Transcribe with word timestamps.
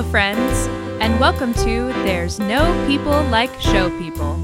Hello, 0.00 0.10
friends, 0.10 0.66
and 1.02 1.20
welcome 1.20 1.52
to 1.52 1.88
There's 2.04 2.38
No 2.38 2.86
People 2.88 3.22
Like 3.24 3.52
Show 3.60 3.90
People, 3.98 4.36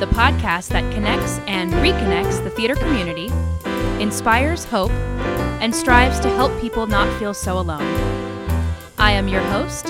the 0.00 0.06
podcast 0.06 0.68
that 0.68 0.90
connects 0.94 1.38
and 1.40 1.70
reconnects 1.70 2.42
the 2.42 2.48
theater 2.48 2.74
community, 2.74 3.30
inspires 4.02 4.64
hope, 4.64 4.90
and 5.60 5.74
strives 5.74 6.18
to 6.20 6.30
help 6.30 6.58
people 6.62 6.86
not 6.86 7.14
feel 7.18 7.34
so 7.34 7.58
alone. 7.58 7.82
I 8.96 9.12
am 9.12 9.28
your 9.28 9.42
host, 9.42 9.88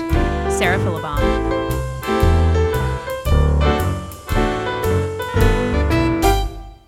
Sarah 0.49 0.77
Philibon. 0.79 1.47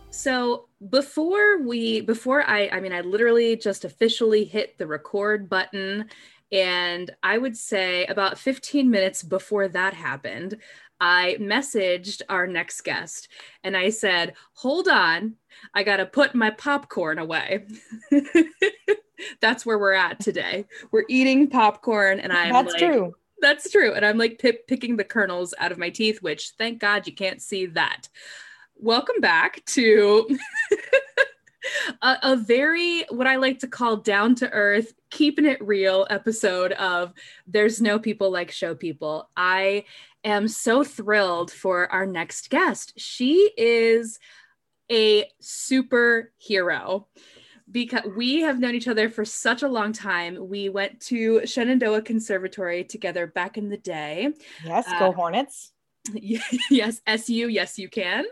So 0.09 0.67
before 0.89 1.61
we 1.61 2.01
before 2.01 2.43
I 2.45 2.67
I 2.67 2.81
mean 2.81 2.91
I 2.91 2.99
literally 2.99 3.55
just 3.55 3.86
officially 3.86 4.43
hit 4.43 4.77
the 4.77 4.88
record 4.88 5.50
button 5.50 6.09
and 6.51 7.11
I 7.21 7.37
would 7.37 7.55
say 7.55 8.05
about 8.05 8.37
15 8.37 8.89
minutes 8.89 9.23
before 9.23 9.67
that 9.67 9.93
happened 9.93 10.57
I 11.01 11.37
messaged 11.39 12.21
our 12.27 12.45
next 12.45 12.81
guest 12.81 13.29
and 13.63 13.77
I 13.77 13.89
said, 13.89 14.33
"Hold 14.55 14.87
on, 14.87 15.35
I 15.73 15.83
got 15.83 15.97
to 15.97 16.05
put 16.05 16.35
my 16.35 16.49
popcorn 16.49 17.19
away." 17.19 17.65
That's 19.41 19.65
where 19.65 19.79
we're 19.79 19.93
at 19.93 20.19
today. 20.19 20.65
We're 20.91 21.05
eating 21.07 21.49
popcorn 21.49 22.19
and 22.19 22.33
I'm 22.33 22.53
That's 22.53 22.73
like, 22.73 22.91
true. 22.91 23.15
That's 23.41 23.71
true. 23.71 23.93
And 23.93 24.05
I'm 24.05 24.17
like 24.17 24.39
p- 24.39 24.59
picking 24.67 24.97
the 24.97 25.03
kernels 25.05 25.53
out 25.57 25.71
of 25.71 25.77
my 25.77 25.89
teeth, 25.89 26.21
which 26.21 26.51
thank 26.57 26.79
God 26.79 27.07
you 27.07 27.13
can't 27.13 27.41
see 27.41 27.65
that 27.67 28.09
welcome 28.81 29.19
back 29.19 29.63
to 29.65 30.25
a, 32.02 32.17
a, 32.23 32.36
very 32.36 33.03
what 33.09 33.27
I 33.27 33.36
like 33.38 33.59
to 33.59 33.67
call 33.67 33.97
down 33.97 34.36
to 34.36 34.50
earth, 34.50 34.94
keeping 35.09 35.45
it 35.45 35.61
real 35.66 36.08
episode 36.09 36.72
of 36.73 37.13
There's 37.47 37.81
No 37.81 38.00
People 38.00 38.31
Like 38.31 38.52
Show 38.52 38.75
People. 38.75 39.30
I 39.36 39.86
am 40.23 40.47
so 40.47 40.84
thrilled 40.84 41.52
for 41.52 41.92
our 41.92 42.06
next 42.06 42.50
guest. 42.50 42.94
She 42.97 43.52
is 43.58 44.19
a 44.92 45.25
superhero 45.42 47.06
because 47.72 48.02
we 48.16 48.41
have 48.41 48.59
known 48.59 48.73
each 48.73 48.88
other 48.88 49.09
for 49.09 49.23
such 49.23 49.62
a 49.62 49.67
long 49.67 49.94
time. 49.94 50.50
We 50.50 50.69
went 50.69 51.00
to 51.02 51.45
Shenandoah 51.45 52.02
Conservatory 52.02 52.84
together 52.84 53.28
back 53.28 53.58
in 53.58 53.69
the 53.69 53.78
day. 53.78 54.34
Yes, 54.66 54.88
go 55.00 55.09
uh, 55.09 55.12
Hornets. 55.12 55.72
Yes, 56.72 57.02
SU, 57.06 57.50
yes, 57.50 57.78
you 57.78 57.89
can 57.89 58.25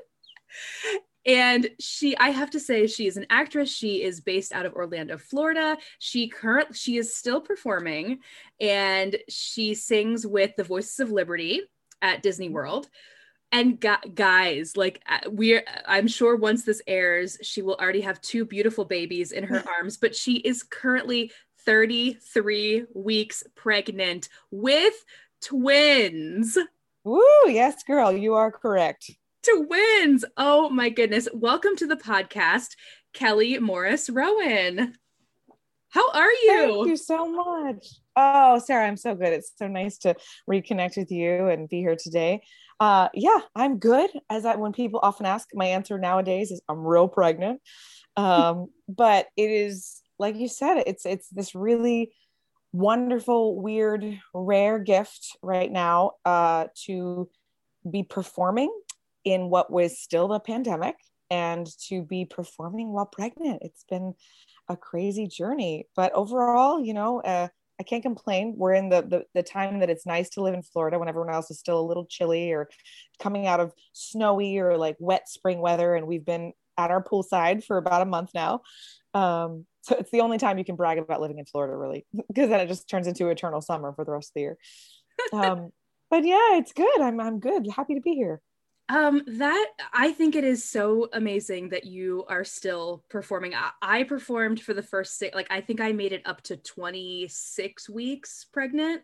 and 1.27 1.69
she 1.79 2.17
i 2.17 2.29
have 2.29 2.49
to 2.49 2.59
say 2.59 2.87
she 2.87 3.05
is 3.05 3.17
an 3.17 3.27
actress. 3.29 3.69
She 3.69 4.01
is 4.01 4.21
based 4.21 4.53
out 4.53 4.65
of 4.65 4.73
orlando 4.73 5.17
florida. 5.17 5.77
She 5.99 6.29
currently 6.29 6.75
she 6.75 6.97
is 6.97 7.15
still 7.15 7.41
performing 7.41 8.19
and 8.59 9.17
she 9.29 9.75
sings 9.75 10.25
with 10.25 10.55
the 10.55 10.63
voices 10.63 10.99
of 10.99 11.11
liberty 11.11 11.61
at 12.01 12.23
disney 12.23 12.49
world. 12.49 12.89
And 13.51 13.79
gu- 13.79 14.09
guys 14.13 14.75
like 14.75 15.01
uh, 15.07 15.29
we're 15.29 15.63
i'm 15.85 16.07
sure 16.07 16.35
once 16.35 16.63
this 16.63 16.81
airs 16.87 17.37
she 17.41 17.61
will 17.61 17.75
already 17.75 18.01
have 18.01 18.21
two 18.21 18.45
beautiful 18.45 18.85
babies 18.85 19.31
in 19.31 19.43
her 19.43 19.63
arms 19.77 19.97
but 19.97 20.15
she 20.15 20.37
is 20.37 20.63
currently 20.63 21.31
33 21.65 22.85
weeks 22.95 23.43
pregnant 23.53 24.29
with 24.51 24.93
twins. 25.41 26.57
Woo, 27.03 27.21
yes 27.47 27.83
girl 27.83 28.11
you 28.11 28.33
are 28.33 28.51
correct 28.51 29.11
twins. 29.47 30.25
Oh 30.35 30.69
my 30.69 30.89
goodness. 30.89 31.27
Welcome 31.33 31.75
to 31.77 31.87
the 31.87 31.95
podcast, 31.95 32.69
Kelly 33.13 33.57
Morris 33.59 34.09
Rowan. 34.09 34.95
How 35.89 36.11
are 36.11 36.31
you? 36.31 36.67
Thank 36.75 36.87
you 36.87 36.97
so 36.97 37.31
much. 37.31 37.87
Oh, 38.17 38.59
Sarah, 38.59 38.87
I'm 38.87 38.97
so 38.97 39.15
good. 39.15 39.31
It's 39.31 39.53
so 39.55 39.67
nice 39.67 39.99
to 39.99 40.15
reconnect 40.49 40.97
with 40.97 41.11
you 41.11 41.47
and 41.47 41.69
be 41.69 41.77
here 41.77 41.95
today. 41.95 42.41
Uh, 42.81 43.07
yeah, 43.13 43.39
I'm 43.55 43.77
good. 43.77 44.09
As 44.29 44.45
I, 44.45 44.57
when 44.57 44.73
people 44.73 44.99
often 45.01 45.25
ask, 45.25 45.47
my 45.53 45.65
answer 45.65 45.97
nowadays 45.97 46.51
is 46.51 46.61
I'm 46.67 46.79
real 46.79 47.07
pregnant. 47.07 47.61
Um, 48.17 48.67
but 48.89 49.27
it 49.37 49.49
is 49.49 50.01
like 50.19 50.35
you 50.35 50.49
said, 50.49 50.83
it's 50.87 51.05
it's 51.05 51.29
this 51.29 51.55
really 51.55 52.11
wonderful, 52.73 53.61
weird, 53.61 54.19
rare 54.33 54.79
gift 54.79 55.37
right 55.41 55.71
now 55.71 56.13
uh, 56.25 56.65
to 56.85 57.29
be 57.89 58.03
performing 58.03 58.71
in 59.31 59.49
what 59.49 59.71
was 59.71 59.99
still 59.99 60.27
the 60.27 60.39
pandemic 60.39 60.95
and 61.29 61.67
to 61.87 62.01
be 62.01 62.25
performing 62.25 62.93
while 62.93 63.05
pregnant. 63.05 63.61
It's 63.61 63.83
been 63.89 64.13
a 64.69 64.77
crazy 64.77 65.27
journey, 65.27 65.87
but 65.95 66.13
overall, 66.13 66.83
you 66.83 66.93
know, 66.93 67.21
uh, 67.21 67.47
I 67.79 67.83
can't 67.83 68.01
complain. 68.01 68.55
We're 68.57 68.73
in 68.73 68.89
the, 68.89 69.01
the, 69.01 69.23
the 69.35 69.43
time 69.43 69.79
that 69.79 69.89
it's 69.89 70.05
nice 70.05 70.29
to 70.31 70.41
live 70.41 70.53
in 70.53 70.63
Florida 70.63 70.97
when 70.97 71.09
everyone 71.09 71.33
else 71.33 71.51
is 71.51 71.59
still 71.59 71.79
a 71.79 71.85
little 71.85 72.05
chilly 72.05 72.51
or 72.51 72.69
coming 73.21 73.45
out 73.45 73.59
of 73.59 73.73
snowy 73.93 74.57
or 74.57 74.77
like 74.77 74.95
wet 74.99 75.29
spring 75.29 75.59
weather, 75.59 75.93
and 75.93 76.07
we've 76.07 76.25
been 76.25 76.53
at 76.77 76.91
our 76.91 77.03
poolside 77.03 77.63
for 77.63 77.77
about 77.77 78.01
a 78.01 78.05
month 78.05 78.31
now. 78.33 78.61
Um, 79.13 79.65
so 79.81 79.95
it's 79.95 80.11
the 80.11 80.21
only 80.21 80.37
time 80.37 80.57
you 80.57 80.65
can 80.65 80.75
brag 80.75 80.97
about 80.97 81.21
living 81.21 81.39
in 81.39 81.45
Florida, 81.45 81.75
really, 81.75 82.05
because 82.27 82.49
then 82.49 82.61
it 82.61 82.67
just 82.67 82.89
turns 82.89 83.07
into 83.07 83.27
eternal 83.27 83.61
summer 83.61 83.93
for 83.93 84.05
the 84.05 84.11
rest 84.11 84.29
of 84.29 84.33
the 84.35 84.41
year. 84.41 84.57
Um, 85.33 85.71
but 86.09 86.23
yeah, 86.23 86.57
it's 86.57 86.73
good. 86.73 87.01
I'm 87.01 87.19
I'm 87.19 87.39
good. 87.39 87.67
Happy 87.75 87.95
to 87.95 88.01
be 88.01 88.13
here. 88.13 88.39
Um, 88.89 89.21
that 89.27 89.67
I 89.91 90.13
think 90.13 90.35
it 90.35 90.45
is 90.45 90.63
so 90.63 91.09
amazing 91.11 91.69
that 91.69 91.85
you 91.85 92.23
are 92.29 92.45
still 92.45 93.03
performing. 93.09 93.53
I, 93.53 93.71
I 93.81 94.03
performed 94.03 94.61
for 94.61 94.73
the 94.73 94.81
first 94.81 95.17
six, 95.17 95.35
like 95.35 95.47
I 95.49 95.59
think 95.59 95.81
I 95.81 95.91
made 95.91 96.13
it 96.13 96.21
up 96.25 96.41
to 96.43 96.55
26 96.55 97.89
weeks 97.89 98.45
pregnant 98.45 99.01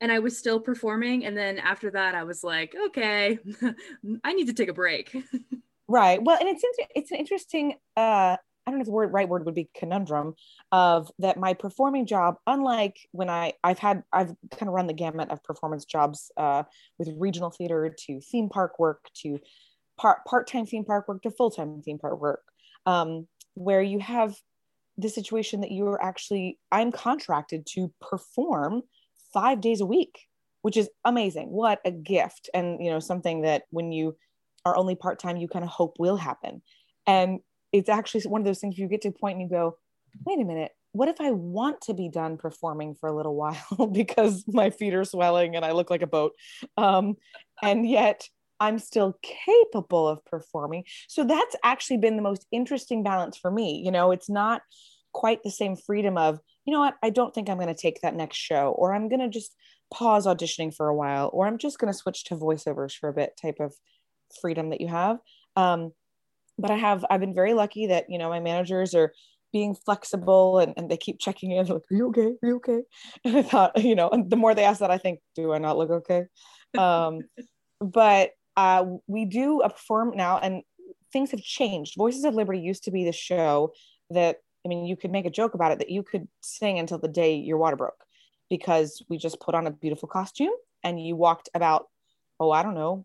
and 0.00 0.10
I 0.10 0.18
was 0.18 0.36
still 0.36 0.60
performing. 0.60 1.24
And 1.24 1.36
then 1.36 1.58
after 1.58 1.90
that, 1.92 2.14
I 2.14 2.24
was 2.24 2.42
like, 2.42 2.74
okay, 2.88 3.38
I 4.24 4.32
need 4.32 4.48
to 4.48 4.54
take 4.54 4.68
a 4.68 4.74
break. 4.74 5.16
right. 5.88 6.20
Well, 6.22 6.38
and 6.38 6.48
it's 6.48 6.64
it's 6.94 7.10
an 7.12 7.18
interesting 7.18 7.74
uh 7.96 8.36
I 8.66 8.72
don't 8.72 8.78
know 8.78 8.82
if 8.82 8.86
the 8.86 8.92
word 8.92 9.12
right 9.12 9.28
word 9.28 9.46
would 9.46 9.54
be 9.54 9.70
conundrum 9.76 10.34
of 10.72 11.10
that 11.20 11.38
my 11.38 11.54
performing 11.54 12.04
job, 12.04 12.36
unlike 12.48 12.96
when 13.12 13.30
I 13.30 13.52
I've 13.62 13.78
had 13.78 14.02
I've 14.12 14.34
kind 14.50 14.68
of 14.68 14.74
run 14.74 14.88
the 14.88 14.92
gamut 14.92 15.30
of 15.30 15.42
performance 15.44 15.84
jobs 15.84 16.32
uh, 16.36 16.64
with 16.98 17.08
regional 17.16 17.50
theater 17.50 17.94
to 18.06 18.20
theme 18.20 18.48
park 18.48 18.78
work 18.80 19.08
to 19.22 19.38
part 19.98 20.24
part-time 20.26 20.66
theme 20.66 20.84
park 20.84 21.06
work 21.06 21.22
to 21.22 21.30
full-time 21.30 21.80
theme 21.82 21.98
park 21.98 22.20
work, 22.20 22.42
um, 22.86 23.28
where 23.54 23.80
you 23.82 24.00
have 24.00 24.34
the 24.98 25.08
situation 25.08 25.60
that 25.60 25.70
you 25.70 25.86
are 25.86 26.02
actually 26.02 26.58
I'm 26.72 26.90
contracted 26.90 27.66
to 27.74 27.92
perform 28.00 28.82
five 29.32 29.60
days 29.60 29.80
a 29.80 29.86
week, 29.86 30.18
which 30.62 30.76
is 30.76 30.88
amazing. 31.04 31.50
What 31.50 31.80
a 31.84 31.92
gift, 31.92 32.50
and 32.52 32.84
you 32.84 32.90
know 32.90 32.98
something 32.98 33.42
that 33.42 33.62
when 33.70 33.92
you 33.92 34.16
are 34.64 34.76
only 34.76 34.96
part-time, 34.96 35.36
you 35.36 35.46
kind 35.46 35.64
of 35.64 35.70
hope 35.70 35.98
will 36.00 36.16
happen. 36.16 36.62
And 37.06 37.38
it's 37.76 37.88
actually 37.88 38.22
one 38.22 38.40
of 38.40 38.44
those 38.44 38.58
things 38.58 38.78
you 38.78 38.88
get 38.88 39.02
to 39.02 39.08
a 39.08 39.12
point 39.12 39.38
and 39.38 39.42
you 39.42 39.48
go, 39.48 39.76
wait 40.24 40.40
a 40.40 40.44
minute, 40.44 40.72
what 40.92 41.08
if 41.08 41.20
I 41.20 41.30
want 41.30 41.82
to 41.82 41.94
be 41.94 42.08
done 42.08 42.38
performing 42.38 42.94
for 42.94 43.08
a 43.08 43.16
little 43.16 43.34
while 43.36 43.86
because 43.92 44.44
my 44.48 44.70
feet 44.70 44.94
are 44.94 45.04
swelling 45.04 45.56
and 45.56 45.64
I 45.64 45.72
look 45.72 45.90
like 45.90 46.02
a 46.02 46.06
boat? 46.06 46.32
Um, 46.76 47.16
and 47.62 47.88
yet 47.88 48.28
I'm 48.58 48.78
still 48.78 49.18
capable 49.22 50.08
of 50.08 50.24
performing. 50.24 50.84
So 51.08 51.24
that's 51.24 51.56
actually 51.62 51.98
been 51.98 52.16
the 52.16 52.22
most 52.22 52.46
interesting 52.50 53.02
balance 53.02 53.36
for 53.36 53.50
me. 53.50 53.82
You 53.84 53.90
know, 53.90 54.12
it's 54.12 54.30
not 54.30 54.62
quite 55.12 55.42
the 55.42 55.50
same 55.50 55.76
freedom 55.76 56.16
of, 56.16 56.40
you 56.64 56.72
know 56.72 56.80
what, 56.80 56.94
I 57.02 57.10
don't 57.10 57.34
think 57.34 57.48
I'm 57.48 57.58
going 57.58 57.68
to 57.68 57.74
take 57.74 58.00
that 58.00 58.14
next 58.14 58.36
show, 58.36 58.74
or 58.76 58.94
I'm 58.94 59.08
going 59.08 59.20
to 59.20 59.28
just 59.28 59.54
pause 59.92 60.26
auditioning 60.26 60.74
for 60.74 60.88
a 60.88 60.94
while, 60.94 61.30
or 61.32 61.46
I'm 61.46 61.58
just 61.58 61.78
going 61.78 61.92
to 61.92 61.98
switch 61.98 62.24
to 62.24 62.36
voiceovers 62.36 62.92
for 62.92 63.08
a 63.08 63.14
bit 63.14 63.38
type 63.40 63.60
of 63.60 63.74
freedom 64.40 64.70
that 64.70 64.80
you 64.80 64.88
have. 64.88 65.18
Um, 65.54 65.92
but 66.58 66.70
I 66.70 66.76
have 66.76 67.04
I've 67.10 67.20
been 67.20 67.34
very 67.34 67.54
lucky 67.54 67.88
that 67.88 68.06
you 68.08 68.18
know 68.18 68.28
my 68.28 68.40
managers 68.40 68.94
are 68.94 69.12
being 69.52 69.74
flexible 69.74 70.58
and, 70.58 70.74
and 70.76 70.90
they 70.90 70.96
keep 70.96 71.18
checking 71.18 71.52
in 71.52 71.66
like 71.66 71.82
are 71.90 71.96
you 71.96 72.08
okay? 72.08 72.34
Are 72.42 72.48
you 72.48 72.56
okay? 72.56 72.80
And 73.24 73.36
I 73.36 73.42
thought 73.42 73.82
you 73.82 73.94
know 73.94 74.08
and 74.08 74.30
the 74.30 74.36
more 74.36 74.54
they 74.54 74.64
ask 74.64 74.80
that 74.80 74.90
I 74.90 74.98
think 74.98 75.20
do 75.34 75.52
I 75.52 75.58
not 75.58 75.78
look 75.78 75.90
okay? 75.90 76.24
Um, 76.76 77.20
but 77.80 78.30
uh, 78.56 78.84
we 79.06 79.26
do 79.26 79.60
a 79.60 79.68
perform 79.68 80.16
now 80.16 80.38
and 80.38 80.62
things 81.12 81.30
have 81.30 81.42
changed. 81.42 81.94
Voices 81.96 82.24
of 82.24 82.34
Liberty 82.34 82.60
used 82.60 82.84
to 82.84 82.90
be 82.90 83.04
the 83.04 83.12
show 83.12 83.72
that 84.10 84.38
I 84.64 84.68
mean 84.68 84.86
you 84.86 84.96
could 84.96 85.12
make 85.12 85.26
a 85.26 85.30
joke 85.30 85.54
about 85.54 85.72
it 85.72 85.78
that 85.78 85.90
you 85.90 86.02
could 86.02 86.26
sing 86.42 86.78
until 86.78 86.98
the 86.98 87.08
day 87.08 87.36
your 87.36 87.58
water 87.58 87.76
broke 87.76 88.04
because 88.48 89.02
we 89.08 89.18
just 89.18 89.40
put 89.40 89.54
on 89.54 89.66
a 89.66 89.70
beautiful 89.70 90.08
costume 90.08 90.52
and 90.82 91.04
you 91.04 91.16
walked 91.16 91.48
about 91.54 91.86
oh 92.40 92.50
I 92.50 92.62
don't 92.62 92.74
know 92.74 93.04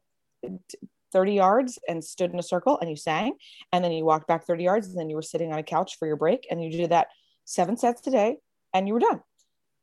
30 1.11 1.33
yards 1.33 1.79
and 1.87 2.03
stood 2.03 2.31
in 2.31 2.39
a 2.39 2.43
circle 2.43 2.77
and 2.79 2.89
you 2.89 2.95
sang 2.95 3.33
and 3.71 3.83
then 3.83 3.91
you 3.91 4.05
walked 4.05 4.27
back 4.27 4.45
30 4.45 4.63
yards 4.63 4.87
and 4.87 4.97
then 4.97 5.09
you 5.09 5.15
were 5.15 5.21
sitting 5.21 5.51
on 5.51 5.59
a 5.59 5.63
couch 5.63 5.97
for 5.97 6.07
your 6.07 6.15
break 6.15 6.47
and 6.49 6.63
you 6.63 6.71
did 6.71 6.91
that 6.91 7.07
seven 7.45 7.77
sets 7.77 8.05
a 8.07 8.11
day 8.11 8.37
and 8.73 8.87
you 8.87 8.93
were 8.93 8.99
done. 8.99 9.21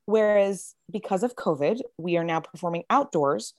Whereas 0.07 0.75
because 0.91 1.23
of 1.23 1.37
covid 1.37 1.81
we 1.99 2.17
are 2.17 2.25
now 2.25 2.41
performing 2.41 2.85
outdoors 2.89 3.55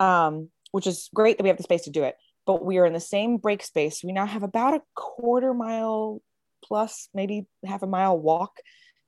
um, 0.00 0.50
which 0.72 0.86
is 0.86 1.08
great 1.14 1.36
that 1.36 1.44
we 1.44 1.48
have 1.48 1.58
the 1.58 1.62
space 1.62 1.82
to 1.82 1.90
do 1.90 2.02
it 2.02 2.16
but 2.46 2.64
we 2.64 2.78
are 2.78 2.86
in 2.86 2.92
the 2.92 3.00
same 3.00 3.36
break 3.36 3.62
space. 3.62 4.02
We 4.02 4.12
now 4.12 4.26
have 4.26 4.42
about 4.42 4.74
a 4.74 4.82
quarter 4.94 5.54
mile 5.54 6.20
plus 6.64 7.08
maybe 7.14 7.46
half 7.64 7.82
a 7.82 7.86
mile 7.86 8.18
walk 8.18 8.58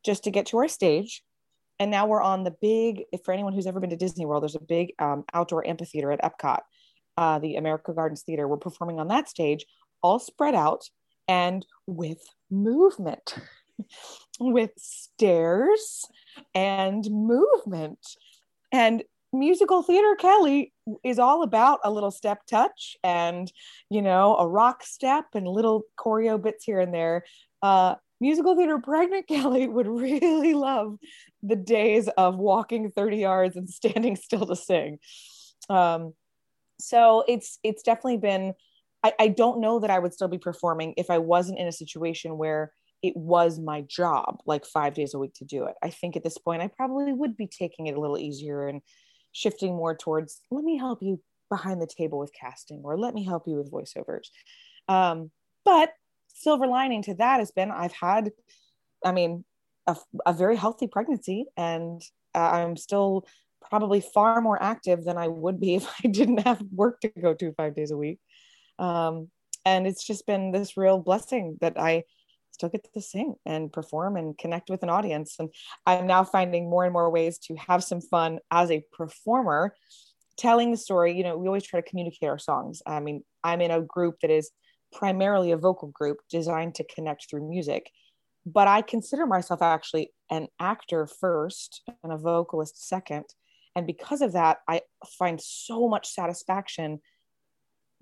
just 0.05 0.25
to 0.25 0.31
get 0.31 0.47
to 0.47 0.59
our 0.59 0.69
stage. 0.69 1.23
And 1.81 1.91
now 1.91 2.07
we're 2.07 2.23
on 2.23 2.45
the 2.45 2.55
big. 2.63 3.05
If 3.13 3.25
for 3.25 3.33
anyone 3.33 3.53
who's 3.53 3.67
ever 3.67 3.81
been 3.81 3.91
to 3.91 3.97
Disney 3.97 4.27
World, 4.27 4.43
there's 4.43 4.55
a 4.55 4.61
big 4.61 4.93
um, 5.01 5.25
outdoor 5.33 5.67
amphitheater 5.67 6.13
at 6.13 6.23
Epcot, 6.23 6.61
uh, 7.17 7.39
the 7.39 7.57
America 7.57 7.93
Gardens 7.93 8.23
Theater. 8.23 8.49
We're 8.49 8.57
performing 8.57 9.01
on 9.01 9.09
that 9.09 9.29
stage, 9.29 9.67
all 10.03 10.19
spread 10.19 10.55
out 10.55 10.89
and 11.29 11.65
with 11.87 12.23
movement, 12.51 13.35
with 14.41 14.73
stairs 14.77 16.05
and 16.55 17.09
movement. 17.11 17.99
And 18.73 19.03
musical 19.33 19.83
theater 19.83 20.15
Kelly 20.17 20.73
is 21.03 21.19
all 21.19 21.43
about 21.43 21.81
a 21.85 21.91
little 21.91 22.11
step 22.11 22.47
touch 22.47 22.97
and, 23.03 23.53
you 23.91 24.03
know, 24.03 24.37
a 24.37 24.47
rock 24.47 24.83
step 24.85 25.27
and 25.35 25.47
little 25.47 25.83
choreo 25.99 26.41
bits 26.41 26.65
here 26.65 26.81
and 26.81 26.95
there. 26.95 27.25
Uh, 27.63 27.97
musical 28.21 28.57
theater 28.57 28.79
pregnant 28.79 29.27
Kelly 29.29 29.67
would 29.69 29.87
really 29.87 30.55
love 30.55 30.99
the 31.43 31.57
days 31.57 32.09
of 32.17 32.37
walking 32.37 32.91
30 32.91 33.19
yards 33.19 33.57
and 33.57 33.69
standing 33.69 34.17
still 34.17 34.47
to 34.47 34.57
sing. 34.57 34.99
Um, 35.69 36.15
so 36.81 37.25
it's 37.29 37.59
it's 37.63 37.83
definitely 37.83 38.19
been 38.19 38.55
I, 39.03 39.13
I 39.19 39.29
don't 39.29 39.61
know 39.61 39.81
that 39.81 39.91
I 39.91 39.99
would 39.99 40.15
still 40.15 40.29
be 40.29 40.39
performing 40.39 40.95
if 40.97 41.11
I 41.11 41.19
wasn't 41.19 41.59
in 41.59 41.69
a 41.69 41.73
situation 41.73 42.39
where 42.39 42.73
it 43.03 43.15
was 43.15 43.61
my 43.61 43.83
job 43.83 44.39
like 44.47 44.65
five 44.65 44.95
days 44.95 45.13
a 45.13 45.19
week 45.19 45.35
to 45.35 45.45
do 45.45 45.67
it. 45.67 45.75
I 45.83 45.91
think 45.91 46.17
at 46.17 46.25
this 46.25 46.39
point 46.39 46.63
I 46.63 46.69
probably 46.69 47.13
would 47.13 47.37
be 47.37 47.47
taking 47.47 47.87
it 47.87 47.97
a 47.97 48.01
little 48.01 48.19
easier 48.19 48.67
and 48.67 48.81
shifting 49.33 49.77
more 49.77 49.95
towards 49.95 50.41
let 50.51 50.65
me 50.65 50.79
help 50.79 51.01
you 51.03 51.21
behind 51.51 51.83
the 51.83 51.87
table 51.87 52.19
with 52.19 52.33
casting 52.33 52.81
or 52.83 52.99
let 52.99 53.15
me 53.15 53.25
help 53.25 53.45
you 53.47 53.57
with 53.57 53.71
voiceovers. 53.71 54.29
Um, 54.89 55.31
but 55.65 55.93
silver 56.29 56.67
lining 56.67 57.03
to 57.03 57.15
that 57.15 57.41
has 57.41 57.51
been 57.51 57.71
I've 57.71 57.93
had, 57.93 58.31
I 59.05 59.13
mean, 59.13 59.45
a, 59.87 59.97
a 60.25 60.33
very 60.33 60.57
healthy 60.57 60.87
pregnancy 60.87 61.47
and 61.57 62.03
uh, 62.35 62.39
I'm 62.39 62.77
still 62.77 63.27
probably 63.69 64.01
far 64.01 64.41
more 64.41 64.63
active 64.63 65.05
than 65.05 65.19
I 65.19 65.29
would 65.29 65.61
be 65.61 65.75
if 65.77 65.89
I 66.05 66.09
didn't 66.09 66.47
have 66.47 66.63
work 66.73 67.01
to 67.01 67.09
go 67.09 67.35
to 67.35 67.53
five 67.53 67.75
days 67.75 67.91
a 67.91 67.97
week. 67.97 68.19
Um, 68.79 69.29
and 69.65 69.87
it's 69.87 70.05
just 70.05 70.27
been 70.27 70.53
this 70.53 70.77
real 70.77 70.99
blessing 70.99 71.59
that 71.61 71.79
I 71.79 72.05
still 72.51 72.69
get 72.69 72.87
to 72.93 73.01
sing 73.01 73.35
and 73.45 73.73
perform 73.73 74.17
and 74.17 74.39
connect 74.39 74.71
with 74.71 74.83
an 74.83 74.91
audience. 74.91 75.37
And 75.39 75.53
I'm 75.87 76.07
now 76.07 76.25
finding 76.25 76.71
more 76.71 76.85
and 76.85 76.93
more 76.93 77.11
ways 77.11 77.39
to 77.47 77.57
have 77.57 77.83
some 77.83 78.01
fun 78.01 78.39
as 78.51 78.71
a 78.71 78.85
performer, 78.93 79.75
telling 80.37 80.71
the 80.71 80.77
story. 80.77 81.17
You 81.17 81.25
know, 81.25 81.37
we 81.37 81.47
always 81.47 81.65
try 81.65 81.81
to 81.81 81.89
communicate 81.89 82.29
our 82.29 82.39
songs. 82.39 82.83
I 82.87 83.01
mean, 83.01 83.23
I'm 83.43 83.61
in 83.61 83.71
a 83.71 83.81
group 83.81 84.17
that 84.23 84.31
is 84.31 84.51
primarily 84.93 85.51
a 85.51 85.57
vocal 85.57 85.89
group 85.89 86.19
designed 86.31 86.77
to 86.77 86.85
connect 86.85 87.29
through 87.29 87.49
music. 87.49 87.91
But 88.47 88.69
I 88.69 88.83
consider 88.83 89.27
myself 89.27 89.63
actually 89.63 90.13
an 90.31 90.49
actor 90.61 91.07
first 91.07 91.83
and 92.03 92.13
a 92.13 92.19
vocalist 92.19 92.87
second. 92.89 93.25
And 93.77 93.87
because 93.87 94.23
of 94.23 94.33
that, 94.33 94.59
I 94.69 94.83
find 95.19 95.41
so 95.41 95.89
much 95.89 96.09
satisfaction 96.09 97.01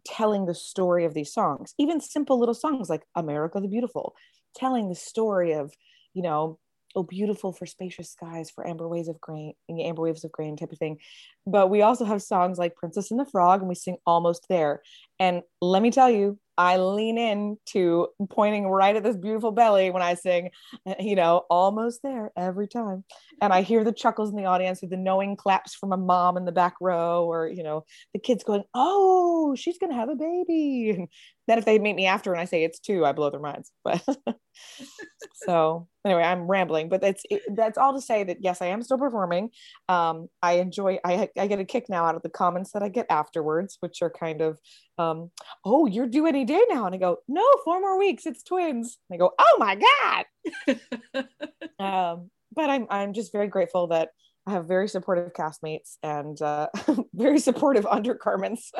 telling 0.04 0.46
the 0.46 0.54
story 0.54 1.04
of 1.04 1.14
these 1.14 1.32
songs, 1.32 1.74
even 1.78 2.00
simple 2.00 2.38
little 2.38 2.54
songs 2.54 2.90
like 2.90 3.02
America 3.14 3.60
the 3.60 3.68
Beautiful, 3.68 4.14
telling 4.56 4.88
the 4.88 4.94
story 4.94 5.52
of, 5.52 5.72
you 6.14 6.22
know, 6.22 6.58
oh, 6.94 7.02
beautiful 7.02 7.52
for 7.52 7.66
spacious 7.66 8.10
skies, 8.10 8.50
for 8.50 8.66
amber 8.66 8.86
waves 8.88 9.08
of 9.08 9.20
grain, 9.20 9.54
amber 9.70 10.02
waves 10.02 10.24
of 10.24 10.32
grain 10.32 10.56
type 10.56 10.72
of 10.72 10.78
thing. 10.78 10.98
But 11.46 11.70
we 11.70 11.82
also 11.82 12.04
have 12.04 12.22
songs 12.22 12.58
like 12.58 12.76
Princess 12.76 13.10
and 13.10 13.18
the 13.18 13.24
Frog, 13.24 13.60
and 13.60 13.68
we 13.68 13.74
sing 13.74 13.96
Almost 14.06 14.46
There. 14.48 14.82
And 15.18 15.42
let 15.60 15.82
me 15.82 15.90
tell 15.90 16.10
you, 16.10 16.38
I 16.62 16.76
lean 16.76 17.18
in 17.18 17.58
to 17.70 18.06
pointing 18.30 18.68
right 18.68 18.94
at 18.94 19.02
this 19.02 19.16
beautiful 19.16 19.50
belly 19.50 19.90
when 19.90 20.00
I 20.00 20.14
sing, 20.14 20.50
you 21.00 21.16
know, 21.16 21.44
almost 21.50 22.04
there 22.04 22.30
every 22.36 22.68
time. 22.68 23.02
And 23.40 23.52
I 23.52 23.62
hear 23.62 23.82
the 23.82 23.92
chuckles 23.92 24.30
in 24.30 24.36
the 24.36 24.44
audience 24.44 24.80
with 24.80 24.90
the 24.90 24.96
knowing 24.96 25.34
claps 25.34 25.74
from 25.74 25.92
a 25.92 25.96
mom 25.96 26.36
in 26.36 26.44
the 26.44 26.52
back 26.52 26.74
row, 26.80 27.24
or, 27.24 27.48
you 27.48 27.64
know, 27.64 27.84
the 28.14 28.20
kids 28.20 28.44
going, 28.44 28.62
Oh, 28.74 29.56
she's 29.58 29.78
going 29.78 29.90
to 29.90 29.96
have 29.96 30.08
a 30.08 30.14
baby. 30.14 30.90
And 30.90 31.08
then 31.48 31.58
if 31.58 31.64
they 31.64 31.80
meet 31.80 31.96
me 31.96 32.06
after 32.06 32.32
and 32.32 32.40
I 32.40 32.44
say 32.44 32.62
it's 32.62 32.78
two, 32.78 33.04
I 33.04 33.10
blow 33.10 33.30
their 33.30 33.40
minds. 33.40 33.72
But 33.82 34.00
so 35.34 35.88
anyway, 36.04 36.22
I'm 36.22 36.46
rambling, 36.46 36.88
but 36.88 37.00
that's 37.00 37.22
it, 37.30 37.42
that's 37.54 37.78
all 37.78 37.94
to 37.94 38.00
say 38.00 38.24
that 38.24 38.38
yes, 38.40 38.62
I 38.62 38.66
am 38.66 38.82
still 38.82 38.98
performing. 38.98 39.50
Um, 39.88 40.28
I 40.42 40.54
enjoy. 40.54 40.98
I 41.04 41.28
I 41.36 41.46
get 41.46 41.58
a 41.58 41.64
kick 41.64 41.88
now 41.88 42.04
out 42.04 42.14
of 42.14 42.22
the 42.22 42.28
comments 42.28 42.72
that 42.72 42.82
I 42.82 42.88
get 42.88 43.06
afterwards, 43.10 43.78
which 43.80 44.02
are 44.02 44.10
kind 44.10 44.40
of, 44.40 44.58
um, 44.98 45.30
oh, 45.64 45.86
you're 45.86 46.06
due 46.06 46.26
any 46.26 46.44
day 46.44 46.62
now, 46.68 46.86
and 46.86 46.94
I 46.94 46.98
go, 46.98 47.18
no, 47.28 47.44
four 47.64 47.80
more 47.80 47.98
weeks. 47.98 48.26
It's 48.26 48.42
twins. 48.42 48.98
And 49.08 49.16
I 49.16 49.18
go, 49.18 49.32
oh 49.38 49.56
my 49.58 49.76
god. 49.76 51.26
um, 51.78 52.30
but 52.54 52.70
I'm 52.70 52.86
I'm 52.90 53.12
just 53.12 53.32
very 53.32 53.48
grateful 53.48 53.88
that 53.88 54.10
I 54.46 54.52
have 54.52 54.66
very 54.66 54.88
supportive 54.88 55.32
castmates 55.32 55.96
and 56.02 56.40
uh, 56.40 56.68
very 57.14 57.38
supportive 57.38 57.86
undergarments, 57.86 58.72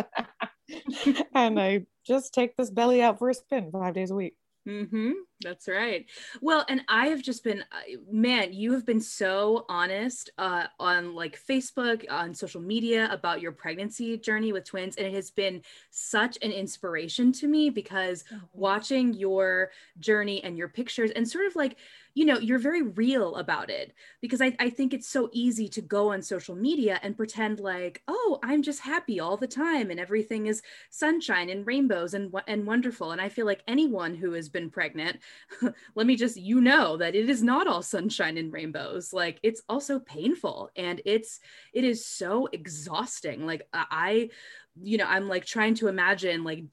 and 1.34 1.60
I 1.60 1.86
just 2.06 2.34
take 2.34 2.56
this 2.56 2.70
belly 2.70 3.02
out 3.02 3.18
for 3.18 3.30
a 3.30 3.34
spin 3.34 3.70
five 3.72 3.94
days 3.94 4.10
a 4.10 4.14
week. 4.14 4.34
Mm-hmm. 4.68 5.12
That's 5.42 5.66
right. 5.66 6.06
Well, 6.40 6.64
and 6.68 6.82
I 6.88 7.08
have 7.08 7.22
just 7.22 7.42
been, 7.42 7.64
man, 8.10 8.52
you 8.52 8.72
have 8.74 8.86
been 8.86 9.00
so 9.00 9.64
honest 9.68 10.30
uh, 10.38 10.66
on 10.78 11.14
like 11.14 11.40
Facebook, 11.42 12.04
on 12.10 12.34
social 12.34 12.60
media 12.60 13.08
about 13.10 13.40
your 13.40 13.50
pregnancy 13.52 14.16
journey 14.18 14.52
with 14.52 14.64
twins. 14.64 14.96
And 14.96 15.06
it 15.06 15.14
has 15.14 15.30
been 15.30 15.62
such 15.90 16.38
an 16.42 16.52
inspiration 16.52 17.32
to 17.32 17.48
me 17.48 17.70
because 17.70 18.24
oh, 18.32 18.40
watching 18.52 19.14
your 19.14 19.70
journey 19.98 20.44
and 20.44 20.56
your 20.56 20.68
pictures 20.68 21.10
and 21.10 21.28
sort 21.28 21.46
of 21.46 21.56
like, 21.56 21.76
you 22.14 22.26
know, 22.26 22.38
you're 22.38 22.58
very 22.58 22.82
real 22.82 23.36
about 23.36 23.70
it 23.70 23.94
because 24.20 24.42
I, 24.42 24.54
I 24.60 24.68
think 24.68 24.92
it's 24.92 25.08
so 25.08 25.30
easy 25.32 25.66
to 25.70 25.80
go 25.80 26.12
on 26.12 26.20
social 26.20 26.54
media 26.54 27.00
and 27.02 27.16
pretend 27.16 27.58
like, 27.58 28.02
oh, 28.06 28.38
I'm 28.42 28.62
just 28.62 28.80
happy 28.80 29.18
all 29.18 29.36
the 29.38 29.46
time 29.46 29.90
and 29.90 29.98
everything 29.98 30.46
is 30.46 30.62
sunshine 30.90 31.48
and 31.48 31.66
rainbows 31.66 32.12
and, 32.12 32.32
and 32.46 32.66
wonderful. 32.66 33.12
And 33.12 33.20
I 33.20 33.30
feel 33.30 33.46
like 33.46 33.62
anyone 33.66 34.14
who 34.14 34.32
has 34.32 34.50
been 34.50 34.68
pregnant, 34.68 35.20
let 35.94 36.06
me 36.06 36.16
just, 36.16 36.36
you 36.36 36.60
know, 36.60 36.96
that 36.96 37.14
it 37.14 37.28
is 37.28 37.42
not 37.42 37.66
all 37.66 37.82
sunshine 37.82 38.36
and 38.38 38.52
rainbows. 38.52 39.12
Like 39.12 39.38
it's 39.42 39.62
also 39.68 39.98
painful 39.98 40.70
and 40.76 41.00
it's, 41.04 41.40
it 41.72 41.84
is 41.84 42.06
so 42.06 42.48
exhausting. 42.52 43.46
Like 43.46 43.66
I, 43.72 44.30
you 44.80 44.96
know 44.96 45.06
i'm 45.06 45.28
like 45.28 45.44
trying 45.44 45.74
to 45.74 45.88
imagine 45.88 46.44
like 46.44 46.64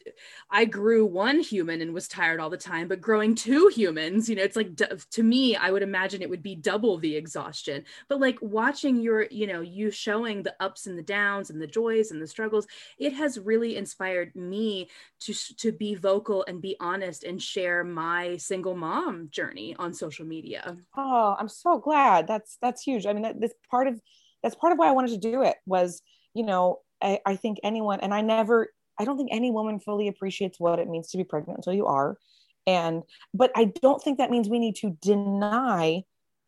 i 0.49 0.63
grew 0.63 1.05
one 1.05 1.39
human 1.39 1.81
and 1.81 1.93
was 1.93 2.07
tired 2.07 2.39
all 2.39 2.49
the 2.49 2.57
time 2.57 2.87
but 2.87 3.01
growing 3.01 3.35
two 3.35 3.69
humans 3.73 4.29
you 4.29 4.35
know 4.35 4.43
it's 4.43 4.55
like 4.55 4.69
to 5.09 5.23
me 5.23 5.55
i 5.55 5.69
would 5.69 5.83
imagine 5.83 6.21
it 6.21 6.29
would 6.29 6.43
be 6.43 6.55
double 6.55 6.97
the 6.97 7.15
exhaustion. 7.15 7.83
But 8.07 8.19
like 8.19 8.37
watching 8.41 8.99
your 8.99 9.25
you 9.31 9.47
know 9.47 9.61
you 9.61 9.91
showing 9.91 10.43
the 10.43 10.55
ups 10.59 10.87
and 10.87 10.97
the 10.97 11.03
downs 11.03 11.49
and 11.49 11.61
the 11.61 11.67
joys 11.67 12.11
and 12.11 12.21
the 12.21 12.27
struggles 12.27 12.67
it 12.97 13.13
has 13.13 13.39
really 13.39 13.75
inspired 13.75 14.35
me 14.35 14.89
to 15.21 15.33
to 15.57 15.71
be 15.71 15.95
vocal 15.95 16.45
and 16.47 16.61
be 16.61 16.75
honest 16.79 17.23
and 17.23 17.41
share 17.41 17.83
my 17.83 18.37
single 18.37 18.75
mom 18.75 19.29
journey 19.31 19.75
on 19.79 19.93
social 19.93 20.25
media. 20.25 20.77
Oh 20.95 21.35
i'm 21.39 21.49
so 21.49 21.79
glad. 21.79 22.27
That's 22.27 22.57
that's 22.61 22.81
huge. 22.81 23.05
I 23.05 23.13
mean 23.13 23.23
that, 23.23 23.39
that's 23.39 23.55
part 23.69 23.87
of 23.87 23.99
that's 24.43 24.55
part 24.55 24.73
of 24.73 24.79
why 24.79 24.87
i 24.87 24.91
wanted 24.91 25.11
to 25.11 25.31
do 25.31 25.41
it 25.43 25.57
was 25.65 26.01
you 26.33 26.43
know 26.43 26.79
I, 27.01 27.19
I 27.25 27.35
think 27.35 27.59
anyone, 27.63 27.99
and 28.01 28.13
I 28.13 28.21
never, 28.21 28.69
I 28.99 29.05
don't 29.05 29.17
think 29.17 29.29
any 29.31 29.51
woman 29.51 29.79
fully 29.79 30.07
appreciates 30.07 30.59
what 30.59 30.79
it 30.79 30.87
means 30.87 31.09
to 31.11 31.17
be 31.17 31.23
pregnant 31.23 31.59
until 31.59 31.73
you 31.73 31.85
are. 31.85 32.17
And, 32.67 33.03
but 33.33 33.51
I 33.55 33.65
don't 33.65 34.01
think 34.01 34.17
that 34.17 34.31
means 34.31 34.49
we 34.49 34.59
need 34.59 34.75
to 34.77 34.97
deny 35.01 36.03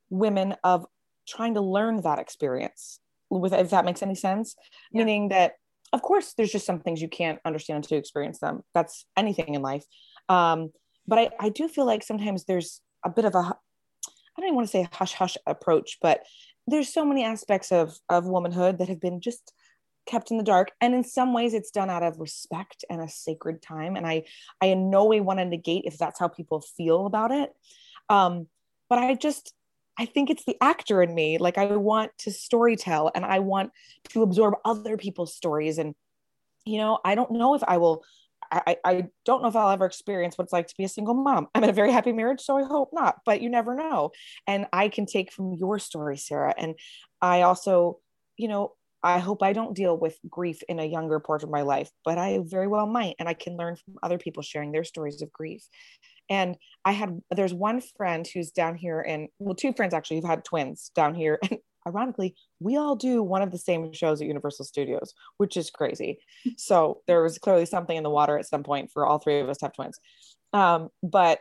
women 0.10 0.55
of 0.63 0.86
trying 1.27 1.55
to 1.55 1.62
learn 1.62 2.01
that 2.01 2.20
experience 2.20 3.00
with 3.29 3.53
if 3.53 3.70
that 3.70 3.86
makes 3.86 4.03
any 4.03 4.15
sense 4.15 4.55
yeah. 4.91 5.03
meaning 5.03 5.29
that 5.29 5.53
of 5.93 6.01
course 6.01 6.34
there's 6.34 6.51
just 6.51 6.65
some 6.65 6.79
things 6.79 7.01
you 7.01 7.08
can't 7.08 7.39
understand 7.46 7.77
until 7.77 7.96
you 7.96 8.00
experience 8.00 8.39
them 8.39 8.62
that's 8.74 9.05
anything 9.17 9.55
in 9.55 9.62
life 9.62 9.86
um, 10.29 10.72
but 11.08 11.17
I, 11.17 11.29
I 11.39 11.50
do 11.50 11.67
feel 11.67 11.86
like 11.86 12.03
sometimes 12.03 12.46
there's 12.46 12.81
a 13.05 13.10
bit 13.10 13.25
of 13.25 13.36
a 13.36 13.39
i 13.39 14.39
don't 14.39 14.48
even 14.48 14.55
want 14.55 14.67
to 14.67 14.72
say 14.72 14.88
hush 14.91 15.13
hush 15.13 15.38
approach 15.48 15.98
but 16.01 16.24
there's 16.67 16.93
so 16.93 17.05
many 17.05 17.24
aspects 17.24 17.72
of 17.72 17.98
of 18.10 18.25
womanhood 18.25 18.77
that 18.79 18.89
have 18.89 19.00
been 19.00 19.22
just 19.22 19.53
kept 20.05 20.31
in 20.31 20.38
the 20.38 20.43
dark 20.43 20.72
and 20.81 20.93
in 20.93 21.03
some 21.03 21.34
ways 21.34 21.53
it's 21.53 21.72
done 21.72 21.89
out 21.89 22.03
of 22.03 22.20
respect 22.20 22.84
and 22.89 23.01
a 23.01 23.08
sacred 23.08 23.62
time 23.62 23.96
and 23.96 24.05
i 24.05 24.24
i 24.62 24.67
in 24.67 24.89
no 24.89 25.05
way 25.05 25.20
want 25.20 25.39
to 25.39 25.46
negate 25.46 25.84
if 25.86 25.98
that's 25.98 26.20
how 26.20 26.27
people 26.27 26.62
feel 26.62 27.05
about 27.05 27.31
it 27.31 27.51
um 28.10 28.48
but 28.89 29.00
i 29.00 29.13
just 29.13 29.53
i 29.98 30.05
think 30.05 30.29
it's 30.29 30.46
the 30.46 30.58
actor 30.62 31.01
in 31.01 31.13
me 31.13 31.38
like 31.38 31.58
i 31.58 31.65
want 31.65 32.12
to 32.17 32.31
story 32.31 32.75
tell 32.75 33.12
and 33.13 33.25
i 33.25 33.39
want 33.39 33.72
to 34.10 34.24
absorb 34.24 34.55
other 34.65 34.98
people's 34.98 35.36
stories 35.36 35.77
and 35.77 35.93
you 36.65 36.77
know 36.77 37.00
i 37.05 37.15
don't 37.15 37.31
know 37.31 37.53
if 37.53 37.63
i 37.67 37.77
will 37.77 38.03
I, 38.51 38.77
I 38.84 39.08
don't 39.24 39.41
know 39.41 39.48
if 39.48 39.55
I'll 39.55 39.70
ever 39.70 39.86
experience 39.86 40.38
what 40.38 40.43
it's 40.43 40.51
like 40.51 40.67
to 40.67 40.75
be 40.77 40.84
a 40.84 40.89
single 40.89 41.13
mom. 41.13 41.48
I'm 41.55 41.63
in 41.63 41.70
a 41.70 41.74
very 41.74 41.91
happy 41.91 42.12
marriage, 42.12 42.41
so 42.41 42.58
I 42.58 42.63
hope 42.63 42.89
not, 42.91 43.20
but 43.25 43.41
you 43.41 43.50
never 43.50 43.75
know. 43.75 44.12
And 44.46 44.65
I 44.74 44.89
can 44.89 45.05
take 45.05 45.31
from 45.31 45.53
your 45.53 45.79
story, 45.79 46.17
Sarah. 46.17 46.53
And 46.58 46.75
I 47.22 47.43
also, 47.43 48.00
you 48.36 48.50
know, 48.50 48.74
I 49.03 49.20
hope 49.20 49.41
I 49.41 49.53
don't 49.53 49.75
deal 49.75 49.98
with 49.98 50.17
grief 50.29 50.62
in 50.70 50.79
a 50.79 50.86
younger 50.86 51.20
part 51.20 51.43
of 51.43 51.50
my 51.50 51.62
life, 51.62 51.89
but 52.05 52.17
I 52.17 52.39
very 52.43 52.67
well 52.67 52.86
might. 52.86 53.15
And 53.20 53.27
I 53.27 53.34
can 53.34 53.58
learn 53.58 53.75
from 53.75 53.96
other 54.03 54.17
people 54.17 54.43
sharing 54.43 54.72
their 54.72 54.84
stories 54.84 55.22
of 55.22 55.34
grief. 55.34 55.67
And 56.29 56.55
I 56.86 56.91
had, 56.91 57.20
there's 57.31 57.53
one 57.53 57.81
friend 57.98 58.27
who's 58.31 58.51
down 58.51 58.75
here, 58.75 59.01
and 59.01 59.27
well, 59.39 59.55
two 59.55 59.74
friends 59.74 59.93
actually 59.93 60.17
who've 60.17 60.29
had 60.29 60.46
twins 60.46 60.91
down 60.96 61.15
here. 61.15 61.39
And 61.84 61.96
ironically, 61.96 62.36
we 62.60 62.77
all 62.77 62.96
do 62.96 63.24
one 63.24 63.41
of 63.41 63.50
the 63.50 63.58
same 63.58 63.91
shows 63.91 64.22
at 64.22 64.27
Universal 64.27 64.65
Studios, 64.65 65.15
which 65.38 65.58
is 65.58 65.72
crazy. 65.72 66.20
so 66.55 67.01
there 67.08 67.24
was 67.24 67.39
clearly 67.39 67.65
something 67.65 67.98
in 67.98 68.03
the 68.03 68.10
water 68.12 68.38
at 68.38 68.46
some 68.46 68.62
point 68.62 68.91
for 68.91 69.03
all 69.03 69.17
three 69.17 69.39
of 69.39 69.50
us 69.50 69.58
to 69.58 69.65
have 69.65 69.74
twins. 69.74 70.00
Um, 70.53 70.89
but 71.01 71.39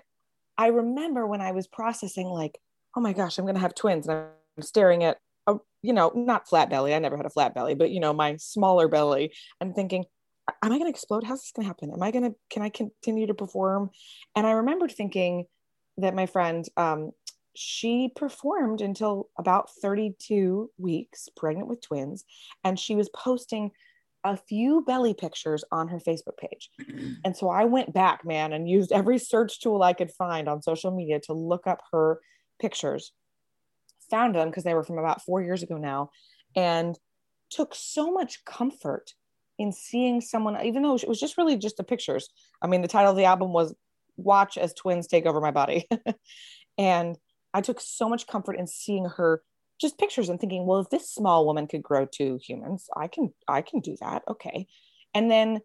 I 0.56 0.68
remember 0.68 1.26
when 1.26 1.42
I 1.42 1.52
was 1.52 1.66
processing, 1.66 2.26
like, 2.26 2.58
oh 2.96 3.02
my 3.02 3.12
gosh, 3.12 3.36
I'm 3.36 3.44
going 3.44 3.54
to 3.54 3.60
have 3.60 3.74
twins. 3.74 4.08
And 4.08 4.16
I'm 4.16 4.62
staring 4.62 5.04
at, 5.04 5.18
a, 5.50 5.60
you 5.82 5.92
know, 5.92 6.12
not 6.14 6.48
flat 6.48 6.70
belly. 6.70 6.94
I 6.94 6.98
never 6.98 7.16
had 7.16 7.26
a 7.26 7.30
flat 7.30 7.54
belly, 7.54 7.74
but, 7.74 7.90
you 7.90 8.00
know, 8.00 8.12
my 8.12 8.36
smaller 8.36 8.88
belly 8.88 9.32
i'm 9.60 9.72
thinking, 9.72 10.04
am 10.62 10.72
I 10.72 10.78
going 10.78 10.84
to 10.84 10.90
explode? 10.90 11.24
How's 11.24 11.42
this 11.42 11.52
going 11.52 11.64
to 11.64 11.68
happen? 11.68 11.92
Am 11.92 12.02
I 12.02 12.10
going 12.10 12.24
to, 12.24 12.34
can 12.50 12.62
I 12.62 12.68
continue 12.68 13.26
to 13.26 13.34
perform? 13.34 13.90
And 14.34 14.46
I 14.46 14.52
remembered 14.52 14.92
thinking 14.92 15.46
that 15.98 16.14
my 16.14 16.26
friend, 16.26 16.66
um, 16.76 17.12
she 17.54 18.10
performed 18.14 18.80
until 18.80 19.28
about 19.38 19.70
32 19.82 20.70
weeks, 20.78 21.28
pregnant 21.36 21.68
with 21.68 21.80
twins, 21.80 22.24
and 22.64 22.78
she 22.78 22.94
was 22.94 23.08
posting 23.10 23.72
a 24.24 24.36
few 24.36 24.82
belly 24.86 25.14
pictures 25.14 25.64
on 25.72 25.88
her 25.88 25.98
Facebook 25.98 26.36
page. 26.38 26.70
And 27.24 27.36
so 27.36 27.48
I 27.48 27.64
went 27.64 27.92
back, 27.92 28.24
man, 28.24 28.52
and 28.52 28.68
used 28.68 28.92
every 28.92 29.18
search 29.18 29.60
tool 29.60 29.82
I 29.82 29.92
could 29.92 30.10
find 30.10 30.48
on 30.48 30.62
social 30.62 30.90
media 30.90 31.20
to 31.20 31.32
look 31.32 31.66
up 31.66 31.82
her 31.92 32.20
pictures. 32.60 33.12
Found 34.10 34.34
them 34.34 34.48
because 34.48 34.64
they 34.64 34.74
were 34.74 34.82
from 34.82 34.98
about 34.98 35.22
four 35.22 35.42
years 35.42 35.62
ago 35.62 35.76
now, 35.76 36.10
and 36.54 36.98
took 37.50 37.74
so 37.74 38.12
much 38.12 38.44
comfort 38.44 39.12
in 39.58 39.72
seeing 39.72 40.20
someone, 40.20 40.60
even 40.64 40.82
though 40.82 40.96
it 40.96 41.08
was 41.08 41.20
just 41.20 41.36
really 41.36 41.56
just 41.56 41.76
the 41.76 41.84
pictures. 41.84 42.30
I 42.62 42.66
mean, 42.66 42.82
the 42.82 42.88
title 42.88 43.10
of 43.10 43.16
the 43.16 43.24
album 43.24 43.52
was 43.52 43.74
Watch 44.16 44.56
as 44.56 44.72
Twins 44.72 45.06
Take 45.06 45.26
Over 45.26 45.40
My 45.40 45.50
Body. 45.50 45.86
and 46.78 47.16
I 47.52 47.60
took 47.60 47.80
so 47.80 48.08
much 48.08 48.26
comfort 48.26 48.54
in 48.54 48.66
seeing 48.66 49.04
her 49.04 49.42
just 49.80 49.98
pictures 49.98 50.28
and 50.28 50.38
thinking, 50.38 50.66
well, 50.66 50.80
if 50.80 50.90
this 50.90 51.10
small 51.10 51.46
woman 51.46 51.66
could 51.66 51.82
grow 51.82 52.06
to 52.12 52.38
humans, 52.42 52.86
I 52.96 53.08
can 53.08 53.32
I 53.48 53.62
can 53.62 53.80
do 53.80 53.96
that. 54.00 54.22
Okay. 54.28 54.66
And 55.14 55.30
then 55.30 55.60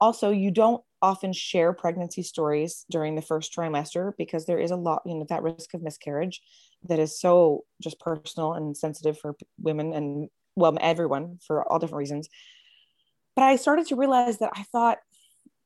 also 0.00 0.30
you 0.30 0.50
don't 0.50 0.82
often 1.00 1.32
share 1.32 1.72
pregnancy 1.72 2.22
stories 2.22 2.84
during 2.90 3.14
the 3.14 3.22
first 3.22 3.54
trimester 3.54 4.12
because 4.18 4.46
there 4.46 4.58
is 4.58 4.70
a 4.70 4.76
lot, 4.76 5.02
you 5.06 5.14
know, 5.14 5.26
that 5.28 5.42
risk 5.42 5.74
of 5.74 5.82
miscarriage 5.82 6.40
that 6.88 6.98
is 6.98 7.20
so 7.20 7.64
just 7.82 8.00
personal 8.00 8.54
and 8.54 8.76
sensitive 8.76 9.18
for 9.18 9.36
women 9.60 9.92
and 9.92 10.28
well, 10.56 10.76
everyone 10.80 11.38
for 11.46 11.70
all 11.70 11.78
different 11.78 11.98
reasons. 11.98 12.28
But 13.36 13.44
I 13.44 13.56
started 13.56 13.86
to 13.88 13.96
realize 13.96 14.38
that 14.38 14.50
I 14.54 14.64
thought 14.72 14.98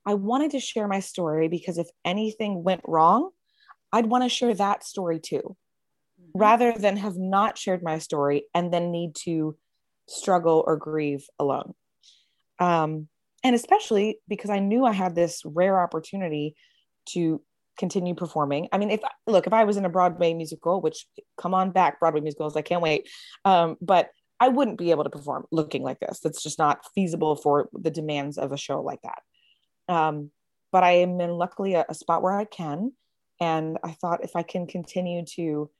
I 0.04 0.14
wanted 0.14 0.50
to 0.52 0.60
share 0.60 0.86
my 0.86 1.00
story 1.00 1.48
because 1.48 1.78
if 1.78 1.88
anything 2.04 2.62
went 2.62 2.82
wrong, 2.86 3.30
I'd 3.92 4.06
want 4.06 4.24
to 4.24 4.28
share 4.28 4.52
that 4.54 4.84
story 4.84 5.20
too, 5.20 5.56
mm-hmm. 6.20 6.38
rather 6.38 6.72
than 6.72 6.98
have 6.98 7.16
not 7.16 7.56
shared 7.56 7.82
my 7.82 7.98
story 7.98 8.44
and 8.54 8.72
then 8.72 8.90
need 8.90 9.14
to 9.24 9.56
struggle 10.08 10.62
or 10.66 10.76
grieve 10.76 11.26
alone. 11.38 11.74
Um, 12.58 13.08
and 13.44 13.54
especially 13.54 14.18
because 14.28 14.50
I 14.50 14.58
knew 14.58 14.84
I 14.84 14.92
had 14.92 15.14
this 15.14 15.42
rare 15.44 15.80
opportunity 15.80 16.54
to 17.10 17.42
continue 17.78 18.14
performing. 18.14 18.68
I 18.72 18.78
mean, 18.78 18.90
if 18.90 19.00
look, 19.26 19.46
if 19.46 19.52
I 19.52 19.64
was 19.64 19.76
in 19.76 19.84
a 19.84 19.90
Broadway 19.90 20.34
musical, 20.34 20.80
which 20.80 21.06
come 21.36 21.54
on 21.54 21.70
back, 21.70 22.00
Broadway 22.00 22.20
musicals, 22.20 22.56
I 22.56 22.62
can't 22.62 22.82
wait. 22.82 23.08
Um, 23.44 23.76
but 23.80 24.10
I 24.40 24.48
wouldn't 24.48 24.78
be 24.78 24.90
able 24.90 25.04
to 25.04 25.10
perform 25.10 25.46
looking 25.52 25.82
like 25.82 26.00
this. 26.00 26.20
That's 26.20 26.42
just 26.42 26.58
not 26.58 26.84
feasible 26.94 27.36
for 27.36 27.68
the 27.72 27.90
demands 27.90 28.38
of 28.38 28.52
a 28.52 28.56
show 28.56 28.82
like 28.82 29.00
that. 29.02 29.22
Um, 29.92 30.30
but 30.70 30.82
I 30.82 30.92
am 30.96 31.20
in 31.20 31.30
luckily 31.30 31.74
a, 31.74 31.84
a 31.88 31.94
spot 31.94 32.22
where 32.22 32.36
I 32.36 32.44
can. 32.44 32.92
And 33.40 33.78
I 33.84 33.92
thought 33.92 34.24
if 34.24 34.36
I 34.36 34.42
can 34.42 34.66
continue 34.66 35.24
to, 35.36 35.70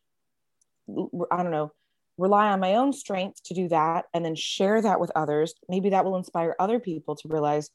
I 1.30 1.42
don't 1.42 1.50
know, 1.50 1.72
rely 2.18 2.50
on 2.50 2.60
my 2.60 2.74
own 2.74 2.92
strength 2.92 3.42
to 3.44 3.54
do 3.54 3.68
that 3.68 4.06
and 4.14 4.24
then 4.24 4.34
share 4.34 4.80
that 4.82 5.00
with 5.00 5.10
others, 5.16 5.54
maybe 5.68 5.90
that 5.90 6.04
will 6.04 6.16
inspire 6.16 6.54
other 6.58 6.78
people 6.78 7.16
to 7.16 7.28
realize 7.28 7.70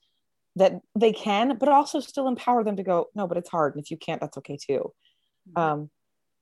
that 0.56 0.80
they 0.98 1.12
can, 1.12 1.58
but 1.58 1.70
also 1.70 2.00
still 2.00 2.28
empower 2.28 2.64
them 2.64 2.78
to 2.78 2.84
go, 2.84 3.08
no, 3.16 3.28
but 3.28 3.38
it's 3.38 3.50
hard. 3.50 3.76
And 3.76 3.84
if 3.84 3.92
you 3.92 3.98
can't, 3.98 4.22
that's 4.22 4.38
okay 4.38 4.58
too. 4.58 4.92
Mm-hmm. 5.50 5.62
Um, 5.62 5.90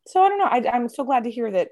so 0.07 0.21
I 0.21 0.29
don't 0.29 0.39
know. 0.39 0.45
I, 0.45 0.75
I'm 0.75 0.89
so 0.89 1.03
glad 1.03 1.23
to 1.23 1.31
hear 1.31 1.51
that 1.51 1.69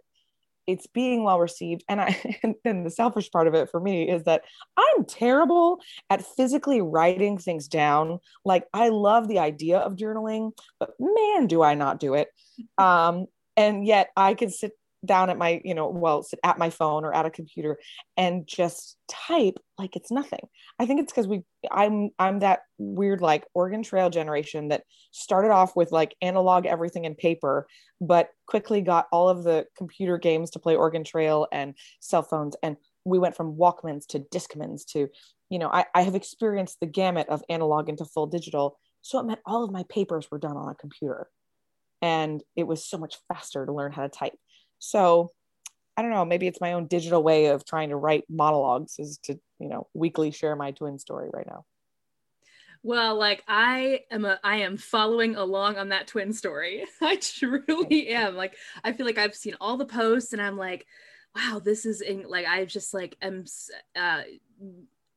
it's 0.65 0.87
being 0.87 1.23
well 1.23 1.39
received 1.39 1.83
and 1.89 1.99
i 1.99 2.37
and, 2.43 2.55
and, 2.63 2.85
the 2.85 2.89
selfish 2.89 3.29
part 3.31 3.47
of 3.47 3.53
it 3.53 3.69
for 3.69 3.79
me 3.79 4.09
is 4.09 4.23
that 4.23 4.43
i'm 4.77 5.05
terrible 5.05 5.79
at 6.09 6.25
physically 6.25 6.81
writing 6.81 7.37
things 7.37 7.67
down 7.67 8.19
like 8.45 8.65
i 8.73 8.89
love 8.89 9.27
the 9.27 9.39
idea 9.39 9.79
of 9.79 9.95
journaling 9.95 10.51
but 10.79 10.91
man 10.99 11.47
do 11.47 11.61
i 11.61 11.73
not 11.73 11.99
do 11.99 12.13
it 12.13 12.29
um 12.77 13.25
and 13.57 13.85
yet 13.85 14.09
i 14.15 14.33
can 14.33 14.49
sit 14.49 14.71
down 15.05 15.29
at 15.29 15.37
my 15.37 15.61
you 15.63 15.73
know 15.73 15.87
well 15.87 16.25
at 16.43 16.57
my 16.57 16.69
phone 16.69 17.03
or 17.03 17.13
at 17.13 17.25
a 17.25 17.29
computer 17.29 17.77
and 18.17 18.47
just 18.47 18.97
type 19.07 19.55
like 19.77 19.95
it's 19.95 20.11
nothing. 20.11 20.47
I 20.79 20.85
think 20.85 21.01
it's 21.01 21.11
because 21.11 21.27
we 21.27 21.43
i'm 21.71 22.09
i'm 22.19 22.39
that 22.39 22.61
weird 22.77 23.21
like 23.21 23.45
oregon 23.53 23.83
trail 23.83 24.09
generation 24.09 24.69
that 24.69 24.83
started 25.11 25.51
off 25.51 25.75
with 25.75 25.91
like 25.91 26.15
analog 26.21 26.65
everything 26.65 27.05
in 27.05 27.15
paper 27.15 27.67
but 28.01 28.29
quickly 28.47 28.81
got 28.81 29.07
all 29.11 29.29
of 29.29 29.43
the 29.43 29.65
computer 29.77 30.17
games 30.17 30.49
to 30.51 30.59
play 30.59 30.75
oregon 30.75 31.03
trail 31.03 31.47
and 31.53 31.75
cell 32.01 32.23
phones 32.23 32.55
and 32.61 32.75
we 33.05 33.17
went 33.17 33.35
from 33.35 33.55
walkmans 33.55 34.05
to 34.07 34.19
discmans 34.19 34.85
to 34.85 35.07
you 35.49 35.57
know 35.57 35.69
I, 35.69 35.85
I 35.95 36.01
have 36.01 36.15
experienced 36.15 36.81
the 36.81 36.85
gamut 36.85 37.29
of 37.29 37.43
analog 37.49 37.87
into 37.87 38.03
full 38.03 38.27
digital 38.27 38.77
so 39.03 39.19
it 39.19 39.25
meant 39.25 39.41
all 39.45 39.63
of 39.63 39.71
my 39.71 39.83
papers 39.83 40.31
were 40.31 40.39
done 40.39 40.57
on 40.57 40.69
a 40.69 40.75
computer. 40.75 41.27
And 42.01 42.41
it 42.55 42.63
was 42.63 42.85
so 42.85 42.97
much 42.97 43.17
faster 43.27 43.65
to 43.65 43.71
learn 43.71 43.91
how 43.91 44.01
to 44.01 44.09
type 44.09 44.33
so 44.83 45.31
I 45.95 46.01
don't 46.01 46.11
know, 46.11 46.25
maybe 46.25 46.47
it's 46.47 46.59
my 46.59 46.73
own 46.73 46.87
digital 46.87 47.23
way 47.23 47.47
of 47.47 47.63
trying 47.65 47.89
to 47.89 47.95
write 47.95 48.25
monologues 48.27 48.95
is 48.99 49.19
to, 49.23 49.39
you 49.59 49.69
know, 49.69 49.87
weekly 49.93 50.31
share 50.31 50.55
my 50.55 50.71
twin 50.71 50.99
story 50.99 51.29
right 51.31 51.45
now. 51.45 51.65
Well, 52.81 53.15
like 53.15 53.43
I 53.47 54.01
am 54.11 54.25
a 54.25 54.39
I 54.43 54.57
am 54.57 54.75
following 54.75 55.37
along 55.37 55.77
on 55.77 55.89
that 55.89 56.07
twin 56.07 56.33
story. 56.33 56.83
I 57.01 57.15
truly 57.15 58.09
am. 58.09 58.35
Like 58.35 58.57
I 58.83 58.91
feel 58.91 59.05
like 59.05 59.17
I've 59.17 59.35
seen 59.35 59.55
all 59.61 59.77
the 59.77 59.85
posts 59.85 60.33
and 60.33 60.41
I'm 60.41 60.57
like, 60.57 60.85
wow, 61.33 61.61
this 61.63 61.85
is 61.85 62.01
in 62.01 62.23
like 62.27 62.45
I 62.45 62.65
just 62.65 62.93
like 62.93 63.15
am 63.21 63.45
uh 63.95 64.23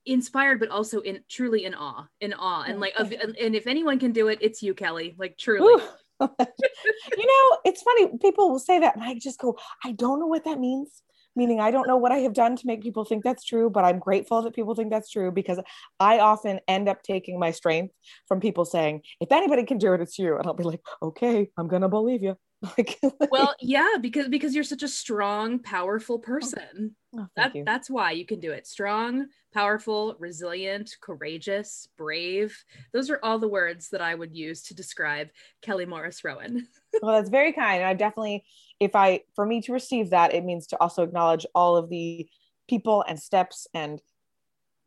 inspired 0.04 0.60
but 0.60 0.68
also 0.68 1.00
in 1.00 1.18
truly 1.28 1.64
in 1.64 1.74
awe 1.74 2.06
in 2.20 2.32
awe 2.32 2.62
and 2.62 2.78
like 2.78 2.94
of, 2.94 3.12
and 3.12 3.56
if 3.56 3.66
anyone 3.66 3.98
can 3.98 4.12
do 4.12 4.28
it 4.28 4.38
it's 4.40 4.62
you 4.62 4.72
kelly 4.72 5.16
like 5.18 5.36
truly 5.36 5.82
Ooh 5.82 5.82
you 6.20 7.26
know, 7.26 7.58
it's 7.64 7.82
funny. 7.82 8.08
People 8.20 8.50
will 8.50 8.58
say 8.58 8.78
that, 8.80 8.96
and 8.96 9.04
I 9.04 9.14
just 9.14 9.38
go, 9.38 9.58
I 9.84 9.92
don't 9.92 10.20
know 10.20 10.26
what 10.26 10.44
that 10.44 10.58
means. 10.58 11.02
Meaning, 11.34 11.60
I 11.60 11.70
don't 11.70 11.86
know 11.86 11.98
what 11.98 12.12
I 12.12 12.18
have 12.18 12.32
done 12.32 12.56
to 12.56 12.66
make 12.66 12.82
people 12.82 13.04
think 13.04 13.22
that's 13.22 13.44
true, 13.44 13.68
but 13.68 13.84
I'm 13.84 13.98
grateful 13.98 14.40
that 14.40 14.54
people 14.54 14.74
think 14.74 14.90
that's 14.90 15.10
true 15.10 15.30
because 15.30 15.60
I 16.00 16.18
often 16.20 16.60
end 16.66 16.88
up 16.88 17.02
taking 17.02 17.38
my 17.38 17.50
strength 17.50 17.94
from 18.26 18.40
people 18.40 18.64
saying, 18.64 19.02
if 19.20 19.30
anybody 19.30 19.64
can 19.64 19.76
do 19.76 19.92
it, 19.92 20.00
it's 20.00 20.18
you. 20.18 20.38
And 20.38 20.46
I'll 20.46 20.54
be 20.54 20.64
like, 20.64 20.80
okay, 21.02 21.50
I'm 21.58 21.68
going 21.68 21.82
to 21.82 21.88
believe 21.88 22.22
you. 22.22 22.38
like, 22.78 22.98
well, 23.30 23.54
yeah, 23.60 23.94
because 24.00 24.28
because 24.28 24.54
you're 24.54 24.64
such 24.64 24.82
a 24.82 24.88
strong, 24.88 25.58
powerful 25.58 26.18
person. 26.18 26.96
Oh, 27.14 27.26
that, 27.36 27.54
that's 27.64 27.90
why 27.90 28.12
you 28.12 28.24
can 28.24 28.40
do 28.40 28.52
it. 28.52 28.66
Strong, 28.66 29.26
powerful, 29.52 30.16
resilient, 30.18 30.96
courageous, 31.00 31.88
brave. 31.96 32.56
Those 32.92 33.10
are 33.10 33.20
all 33.22 33.38
the 33.38 33.48
words 33.48 33.90
that 33.90 34.00
I 34.00 34.14
would 34.14 34.34
use 34.34 34.62
to 34.64 34.74
describe 34.74 35.28
Kelly 35.62 35.86
Morris 35.86 36.24
Rowan. 36.24 36.66
well, 37.02 37.16
that's 37.16 37.30
very 37.30 37.52
kind. 37.52 37.82
And 37.82 37.88
I 37.88 37.94
definitely, 37.94 38.44
if 38.80 38.94
I, 38.94 39.20
for 39.34 39.46
me 39.46 39.60
to 39.62 39.72
receive 39.72 40.10
that, 40.10 40.34
it 40.34 40.44
means 40.44 40.66
to 40.68 40.80
also 40.80 41.02
acknowledge 41.02 41.46
all 41.54 41.76
of 41.76 41.88
the 41.88 42.26
people 42.68 43.04
and 43.06 43.18
steps 43.18 43.66
and 43.74 44.00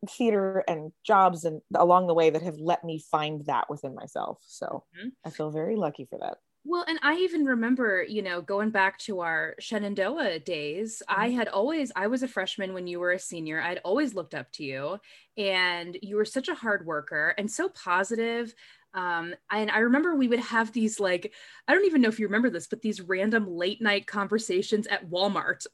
theater 0.08 0.64
and 0.66 0.92
jobs 1.04 1.44
and 1.44 1.60
along 1.74 2.06
the 2.06 2.14
way 2.14 2.30
that 2.30 2.42
have 2.42 2.56
let 2.58 2.84
me 2.84 3.02
find 3.10 3.44
that 3.46 3.68
within 3.68 3.94
myself. 3.94 4.38
So 4.46 4.84
mm-hmm. 4.96 5.08
I 5.24 5.30
feel 5.30 5.50
very 5.50 5.76
lucky 5.76 6.06
for 6.08 6.18
that. 6.20 6.38
Well, 6.64 6.84
and 6.86 6.98
I 7.02 7.16
even 7.16 7.44
remember, 7.44 8.04
you 8.06 8.20
know, 8.22 8.42
going 8.42 8.70
back 8.70 8.98
to 9.00 9.20
our 9.20 9.54
Shenandoah 9.58 10.40
days, 10.40 11.02
mm-hmm. 11.08 11.20
I 11.20 11.30
had 11.30 11.48
always, 11.48 11.90
I 11.96 12.06
was 12.06 12.22
a 12.22 12.28
freshman 12.28 12.74
when 12.74 12.86
you 12.86 13.00
were 13.00 13.12
a 13.12 13.18
senior. 13.18 13.60
I'd 13.60 13.78
always 13.78 14.14
looked 14.14 14.34
up 14.34 14.52
to 14.52 14.64
you, 14.64 14.98
and 15.38 15.96
you 16.02 16.16
were 16.16 16.24
such 16.24 16.48
a 16.48 16.54
hard 16.54 16.84
worker 16.84 17.34
and 17.38 17.50
so 17.50 17.70
positive. 17.70 18.54
Um, 18.92 19.34
and 19.50 19.70
I 19.70 19.78
remember 19.78 20.14
we 20.14 20.28
would 20.28 20.40
have 20.40 20.72
these, 20.72 21.00
like, 21.00 21.32
I 21.66 21.72
don't 21.72 21.86
even 21.86 22.02
know 22.02 22.08
if 22.08 22.18
you 22.18 22.26
remember 22.26 22.50
this, 22.50 22.66
but 22.66 22.82
these 22.82 23.00
random 23.00 23.46
late 23.48 23.80
night 23.80 24.06
conversations 24.06 24.86
at 24.86 25.08
Walmart. 25.08 25.66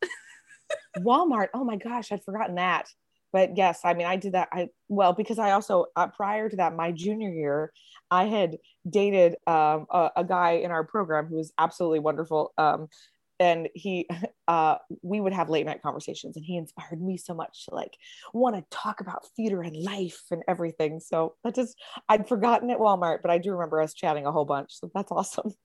Walmart. 0.98 1.48
Oh 1.52 1.64
my 1.64 1.76
gosh, 1.76 2.12
I'd 2.12 2.24
forgotten 2.24 2.56
that 2.56 2.88
but 3.32 3.56
yes 3.56 3.80
i 3.84 3.94
mean 3.94 4.06
i 4.06 4.16
did 4.16 4.32
that 4.32 4.48
i 4.52 4.68
well 4.88 5.12
because 5.12 5.38
i 5.38 5.52
also 5.52 5.86
uh, 5.96 6.06
prior 6.08 6.48
to 6.48 6.56
that 6.56 6.74
my 6.74 6.92
junior 6.92 7.30
year 7.30 7.72
i 8.10 8.24
had 8.24 8.56
dated 8.88 9.36
um, 9.46 9.86
a, 9.90 10.10
a, 10.16 10.24
guy 10.24 10.52
in 10.52 10.70
our 10.70 10.84
program 10.84 11.26
who 11.26 11.36
was 11.36 11.52
absolutely 11.58 11.98
wonderful 11.98 12.52
um, 12.58 12.88
and 13.38 13.68
he 13.74 14.08
uh, 14.48 14.76
we 15.02 15.20
would 15.20 15.32
have 15.32 15.50
late 15.50 15.66
night 15.66 15.82
conversations 15.82 16.36
and 16.36 16.44
he 16.44 16.56
inspired 16.56 17.00
me 17.00 17.16
so 17.16 17.34
much 17.34 17.66
to 17.66 17.74
like 17.74 17.96
want 18.32 18.56
to 18.56 18.64
talk 18.70 19.00
about 19.00 19.26
theater 19.36 19.62
and 19.62 19.76
life 19.76 20.22
and 20.30 20.42
everything 20.48 21.00
so 21.00 21.34
that 21.44 21.54
just 21.54 21.76
i'd 22.08 22.28
forgotten 22.28 22.70
at 22.70 22.78
walmart 22.78 23.18
but 23.22 23.30
i 23.30 23.38
do 23.38 23.52
remember 23.52 23.80
us 23.80 23.94
chatting 23.94 24.26
a 24.26 24.32
whole 24.32 24.44
bunch 24.44 24.72
so 24.72 24.90
that's 24.94 25.12
awesome 25.12 25.52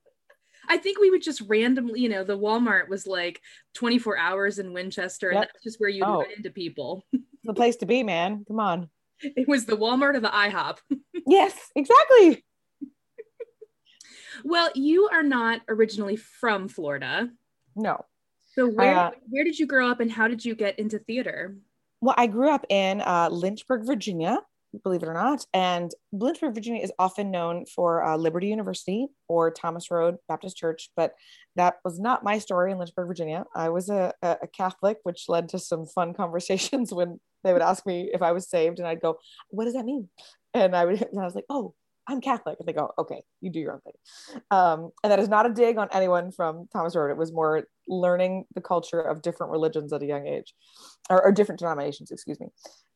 I 0.69 0.77
think 0.77 0.99
we 0.99 1.09
would 1.09 1.23
just 1.23 1.41
randomly, 1.47 1.99
you 1.99 2.09
know, 2.09 2.23
the 2.23 2.37
Walmart 2.37 2.87
was 2.87 3.07
like 3.07 3.41
24 3.73 4.17
hours 4.17 4.59
in 4.59 4.73
Winchester, 4.73 5.31
yep. 5.31 5.35
and 5.35 5.43
that's 5.43 5.63
just 5.63 5.79
where 5.79 5.89
you 5.89 6.03
oh. 6.05 6.19
run 6.19 6.31
into 6.37 6.51
people. 6.51 7.05
the 7.43 7.53
place 7.53 7.77
to 7.77 7.85
be, 7.85 8.03
man. 8.03 8.45
Come 8.47 8.59
on. 8.59 8.89
It 9.21 9.47
was 9.47 9.65
the 9.65 9.77
Walmart 9.77 10.15
or 10.15 10.19
the 10.19 10.29
IHOP. 10.29 10.77
yes, 11.27 11.53
exactly. 11.75 12.43
well, 14.43 14.69
you 14.75 15.09
are 15.11 15.23
not 15.23 15.61
originally 15.67 16.15
from 16.15 16.67
Florida. 16.67 17.29
No. 17.75 18.05
So 18.53 18.67
where 18.67 18.95
uh, 18.95 19.11
where 19.29 19.43
did 19.43 19.57
you 19.57 19.65
grow 19.65 19.89
up 19.89 19.99
and 19.99 20.11
how 20.11 20.27
did 20.27 20.43
you 20.43 20.55
get 20.55 20.77
into 20.77 20.99
theater? 20.99 21.55
Well, 22.01 22.15
I 22.17 22.27
grew 22.27 22.49
up 22.49 22.65
in 22.69 23.01
uh, 23.01 23.29
Lynchburg, 23.31 23.85
Virginia, 23.85 24.39
believe 24.83 25.03
it 25.03 25.09
or 25.09 25.13
not. 25.13 25.45
And 25.53 25.91
Lynchburg, 26.11 26.55
Virginia 26.55 26.81
is 26.81 26.91
often 26.97 27.31
known 27.31 27.65
for 27.65 28.03
uh, 28.03 28.17
Liberty 28.17 28.47
University 28.47 29.07
or 29.27 29.51
Thomas 29.51 29.91
Road 29.91 30.17
Baptist 30.27 30.57
Church, 30.57 30.89
but 30.95 31.13
that 31.55 31.75
was 31.83 31.99
not 31.99 32.23
my 32.23 32.39
story 32.39 32.71
in 32.71 32.77
Lynchburg, 32.77 33.07
Virginia. 33.07 33.45
I 33.55 33.69
was 33.69 33.89
a, 33.89 34.13
a 34.21 34.47
Catholic, 34.47 34.97
which 35.03 35.25
led 35.27 35.49
to 35.49 35.59
some 35.59 35.85
fun 35.85 36.13
conversations 36.15 36.93
when 36.93 37.19
they 37.43 37.53
would 37.53 37.61
ask 37.61 37.85
me 37.85 38.09
if 38.13 38.21
I 38.21 38.31
was 38.31 38.49
saved, 38.49 38.79
and 38.79 38.87
I'd 38.87 39.01
go, 39.01 39.17
What 39.49 39.65
does 39.65 39.73
that 39.73 39.85
mean? 39.85 40.09
And 40.53 40.75
I 40.75 40.85
would, 40.85 41.01
and 41.11 41.19
I 41.19 41.25
was 41.25 41.35
like, 41.35 41.45
Oh, 41.49 41.73
I'm 42.07 42.21
Catholic. 42.21 42.57
And 42.59 42.67
they 42.67 42.73
go, 42.73 42.91
okay, 42.97 43.23
you 43.41 43.49
do 43.49 43.59
your 43.59 43.73
own 43.73 43.81
thing. 43.81 44.41
Um, 44.49 44.91
and 45.03 45.11
that 45.11 45.19
is 45.19 45.29
not 45.29 45.45
a 45.45 45.53
dig 45.53 45.77
on 45.77 45.87
anyone 45.93 46.31
from 46.31 46.67
Thomas 46.73 46.95
Road. 46.95 47.11
It 47.11 47.17
was 47.17 47.31
more 47.31 47.63
learning 47.87 48.45
the 48.55 48.61
culture 48.61 49.01
of 49.01 49.21
different 49.21 49.51
religions 49.51 49.93
at 49.93 50.01
a 50.01 50.05
young 50.05 50.27
age 50.27 50.53
or, 51.09 51.23
or 51.23 51.31
different 51.31 51.59
denominations, 51.59 52.11
excuse 52.11 52.39
me. 52.39 52.47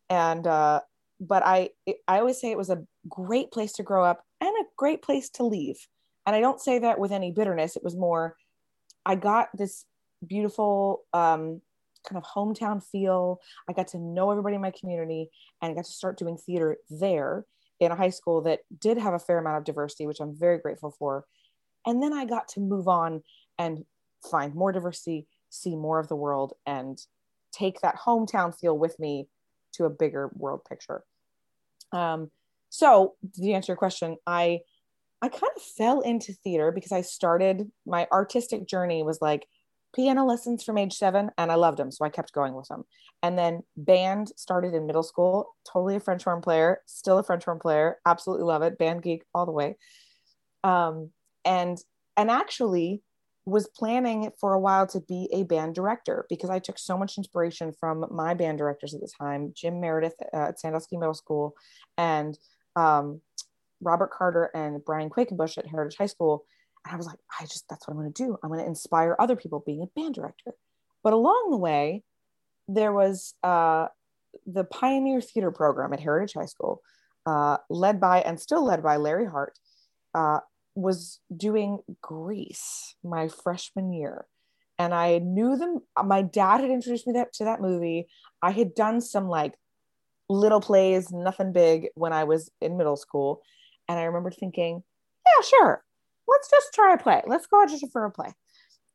And, 0.10 0.46
uh, 0.46 0.82
but 1.20 1.44
I, 1.46 1.70
I 2.08 2.20
always 2.20 2.42
say 2.42 2.52
it 2.52 2.58
was 2.58 2.70
a 2.70 2.84
great 3.08 3.52
place 3.52 3.74
to 3.74 3.84
grow 3.84 4.04
up 4.04 4.24
and 4.42 4.50
a 4.50 4.66
great 4.78 5.02
place 5.02 5.30
to 5.32 5.44
leave. 5.44 5.78
And 6.26 6.36
I 6.36 6.42
don't 6.42 6.60
say 6.60 6.80
that 6.80 7.00
with 7.00 7.12
any 7.12 7.32
bitterness. 7.32 7.76
It 7.76 7.84
was 7.84 7.96
more, 7.96 8.36
I 9.06 9.16
got 9.16 9.50
this 9.54 9.86
beautiful, 10.26 11.04
um, 11.14 11.62
kind 12.06 12.18
of 12.18 12.24
hometown 12.24 12.84
feel. 12.84 13.40
I 13.70 13.74
got 13.74 13.88
to 13.90 14.00
know 14.00 14.32
everybody 14.32 14.56
in 14.56 14.62
my 14.62 14.72
community 14.72 15.30
and 15.62 15.72
I 15.72 15.76
got 15.76 15.86
to 15.86 15.92
start 15.92 16.18
doing 16.18 16.38
theater 16.38 16.78
there 16.90 17.46
in 17.80 17.92
a 17.92 17.96
high 17.96 18.10
school 18.10 18.42
that 18.44 18.62
did 18.80 18.98
have 18.98 19.14
a 19.14 19.20
fair 19.20 19.40
amount 19.40 19.58
of 19.58 19.64
diversity, 19.66 20.08
which 20.08 20.20
I'm 20.20 20.36
very 20.36 20.60
grateful 20.60 20.92
for. 20.98 21.26
And 21.86 22.02
then 22.02 22.14
I 22.14 22.26
got 22.26 22.48
to 22.50 22.60
move 22.60 22.88
on 22.88 23.22
and 23.60 23.86
find 24.30 24.56
more 24.56 24.72
diversity, 24.72 25.28
see 25.50 25.76
more 25.76 26.00
of 26.00 26.08
the 26.08 26.16
world, 26.16 26.54
and 26.66 27.00
take 27.52 27.82
that 27.82 27.98
hometown 27.98 28.58
feel 28.58 28.78
with 28.78 29.00
me 29.00 29.28
to 29.74 29.86
a 29.86 29.90
bigger 29.90 30.32
world 30.36 30.62
picture. 30.68 31.04
Um, 31.92 32.32
so 32.70 33.16
to 33.36 33.52
answer 33.52 33.72
your 33.72 33.78
question, 33.78 34.18
I 34.26 34.62
I 35.22 35.30
kind 35.30 35.52
of 35.56 35.62
fell 35.62 36.02
into 36.02 36.34
theater 36.34 36.72
because 36.72 36.92
I 36.92 37.02
started 37.02 37.72
my 37.86 38.08
artistic 38.12 38.68
journey 38.68 39.02
was 39.02 39.22
like 39.22 39.48
piano 39.96 40.26
lessons 40.26 40.64
from 40.64 40.78
age 40.78 40.94
seven 40.94 41.32
and 41.38 41.52
I 41.52 41.56
loved 41.56 41.80
them. 41.80 41.92
So 41.92 42.06
I 42.06 42.10
kept 42.10 42.34
going 42.34 42.54
with 42.54 42.68
them. 42.68 42.84
And 43.24 43.38
then 43.38 43.64
band 43.78 44.32
started 44.36 44.74
in 44.74 44.86
middle 44.86 45.04
school, 45.04 45.56
totally 45.72 45.96
a 45.96 46.00
French 46.00 46.24
horn 46.24 46.42
player, 46.42 46.82
still 46.86 47.18
a 47.18 47.24
French 47.24 47.46
horn 47.46 47.60
player, 47.60 47.98
absolutely 48.06 48.46
love 48.46 48.62
it, 48.62 48.78
band 48.78 49.04
geek 49.04 49.24
all 49.34 49.46
the 49.46 49.52
way. 49.52 49.78
Um, 50.64 51.12
and 51.46 51.78
and 52.18 52.30
actually 52.30 53.02
was 53.46 53.68
planning 53.68 54.32
for 54.40 54.54
a 54.54 54.60
while 54.60 54.88
to 54.88 55.00
be 55.00 55.30
a 55.32 55.44
band 55.44 55.76
director 55.76 56.26
because 56.30 56.50
I 56.50 56.60
took 56.60 56.80
so 56.80 56.98
much 56.98 57.18
inspiration 57.18 57.72
from 57.80 58.06
my 58.10 58.34
band 58.34 58.58
directors 58.58 58.96
at 58.96 59.02
the 59.02 59.12
time, 59.20 59.54
Jim 59.56 59.80
Meredith 59.80 60.16
uh, 60.34 60.48
at 60.50 60.60
Sandusky 60.60 60.98
Middle 60.98 61.14
School 61.14 61.56
and 61.98 62.38
um, 62.76 63.22
Robert 63.82 64.12
Carter 64.12 64.50
and 64.56 64.84
Brian 64.84 65.10
Quakenbush 65.10 65.58
at 65.58 65.68
Heritage 65.68 65.98
High 65.98 66.08
School 66.08 66.46
and 66.86 66.94
I 66.94 66.98
was 66.98 67.08
like, 67.08 67.18
I 67.40 67.46
just, 67.46 67.66
that's 67.68 67.88
what 67.88 67.94
I'm 67.94 68.00
going 68.00 68.14
to 68.14 68.24
do. 68.24 68.38
I'm 68.44 68.50
going 68.50 68.62
to 68.62 68.68
inspire 68.68 69.16
other 69.18 69.36
people 69.36 69.64
being 69.66 69.82
a 69.82 70.00
band 70.00 70.16
director. 70.16 70.52
But 71.04 71.14
along 71.14 71.50
the 71.50 71.58
way, 71.58 72.04
there 72.68 72.94
was 72.94 73.34
uh, 73.44 73.88
the 74.46 74.64
Pioneer 74.64 75.20
Theater 75.20 75.52
Program 75.52 75.94
at 75.94 76.00
Heritage 76.00 76.34
High 76.34 76.46
School, 76.46 76.82
uh, 77.26 77.58
led 77.70 78.00
by 78.00 78.22
and 78.22 78.40
still 78.40 78.64
led 78.64 78.84
by 78.84 78.98
Larry 78.98 79.26
Hart, 79.26 79.58
uh, 80.14 80.40
was 80.76 81.20
doing 81.36 81.80
Grease 82.02 82.96
my 83.04 83.30
freshman 83.30 83.92
year. 83.92 84.26
And 84.78 84.94
I 84.94 85.20
knew 85.20 85.58
them. 85.58 85.80
My 86.04 86.22
dad 86.22 86.62
had 86.62 86.70
introduced 86.70 87.08
me 87.08 87.14
that, 87.14 87.34
to 87.34 87.46
that 87.46 87.62
movie. 87.62 88.08
I 88.42 88.52
had 88.52 88.76
done 88.76 89.02
some 89.02 89.28
like 89.28 89.54
little 90.30 90.60
plays, 90.60 91.12
nothing 91.12 91.52
big 91.52 91.88
when 91.96 92.14
I 92.14 92.26
was 92.26 92.52
in 92.62 92.78
middle 92.78 92.98
school. 92.98 93.42
And 93.88 93.98
I 93.98 94.04
remember 94.04 94.32
thinking, 94.32 94.84
yeah, 95.26 95.46
sure 95.46 95.85
let's 96.28 96.50
just 96.50 96.74
try 96.74 96.94
a 96.94 96.98
play. 96.98 97.22
Let's 97.26 97.48
go 97.48 97.62
audition 97.62 97.90
for 97.90 98.06
a 98.06 98.12
play. 98.12 98.34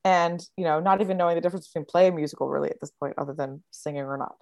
And, 0.05 0.40
you 0.57 0.64
know, 0.64 0.81
not 0.81 1.01
even 1.01 1.16
knowing 1.16 1.35
the 1.35 1.40
difference 1.40 1.69
between 1.69 1.85
play 1.85 2.07
and 2.07 2.16
musical 2.16 2.49
really 2.49 2.71
at 2.71 2.81
this 2.81 2.90
point, 2.90 3.14
other 3.19 3.35
than 3.35 3.62
singing 3.71 4.03
or 4.03 4.16
not. 4.16 4.35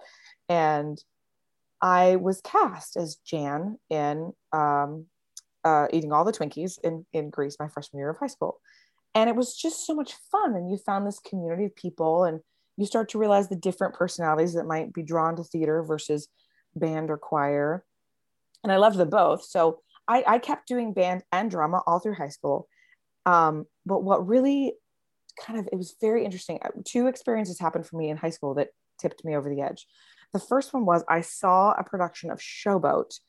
And 0.47 1.01
I 1.81 2.15
was 2.15 2.41
cast 2.41 2.97
as 2.97 3.15
Jan 3.25 3.77
in 3.89 4.33
um, 4.53 5.05
uh, 5.63 5.87
Eating 5.91 6.11
All 6.13 6.23
the 6.23 6.31
Twinkies 6.31 6.79
in, 6.83 7.05
in 7.13 7.29
Grease 7.29 7.57
my 7.59 7.67
freshman 7.67 7.99
year 7.99 8.09
of 8.09 8.17
high 8.17 8.27
school. 8.27 8.59
And 9.15 9.29
it 9.29 9.35
was 9.35 9.55
just 9.55 9.85
so 9.85 9.93
much 9.93 10.13
fun. 10.31 10.55
And 10.55 10.69
you 10.69 10.77
found 10.77 11.05
this 11.05 11.19
community 11.19 11.65
of 11.65 11.75
people 11.75 12.23
and 12.23 12.39
you 12.77 12.85
start 12.85 13.09
to 13.09 13.17
realize 13.17 13.49
the 13.49 13.55
different 13.55 13.95
personalities 13.95 14.53
that 14.53 14.65
might 14.65 14.93
be 14.93 15.03
drawn 15.03 15.35
to 15.35 15.43
theater 15.43 15.83
versus 15.83 16.29
band 16.75 17.09
or 17.09 17.17
choir. 17.17 17.83
And 18.63 18.71
I 18.71 18.77
loved 18.77 18.97
them 18.97 19.09
both. 19.09 19.43
So 19.43 19.81
I, 20.07 20.23
I 20.25 20.39
kept 20.39 20.67
doing 20.67 20.93
band 20.93 21.23
and 21.31 21.51
drama 21.51 21.81
all 21.85 21.99
through 21.99 22.15
high 22.15 22.29
school. 22.29 22.67
Um, 23.29 23.65
but 23.85 24.03
what 24.03 24.27
really 24.27 24.73
kind 25.39 25.59
of, 25.59 25.67
it 25.71 25.75
was 25.75 25.95
very 26.01 26.25
interesting. 26.25 26.59
Uh, 26.63 26.69
two 26.85 27.07
experiences 27.07 27.59
happened 27.59 27.85
for 27.85 27.97
me 27.97 28.09
in 28.09 28.17
high 28.17 28.29
school 28.29 28.55
that 28.55 28.69
tipped 28.99 29.23
me 29.23 29.35
over 29.35 29.49
the 29.49 29.61
edge. 29.61 29.85
The 30.33 30.39
first 30.39 30.73
one 30.73 30.85
was 30.85 31.03
I 31.07 31.21
saw 31.21 31.71
a 31.71 31.83
production 31.83 32.31
of 32.31 32.39
Showboat, 32.39 33.19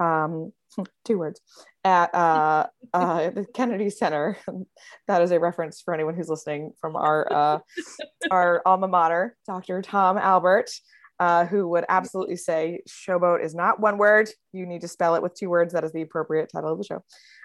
um, 0.00 0.52
two 1.04 1.18
words, 1.18 1.40
at 1.84 2.14
uh, 2.14 2.66
uh, 2.94 3.30
the 3.34 3.46
Kennedy 3.52 3.90
Center. 3.90 4.38
that 5.08 5.22
is 5.22 5.30
a 5.30 5.40
reference 5.40 5.80
for 5.80 5.92
anyone 5.92 6.14
who's 6.14 6.28
listening 6.28 6.72
from 6.80 6.96
our 6.96 7.32
uh, 7.32 7.58
our 8.30 8.62
alma 8.64 8.88
mater, 8.88 9.36
Dr. 9.46 9.82
Tom 9.82 10.18
Albert 10.18 10.70
uh, 11.20 11.46
who 11.46 11.68
would 11.68 11.84
absolutely 11.88 12.36
say 12.36 12.80
showboat 12.88 13.44
is 13.44 13.54
not 13.54 13.80
one 13.80 13.98
word. 13.98 14.28
You 14.52 14.66
need 14.66 14.82
to 14.82 14.88
spell 14.88 15.14
it 15.16 15.22
with 15.22 15.34
two 15.34 15.50
words. 15.50 15.72
That 15.72 15.84
is 15.84 15.92
the 15.92 16.02
appropriate 16.02 16.50
title 16.52 16.72
of 16.72 16.78
the 16.78 16.84
show. 16.84 17.02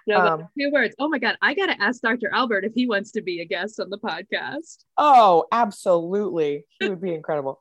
No, 0.07 0.17
um, 0.17 0.47
two 0.57 0.71
words. 0.71 0.95
Oh 0.99 1.07
my 1.07 1.19
God. 1.19 1.37
I 1.41 1.53
got 1.53 1.67
to 1.67 1.81
ask 1.81 2.01
Dr. 2.01 2.29
Albert 2.33 2.65
if 2.65 2.73
he 2.73 2.87
wants 2.87 3.11
to 3.11 3.21
be 3.21 3.41
a 3.41 3.45
guest 3.45 3.79
on 3.79 3.89
the 3.89 3.97
podcast. 3.97 4.83
Oh, 4.97 5.45
absolutely. 5.51 6.65
He 6.79 6.89
would 6.89 7.01
be 7.01 7.13
incredible. 7.13 7.59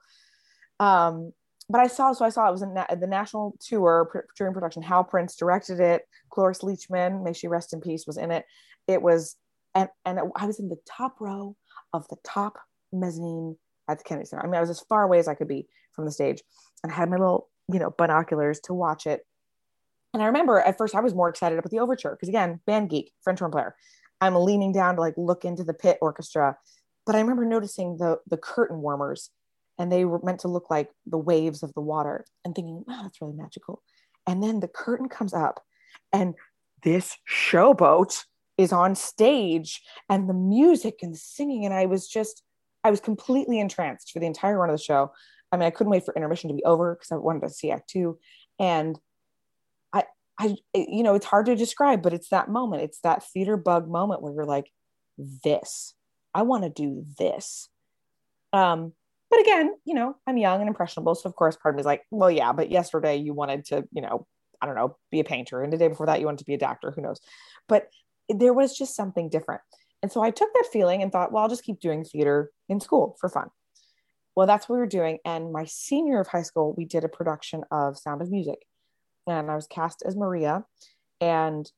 Um, 0.80 1.32
but 1.68 1.80
I 1.80 1.86
saw, 1.86 2.12
so 2.12 2.24
I 2.24 2.30
saw 2.30 2.48
it 2.48 2.52
was 2.52 2.62
in 2.62 2.74
na- 2.74 2.86
the 2.94 3.06
national 3.06 3.56
tour 3.60 4.26
during 4.36 4.52
production. 4.52 4.82
Hal 4.82 5.04
Prince 5.04 5.36
directed 5.36 5.80
it. 5.80 6.02
Cloris 6.30 6.60
Leachman, 6.60 7.22
may 7.22 7.32
she 7.32 7.48
rest 7.48 7.72
in 7.72 7.80
peace, 7.80 8.06
was 8.06 8.18
in 8.18 8.30
it. 8.30 8.44
It 8.88 9.00
was, 9.00 9.36
and, 9.74 9.88
and 10.04 10.18
I 10.36 10.46
was 10.46 10.58
in 10.58 10.68
the 10.68 10.80
top 10.86 11.20
row 11.20 11.56
of 11.92 12.08
the 12.08 12.16
top 12.24 12.58
mezzanine 12.92 13.56
at 13.88 13.98
the 13.98 14.04
Kennedy 14.04 14.26
Center. 14.26 14.42
I 14.42 14.46
mean, 14.46 14.56
I 14.56 14.60
was 14.60 14.70
as 14.70 14.80
far 14.80 15.02
away 15.02 15.18
as 15.18 15.28
I 15.28 15.34
could 15.34 15.48
be 15.48 15.66
from 15.94 16.04
the 16.04 16.10
stage 16.10 16.42
and 16.82 16.92
I 16.92 16.94
had 16.94 17.10
my 17.10 17.16
little, 17.16 17.48
you 17.72 17.78
know, 17.78 17.94
binoculars 17.96 18.60
to 18.64 18.74
watch 18.74 19.06
it. 19.06 19.24
And 20.12 20.22
I 20.22 20.26
remember 20.26 20.60
at 20.60 20.78
first 20.78 20.94
I 20.94 21.00
was 21.00 21.14
more 21.14 21.28
excited 21.28 21.58
about 21.58 21.70
the 21.70 21.78
overture 21.78 22.10
because 22.10 22.28
again, 22.28 22.60
band 22.66 22.90
geek, 22.90 23.12
French 23.22 23.38
horn 23.38 23.52
player. 23.52 23.74
I'm 24.20 24.34
leaning 24.34 24.72
down 24.72 24.96
to 24.96 25.00
like 25.00 25.14
look 25.16 25.44
into 25.44 25.64
the 25.64 25.74
pit 25.74 25.98
orchestra. 26.00 26.56
But 27.06 27.16
I 27.16 27.20
remember 27.20 27.44
noticing 27.44 27.96
the 27.96 28.18
the 28.26 28.36
curtain 28.36 28.80
warmers 28.80 29.30
and 29.78 29.90
they 29.90 30.04
were 30.04 30.20
meant 30.22 30.40
to 30.40 30.48
look 30.48 30.70
like 30.70 30.90
the 31.06 31.18
waves 31.18 31.62
of 31.62 31.72
the 31.74 31.80
water 31.80 32.24
and 32.44 32.54
thinking, 32.54 32.84
wow, 32.86 33.00
that's 33.02 33.20
really 33.20 33.34
magical. 33.34 33.82
And 34.26 34.42
then 34.42 34.60
the 34.60 34.68
curtain 34.68 35.08
comes 35.08 35.34
up 35.34 35.62
and 36.12 36.34
this 36.82 37.16
showboat 37.28 38.24
is 38.58 38.72
on 38.72 38.94
stage 38.94 39.82
and 40.08 40.28
the 40.28 40.34
music 40.34 40.96
and 41.02 41.14
the 41.14 41.18
singing. 41.18 41.64
And 41.64 41.74
I 41.74 41.86
was 41.86 42.06
just, 42.06 42.42
I 42.84 42.90
was 42.90 43.00
completely 43.00 43.58
entranced 43.58 44.10
for 44.10 44.20
the 44.20 44.26
entire 44.26 44.58
run 44.58 44.70
of 44.70 44.76
the 44.76 44.82
show. 44.82 45.12
I 45.50 45.56
mean, 45.56 45.66
I 45.66 45.70
couldn't 45.70 45.90
wait 45.90 46.04
for 46.04 46.14
intermission 46.14 46.48
to 46.48 46.54
be 46.54 46.64
over 46.64 46.94
because 46.94 47.12
I 47.12 47.16
wanted 47.16 47.42
to 47.42 47.50
see 47.50 47.70
Act 47.70 47.88
Two, 47.90 48.18
and 48.58 48.98
I, 50.38 50.56
you 50.74 51.02
know, 51.02 51.14
it's 51.14 51.26
hard 51.26 51.46
to 51.46 51.56
describe, 51.56 52.02
but 52.02 52.12
it's 52.12 52.28
that 52.30 52.48
moment. 52.48 52.82
It's 52.82 53.00
that 53.00 53.24
theater 53.24 53.56
bug 53.56 53.88
moment 53.88 54.22
where 54.22 54.32
you're 54.32 54.44
like, 54.44 54.70
"This, 55.18 55.94
I 56.34 56.42
want 56.42 56.64
to 56.64 56.70
do 56.70 57.04
this." 57.18 57.68
Um, 58.52 58.92
but 59.30 59.40
again, 59.40 59.74
you 59.84 59.94
know, 59.94 60.16
I'm 60.26 60.36
young 60.36 60.60
and 60.60 60.68
impressionable, 60.68 61.14
so 61.14 61.28
of 61.28 61.36
course, 61.36 61.56
part 61.56 61.74
of 61.74 61.76
me 61.76 61.80
is 61.80 61.86
like, 61.86 62.02
"Well, 62.10 62.30
yeah, 62.30 62.52
but 62.52 62.70
yesterday 62.70 63.16
you 63.16 63.34
wanted 63.34 63.64
to, 63.66 63.84
you 63.92 64.02
know, 64.02 64.26
I 64.60 64.66
don't 64.66 64.76
know, 64.76 64.96
be 65.10 65.20
a 65.20 65.24
painter, 65.24 65.62
and 65.62 65.72
the 65.72 65.78
day 65.78 65.88
before 65.88 66.06
that 66.06 66.20
you 66.20 66.26
wanted 66.26 66.40
to 66.40 66.44
be 66.44 66.54
a 66.54 66.58
doctor. 66.58 66.90
Who 66.90 67.02
knows?" 67.02 67.20
But 67.68 67.88
there 68.28 68.52
was 68.52 68.76
just 68.76 68.96
something 68.96 69.28
different. 69.28 69.60
And 70.02 70.10
so 70.10 70.22
I 70.22 70.30
took 70.30 70.52
that 70.52 70.68
feeling 70.72 71.02
and 71.02 71.12
thought, 71.12 71.32
well, 71.32 71.44
I'll 71.44 71.48
just 71.48 71.64
keep 71.64 71.80
doing 71.80 72.04
theater 72.04 72.50
in 72.68 72.80
school 72.80 73.16
for 73.20 73.28
fun. 73.28 73.48
Well, 74.34 74.46
that's 74.46 74.68
what 74.68 74.76
we 74.76 74.80
were 74.80 74.86
doing. 74.86 75.18
And 75.24 75.52
my 75.52 75.64
senior 75.64 76.20
of 76.20 76.26
high 76.26 76.42
school, 76.42 76.74
we 76.76 76.84
did 76.84 77.04
a 77.04 77.08
production 77.08 77.64
of 77.70 77.98
Sound 77.98 78.22
of 78.22 78.30
Music. 78.30 78.66
And 79.26 79.50
I 79.50 79.54
was 79.54 79.66
cast 79.66 80.02
as 80.04 80.16
Maria. 80.16 80.64
And 81.20 81.70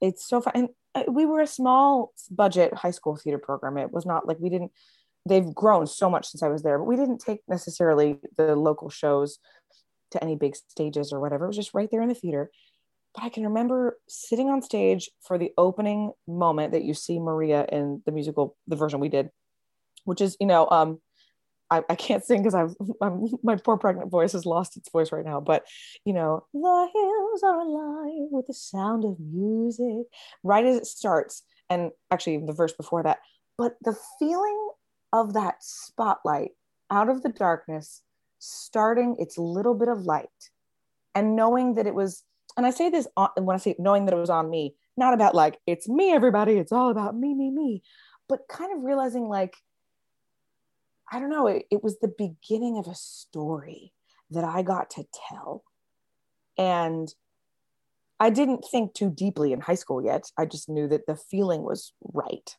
it's 0.00 0.26
so 0.26 0.40
fun. 0.40 0.52
And 0.54 0.68
uh, 0.94 1.04
we 1.10 1.26
were 1.26 1.40
a 1.40 1.46
small 1.46 2.12
budget 2.30 2.74
high 2.74 2.90
school 2.90 3.16
theater 3.16 3.38
program. 3.38 3.76
It 3.78 3.92
was 3.92 4.06
not 4.06 4.26
like 4.26 4.38
we 4.40 4.48
didn't, 4.48 4.72
they've 5.26 5.54
grown 5.54 5.86
so 5.86 6.08
much 6.08 6.28
since 6.28 6.42
I 6.42 6.48
was 6.48 6.62
there, 6.62 6.78
but 6.78 6.84
we 6.84 6.96
didn't 6.96 7.18
take 7.18 7.40
necessarily 7.48 8.18
the 8.36 8.56
local 8.56 8.88
shows 8.88 9.38
to 10.12 10.22
any 10.22 10.36
big 10.36 10.56
stages 10.56 11.12
or 11.12 11.20
whatever. 11.20 11.44
It 11.44 11.48
was 11.48 11.56
just 11.56 11.74
right 11.74 11.90
there 11.90 12.02
in 12.02 12.08
the 12.08 12.14
theater. 12.14 12.50
But 13.14 13.24
I 13.24 13.28
can 13.28 13.44
remember 13.44 13.98
sitting 14.08 14.48
on 14.48 14.62
stage 14.62 15.10
for 15.22 15.38
the 15.38 15.52
opening 15.58 16.12
moment 16.26 16.72
that 16.72 16.84
you 16.84 16.94
see 16.94 17.18
Maria 17.18 17.66
in 17.70 18.02
the 18.06 18.12
musical, 18.12 18.56
the 18.66 18.76
version 18.76 19.00
we 19.00 19.08
did, 19.08 19.30
which 20.04 20.20
is, 20.20 20.36
you 20.40 20.46
know, 20.46 20.68
um, 20.70 21.00
I, 21.70 21.82
I 21.88 21.94
can't 21.94 22.24
sing 22.24 22.42
because 22.42 22.54
I've 22.54 22.74
I'm, 23.02 23.26
my 23.42 23.56
poor 23.56 23.76
pregnant 23.76 24.10
voice 24.10 24.32
has 24.32 24.46
lost 24.46 24.76
its 24.76 24.90
voice 24.90 25.12
right 25.12 25.24
now. 25.24 25.40
But 25.40 25.64
you 26.04 26.12
know, 26.12 26.46
the 26.52 26.88
hills 26.92 27.42
are 27.42 27.60
alive 27.60 28.28
with 28.30 28.46
the 28.46 28.54
sound 28.54 29.04
of 29.04 29.18
music. 29.20 30.06
Right 30.42 30.64
as 30.64 30.76
it 30.76 30.86
starts, 30.86 31.42
and 31.68 31.90
actually 32.10 32.38
the 32.38 32.52
verse 32.52 32.72
before 32.72 33.02
that. 33.02 33.18
But 33.56 33.76
the 33.82 33.96
feeling 34.18 34.70
of 35.12 35.34
that 35.34 35.56
spotlight 35.60 36.50
out 36.90 37.08
of 37.08 37.22
the 37.22 37.30
darkness, 37.30 38.02
starting 38.38 39.16
its 39.18 39.38
little 39.38 39.74
bit 39.74 39.88
of 39.88 40.02
light, 40.02 40.28
and 41.14 41.36
knowing 41.36 41.74
that 41.74 41.86
it 41.86 41.94
was. 41.94 42.24
And 42.56 42.66
I 42.66 42.70
say 42.70 42.90
this 42.90 43.06
on, 43.16 43.28
when 43.36 43.54
I 43.54 43.58
say 43.58 43.76
knowing 43.78 44.06
that 44.06 44.14
it 44.14 44.20
was 44.20 44.30
on 44.30 44.50
me, 44.50 44.74
not 44.96 45.14
about 45.14 45.34
like 45.34 45.58
it's 45.66 45.88
me, 45.88 46.12
everybody. 46.12 46.54
It's 46.54 46.72
all 46.72 46.90
about 46.90 47.16
me, 47.16 47.34
me, 47.34 47.50
me. 47.50 47.82
But 48.28 48.48
kind 48.48 48.76
of 48.76 48.84
realizing 48.84 49.28
like 49.28 49.54
I 51.10 51.18
don't 51.18 51.30
know, 51.30 51.46
it, 51.46 51.64
it 51.70 51.82
was 51.82 51.98
the 51.98 52.12
beginning 52.16 52.78
of 52.78 52.86
a 52.86 52.94
story 52.94 53.92
that 54.30 54.44
I 54.44 54.62
got 54.62 54.90
to 54.90 55.04
tell. 55.28 55.64
And 56.56 57.12
I 58.20 58.30
didn't 58.30 58.64
think 58.70 58.94
too 58.94 59.10
deeply 59.10 59.52
in 59.52 59.60
high 59.60 59.74
school 59.74 60.04
yet. 60.04 60.24
I 60.36 60.44
just 60.44 60.68
knew 60.68 60.88
that 60.88 61.06
the 61.06 61.16
feeling 61.16 61.62
was 61.62 61.92
right. 62.12 62.56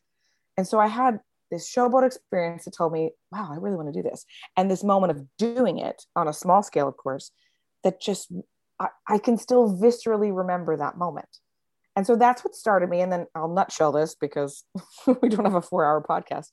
And 0.56 0.66
so 0.66 0.78
I 0.78 0.86
had 0.86 1.20
this 1.50 1.70
showboat 1.70 2.06
experience 2.06 2.64
that 2.64 2.76
told 2.76 2.92
me, 2.92 3.10
wow, 3.30 3.50
I 3.52 3.56
really 3.56 3.76
want 3.76 3.92
to 3.92 4.02
do 4.02 4.08
this. 4.08 4.24
And 4.56 4.70
this 4.70 4.84
moment 4.84 5.10
of 5.10 5.26
doing 5.36 5.78
it 5.78 6.04
on 6.16 6.28
a 6.28 6.32
small 6.32 6.62
scale, 6.62 6.88
of 6.88 6.96
course, 6.96 7.30
that 7.84 8.00
just, 8.00 8.32
I, 8.78 8.88
I 9.06 9.18
can 9.18 9.36
still 9.36 9.76
viscerally 9.76 10.34
remember 10.34 10.76
that 10.76 10.96
moment. 10.96 11.28
And 11.96 12.06
so 12.06 12.16
that's 12.16 12.44
what 12.44 12.54
started 12.54 12.88
me. 12.88 13.00
And 13.00 13.12
then 13.12 13.26
I'll 13.34 13.52
nutshell 13.52 13.92
this 13.92 14.14
because 14.14 14.64
we 15.22 15.28
don't 15.28 15.44
have 15.44 15.54
a 15.54 15.62
four 15.62 15.84
hour 15.84 16.02
podcast. 16.02 16.46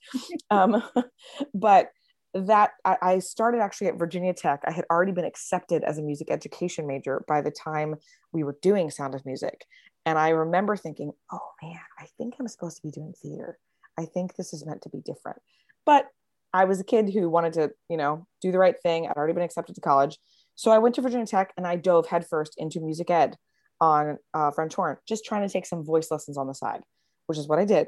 Um, 0.49 0.81
but 1.53 1.91
that 2.33 2.71
I, 2.85 2.97
I 3.01 3.19
started 3.19 3.61
actually 3.61 3.87
at 3.87 3.97
Virginia 3.97 4.33
Tech. 4.33 4.61
I 4.65 4.71
had 4.71 4.85
already 4.91 5.11
been 5.11 5.25
accepted 5.25 5.83
as 5.83 5.97
a 5.97 6.03
music 6.03 6.29
education 6.29 6.87
major 6.87 7.23
by 7.27 7.41
the 7.41 7.51
time 7.51 7.95
we 8.31 8.43
were 8.43 8.57
doing 8.61 8.89
Sound 8.89 9.15
of 9.15 9.25
Music. 9.25 9.65
And 10.05 10.17
I 10.17 10.29
remember 10.29 10.75
thinking, 10.75 11.11
oh 11.31 11.49
man, 11.61 11.79
I 11.99 12.05
think 12.17 12.35
I'm 12.39 12.47
supposed 12.47 12.77
to 12.77 12.83
be 12.83 12.91
doing 12.91 13.13
theater. 13.21 13.57
I 13.97 14.05
think 14.05 14.35
this 14.35 14.53
is 14.53 14.65
meant 14.65 14.83
to 14.83 14.89
be 14.89 14.99
different. 14.99 15.39
But 15.85 16.07
I 16.53 16.65
was 16.65 16.79
a 16.79 16.83
kid 16.83 17.11
who 17.13 17.29
wanted 17.29 17.53
to, 17.53 17.71
you 17.89 17.97
know, 17.97 18.25
do 18.41 18.51
the 18.51 18.59
right 18.59 18.75
thing. 18.81 19.07
I'd 19.07 19.17
already 19.17 19.33
been 19.33 19.43
accepted 19.43 19.75
to 19.75 19.81
college. 19.81 20.17
So 20.55 20.71
I 20.71 20.77
went 20.77 20.95
to 20.95 21.01
Virginia 21.01 21.25
Tech 21.25 21.53
and 21.57 21.67
I 21.67 21.75
dove 21.75 22.07
headfirst 22.07 22.55
into 22.57 22.79
music 22.79 23.09
ed 23.09 23.37
on 23.79 24.17
uh, 24.33 24.51
French 24.51 24.75
horn, 24.75 24.97
just 25.07 25.25
trying 25.25 25.47
to 25.47 25.51
take 25.51 25.65
some 25.65 25.83
voice 25.83 26.09
lessons 26.11 26.37
on 26.37 26.47
the 26.47 26.53
side, 26.53 26.81
which 27.27 27.37
is 27.37 27.47
what 27.47 27.59
I 27.59 27.65
did. 27.65 27.87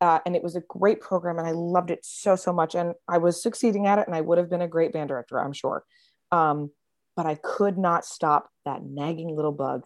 Uh, 0.00 0.18
and 0.26 0.34
it 0.34 0.42
was 0.42 0.56
a 0.56 0.62
great 0.62 1.00
program 1.00 1.38
and 1.38 1.46
I 1.46 1.52
loved 1.52 1.90
it 1.90 2.00
so, 2.02 2.34
so 2.34 2.52
much. 2.52 2.74
And 2.74 2.94
I 3.08 3.18
was 3.18 3.40
succeeding 3.40 3.86
at 3.86 4.00
it 4.00 4.06
and 4.08 4.16
I 4.16 4.20
would 4.20 4.38
have 4.38 4.50
been 4.50 4.62
a 4.62 4.68
great 4.68 4.92
band 4.92 5.08
director, 5.08 5.40
I'm 5.40 5.52
sure. 5.52 5.84
Um, 6.32 6.70
but 7.16 7.26
I 7.26 7.36
could 7.36 7.78
not 7.78 8.04
stop 8.04 8.48
that 8.64 8.82
nagging 8.82 9.36
little 9.36 9.52
bug. 9.52 9.84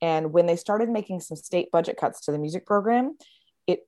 And 0.00 0.32
when 0.32 0.46
they 0.46 0.56
started 0.56 0.88
making 0.88 1.20
some 1.20 1.36
state 1.36 1.70
budget 1.72 1.96
cuts 1.96 2.20
to 2.22 2.32
the 2.32 2.38
music 2.38 2.64
program, 2.64 3.16
it 3.66 3.80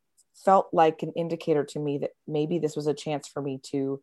felt 0.44 0.68
like 0.72 1.02
an 1.02 1.12
indicator 1.14 1.64
to 1.64 1.78
me 1.78 1.98
that 1.98 2.10
maybe 2.26 2.58
this 2.58 2.74
was 2.74 2.86
a 2.86 2.94
chance 2.94 3.28
for 3.28 3.40
me 3.40 3.60
to 3.70 4.02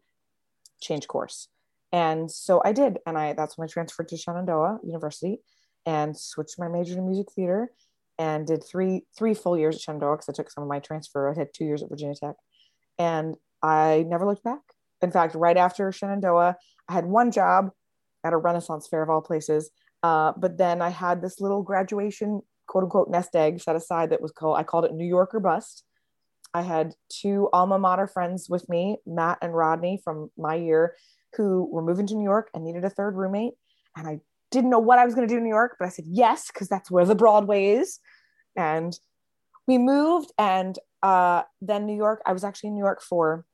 change 0.81 1.08
course. 1.08 1.49
And 1.91 2.31
so 2.31 2.62
I 2.63 2.73
did. 2.73 2.99
And 3.05 3.17
I 3.17 3.34
that's 3.34 3.58
when 3.58 3.67
I 3.67 3.71
transferred 3.71 4.10
to 4.10 4.17
Shenandoah 4.17 4.79
University 4.84 5.39
and 5.86 6.17
switched 6.17 6.60
my 6.60 6.67
major 6.67 6.95
to 6.95 7.02
music 7.02 7.28
theater 7.36 7.71
and 8.17 8.48
did 8.48 8.63
three 8.63 9.04
three 9.17 9.34
full 9.34 9.58
years 9.58 9.76
at 9.76 9.82
Shenandoah 9.82 10.15
because 10.15 10.30
I 10.30 10.34
took 10.34 10.50
some 10.50 10.63
of 10.63 10.69
my 10.69 10.80
transfer. 10.80 11.32
I 11.32 11.38
had 11.38 11.50
two 11.54 11.65
years 11.65 11.84
at 11.84 11.89
Virginia 11.89 12.15
Tech, 12.15 12.36
and 12.98 13.36
I 13.62 14.06
never 14.08 14.26
looked 14.26 14.43
back. 14.43 14.62
In 15.02 15.12
fact, 15.12 15.36
right 15.36 15.58
after 15.58 15.91
Shenandoah, 15.91 16.56
I 16.88 16.93
had 16.93 17.06
one 17.06 17.32
job 17.32 17.71
at 18.24 18.34
a 18.34 18.38
Renaissance 18.38 18.88
fair 18.88 19.04
of 19.04 19.10
all 19.10 19.21
places. 19.21 19.69
Uh, 20.04 20.34
but 20.38 20.58
then 20.58 20.82
I 20.82 20.89
had 20.89 21.21
this 21.21 21.39
little 21.39 21.63
graduation 21.63 22.41
quote 22.67 22.84
unquote 22.84 23.10
nest 23.10 23.36
egg 23.36 23.62
set 23.62 23.76
aside 23.76 24.10
that 24.10 24.21
was 24.21 24.32
called 24.32 24.58
I 24.58 24.63
called 24.63 24.86
it 24.86 24.93
New 24.93 25.06
York 25.06 25.34
or 25.34 25.39
Bust. 25.39 25.84
I 26.54 26.62
had 26.62 26.93
two 27.10 27.50
alma 27.52 27.78
mater 27.78 28.08
friends 28.08 28.50
with 28.50 28.69
me, 28.69 28.98
Matt 29.06 29.39
and 29.41 29.54
Rodney 29.54 30.00
from 30.04 30.32
my 30.38 30.56
year, 30.56 30.95
who 31.36 31.69
were 31.71 31.82
moving 31.82 32.08
to 32.08 32.15
New 32.15 32.24
York 32.24 32.50
and 32.54 32.63
needed 32.63 32.86
a 32.86 32.89
third 32.89 33.15
roommate. 33.15 33.54
And 33.98 34.08
I 34.08 34.19
didn't 34.56 34.72
know 34.72 34.80
what 34.80 34.98
I 34.98 35.06
was 35.06 35.13
going 35.13 35.28
to 35.28 35.34
do 35.34 35.38
in 35.38 35.44
New 35.44 35.50
York, 35.50 35.76
but 35.78 35.86
I 35.86 35.89
said 35.89 36.06
yes 36.08 36.50
because 36.52 36.68
that's 36.68 36.89
where 36.89 37.06
the 37.06 37.15
Broadway 37.15 37.76
is. 37.76 38.00
And 38.56 38.98
we 39.68 39.78
moved, 39.78 40.32
and 40.38 40.78
uh, 41.04 41.44
then 41.62 41.86
New 41.86 41.96
York. 41.96 42.22
I 42.26 42.34
was 42.34 42.44
actually 42.44 42.70
in 42.70 42.76
New 42.76 42.84
York 42.84 43.02
for 43.02 43.46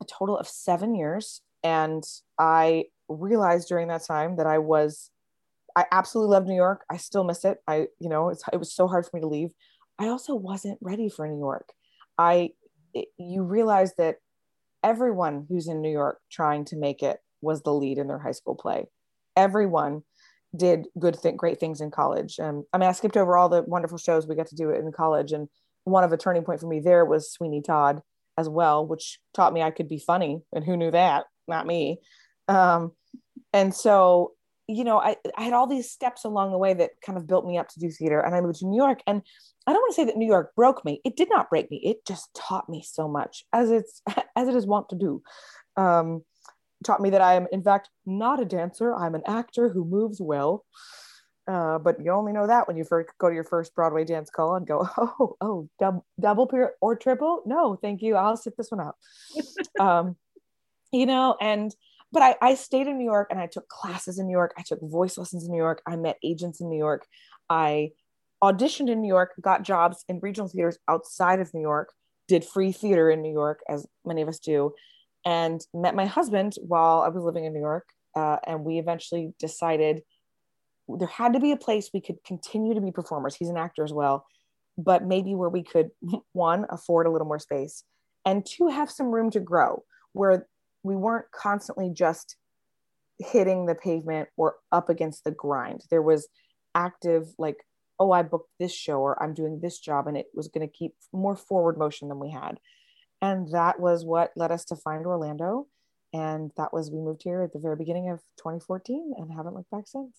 a 0.00 0.04
total 0.04 0.36
of 0.36 0.46
seven 0.46 0.94
years, 0.94 1.40
and 1.64 2.04
I 2.38 2.84
realized 3.08 3.68
during 3.68 3.88
that 3.88 4.04
time 4.04 4.36
that 4.36 4.46
I 4.46 4.58
was, 4.58 5.10
I 5.74 5.86
absolutely 5.90 6.32
love 6.32 6.46
New 6.46 6.54
York. 6.54 6.84
I 6.90 6.98
still 6.98 7.24
miss 7.24 7.44
it. 7.44 7.58
I, 7.66 7.86
you 7.98 8.08
know, 8.08 8.28
it 8.28 8.58
was 8.58 8.72
so 8.72 8.86
hard 8.86 9.06
for 9.06 9.16
me 9.16 9.22
to 9.22 9.28
leave. 9.28 9.50
I 9.98 10.08
also 10.08 10.34
wasn't 10.34 10.78
ready 10.80 11.08
for 11.08 11.26
New 11.26 11.38
York. 11.38 11.72
I, 12.18 12.50
it, 12.92 13.08
you 13.18 13.42
realize 13.42 13.94
that 13.96 14.16
everyone 14.84 15.46
who's 15.48 15.68
in 15.68 15.80
New 15.80 15.90
York 15.90 16.20
trying 16.30 16.64
to 16.66 16.76
make 16.76 17.02
it 17.02 17.18
was 17.40 17.62
the 17.62 17.72
lead 17.72 17.98
in 17.98 18.08
their 18.08 18.18
high 18.18 18.32
school 18.32 18.54
play. 18.54 18.86
Everyone 19.36 20.02
did 20.56 20.86
good 20.98 21.16
thing, 21.16 21.36
great 21.36 21.60
things 21.60 21.80
in 21.80 21.90
college. 21.90 22.38
Um, 22.40 22.64
I 22.72 22.78
mean, 22.78 22.88
I 22.88 22.92
skipped 22.92 23.16
over 23.16 23.36
all 23.36 23.48
the 23.48 23.62
wonderful 23.62 23.98
shows 23.98 24.26
we 24.26 24.34
got 24.34 24.48
to 24.48 24.56
do 24.56 24.70
it 24.70 24.80
in 24.80 24.92
college, 24.92 25.32
and 25.32 25.48
one 25.84 26.04
of 26.04 26.12
a 26.12 26.16
turning 26.16 26.44
point 26.44 26.60
for 26.60 26.66
me 26.66 26.80
there 26.80 27.04
was 27.04 27.32
Sweeney 27.32 27.62
Todd 27.62 28.02
as 28.36 28.48
well, 28.48 28.86
which 28.86 29.18
taught 29.34 29.52
me 29.52 29.62
I 29.62 29.70
could 29.70 29.88
be 29.88 29.98
funny, 29.98 30.42
and 30.52 30.64
who 30.64 30.76
knew 30.76 30.90
that? 30.90 31.24
Not 31.46 31.66
me. 31.66 31.98
Um, 32.46 32.92
and 33.52 33.74
so, 33.74 34.32
you 34.66 34.84
know, 34.84 34.98
I, 34.98 35.16
I 35.36 35.42
had 35.42 35.54
all 35.54 35.66
these 35.66 35.90
steps 35.90 36.24
along 36.24 36.52
the 36.52 36.58
way 36.58 36.74
that 36.74 36.90
kind 37.04 37.18
of 37.18 37.26
built 37.26 37.46
me 37.46 37.58
up 37.58 37.68
to 37.70 37.80
do 37.80 37.90
theater, 37.90 38.20
and 38.20 38.34
I 38.34 38.40
moved 38.40 38.60
to 38.60 38.66
New 38.66 38.76
York. 38.76 39.00
And 39.06 39.22
I 39.66 39.72
don't 39.72 39.82
want 39.82 39.94
to 39.94 40.00
say 40.00 40.04
that 40.04 40.16
New 40.16 40.26
York 40.26 40.54
broke 40.54 40.84
me; 40.84 41.00
it 41.04 41.16
did 41.16 41.28
not 41.30 41.50
break 41.50 41.70
me. 41.70 41.78
It 41.78 42.06
just 42.06 42.28
taught 42.34 42.68
me 42.68 42.82
so 42.82 43.08
much, 43.08 43.44
as 43.52 43.70
it's 43.70 44.02
as 44.36 44.48
it 44.48 44.54
is 44.54 44.66
wont 44.66 44.88
to 44.90 44.96
do. 44.96 45.22
Um, 45.76 46.22
taught 46.84 47.00
me 47.00 47.10
that 47.10 47.20
I 47.20 47.34
am, 47.34 47.46
in 47.52 47.62
fact, 47.62 47.90
not 48.06 48.40
a 48.40 48.44
dancer. 48.44 48.94
I'm 48.94 49.14
an 49.14 49.22
actor 49.26 49.68
who 49.68 49.84
moves 49.84 50.20
well. 50.20 50.64
Uh, 51.46 51.78
but 51.78 51.96
you 52.04 52.12
only 52.12 52.32
know 52.32 52.46
that 52.46 52.68
when 52.68 52.76
you 52.76 52.84
first 52.84 53.08
go 53.18 53.28
to 53.28 53.34
your 53.34 53.44
first 53.44 53.74
Broadway 53.74 54.04
dance 54.04 54.28
call 54.28 54.56
and 54.56 54.66
go, 54.66 54.86
oh, 54.98 55.36
oh, 55.40 55.68
dub- 55.78 56.02
double 56.20 56.46
period 56.46 56.72
or 56.80 56.94
triple? 56.94 57.42
No, 57.46 57.74
thank 57.74 58.02
you. 58.02 58.16
I'll 58.16 58.36
sit 58.36 58.56
this 58.56 58.70
one 58.70 58.80
out. 58.80 58.96
um, 59.80 60.16
you 60.92 61.06
know, 61.06 61.36
and 61.40 61.74
but 62.12 62.22
I, 62.22 62.36
I 62.40 62.54
stayed 62.54 62.86
in 62.86 62.98
New 62.98 63.04
York 63.04 63.28
and 63.30 63.40
I 63.40 63.46
took 63.46 63.68
classes 63.68 64.18
in 64.18 64.26
New 64.26 64.32
York. 64.32 64.52
I 64.58 64.62
took 64.62 64.80
voice 64.82 65.18
lessons 65.18 65.44
in 65.44 65.50
New 65.50 65.58
York. 65.58 65.82
I 65.86 65.96
met 65.96 66.18
agents 66.22 66.60
in 66.60 66.68
New 66.68 66.78
York. 66.78 67.06
I 67.50 67.92
auditioned 68.42 68.90
in 68.90 69.00
New 69.00 69.08
York, 69.08 69.32
got 69.40 69.62
jobs 69.62 70.04
in 70.08 70.20
regional 70.20 70.48
theaters 70.48 70.78
outside 70.86 71.40
of 71.40 71.52
New 71.52 71.60
York, 71.60 71.92
did 72.28 72.44
free 72.44 72.72
theater 72.72 73.10
in 73.10 73.20
New 73.20 73.32
York, 73.32 73.60
as 73.68 73.86
many 74.04 74.22
of 74.22 74.28
us 74.28 74.38
do 74.38 74.74
and 75.28 75.60
met 75.74 75.94
my 75.94 76.06
husband 76.06 76.54
while 76.56 77.00
I 77.00 77.08
was 77.10 77.22
living 77.22 77.44
in 77.44 77.52
New 77.52 77.60
York. 77.60 77.86
Uh, 78.16 78.38
and 78.46 78.64
we 78.64 78.78
eventually 78.78 79.34
decided 79.38 80.00
there 80.88 81.06
had 81.06 81.34
to 81.34 81.40
be 81.40 81.52
a 81.52 81.56
place 81.58 81.90
we 81.92 82.00
could 82.00 82.24
continue 82.24 82.72
to 82.72 82.80
be 82.80 82.90
performers. 82.90 83.36
He's 83.36 83.50
an 83.50 83.58
actor 83.58 83.84
as 83.84 83.92
well, 83.92 84.24
but 84.78 85.04
maybe 85.04 85.34
where 85.34 85.50
we 85.50 85.62
could, 85.62 85.90
one, 86.32 86.64
afford 86.70 87.06
a 87.06 87.10
little 87.10 87.26
more 87.26 87.38
space, 87.38 87.84
and 88.24 88.46
two, 88.46 88.68
have 88.68 88.90
some 88.90 89.08
room 89.08 89.30
to 89.32 89.40
grow 89.40 89.84
where 90.14 90.48
we 90.82 90.96
weren't 90.96 91.30
constantly 91.30 91.90
just 91.92 92.36
hitting 93.18 93.66
the 93.66 93.74
pavement 93.74 94.30
or 94.38 94.54
up 94.72 94.88
against 94.88 95.24
the 95.24 95.30
grind. 95.30 95.82
There 95.90 96.00
was 96.00 96.26
active, 96.74 97.26
like, 97.36 97.58
oh, 97.98 98.12
I 98.12 98.22
booked 98.22 98.50
this 98.58 98.72
show 98.72 99.00
or 99.00 99.22
I'm 99.22 99.34
doing 99.34 99.60
this 99.60 99.78
job, 99.78 100.06
and 100.06 100.16
it 100.16 100.28
was 100.32 100.48
going 100.48 100.66
to 100.66 100.72
keep 100.72 100.94
more 101.12 101.36
forward 101.36 101.76
motion 101.76 102.08
than 102.08 102.18
we 102.18 102.30
had 102.30 102.58
and 103.20 103.52
that 103.52 103.80
was 103.80 104.04
what 104.04 104.32
led 104.36 104.52
us 104.52 104.64
to 104.66 104.76
find 104.76 105.06
Orlando. 105.06 105.66
And 106.12 106.50
that 106.56 106.72
was, 106.72 106.90
we 106.90 107.00
moved 107.00 107.22
here 107.22 107.42
at 107.42 107.52
the 107.52 107.58
very 107.58 107.76
beginning 107.76 108.08
of 108.08 108.20
2014 108.38 109.14
and 109.16 109.32
haven't 109.32 109.54
looked 109.54 109.70
back 109.70 109.86
since. 109.86 110.16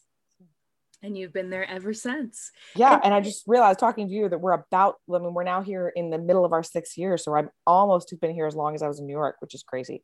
And 1.01 1.17
you've 1.17 1.33
been 1.33 1.49
there 1.49 1.67
ever 1.69 1.93
since. 1.93 2.51
Yeah. 2.75 2.95
And, 2.95 3.05
and 3.05 3.13
I 3.13 3.21
just 3.21 3.45
realized 3.47 3.79
talking 3.79 4.07
to 4.07 4.13
you 4.13 4.27
that 4.27 4.41
we're 4.41 4.51
about, 4.51 4.95
I 5.13 5.17
mean, 5.17 5.33
we're 5.33 5.43
now 5.43 5.61
here 5.61 5.91
in 5.95 6.09
the 6.09 6.17
middle 6.17 6.43
of 6.43 6.51
our 6.51 6.61
sixth 6.61 6.97
year. 6.97 7.17
So 7.17 7.35
I'm 7.35 7.49
almost 7.65 8.13
been 8.19 8.33
here 8.33 8.45
as 8.45 8.55
long 8.55 8.75
as 8.75 8.83
I 8.83 8.87
was 8.87 8.99
in 8.99 9.07
New 9.07 9.13
York, 9.13 9.37
which 9.39 9.55
is 9.55 9.63
crazy. 9.63 10.03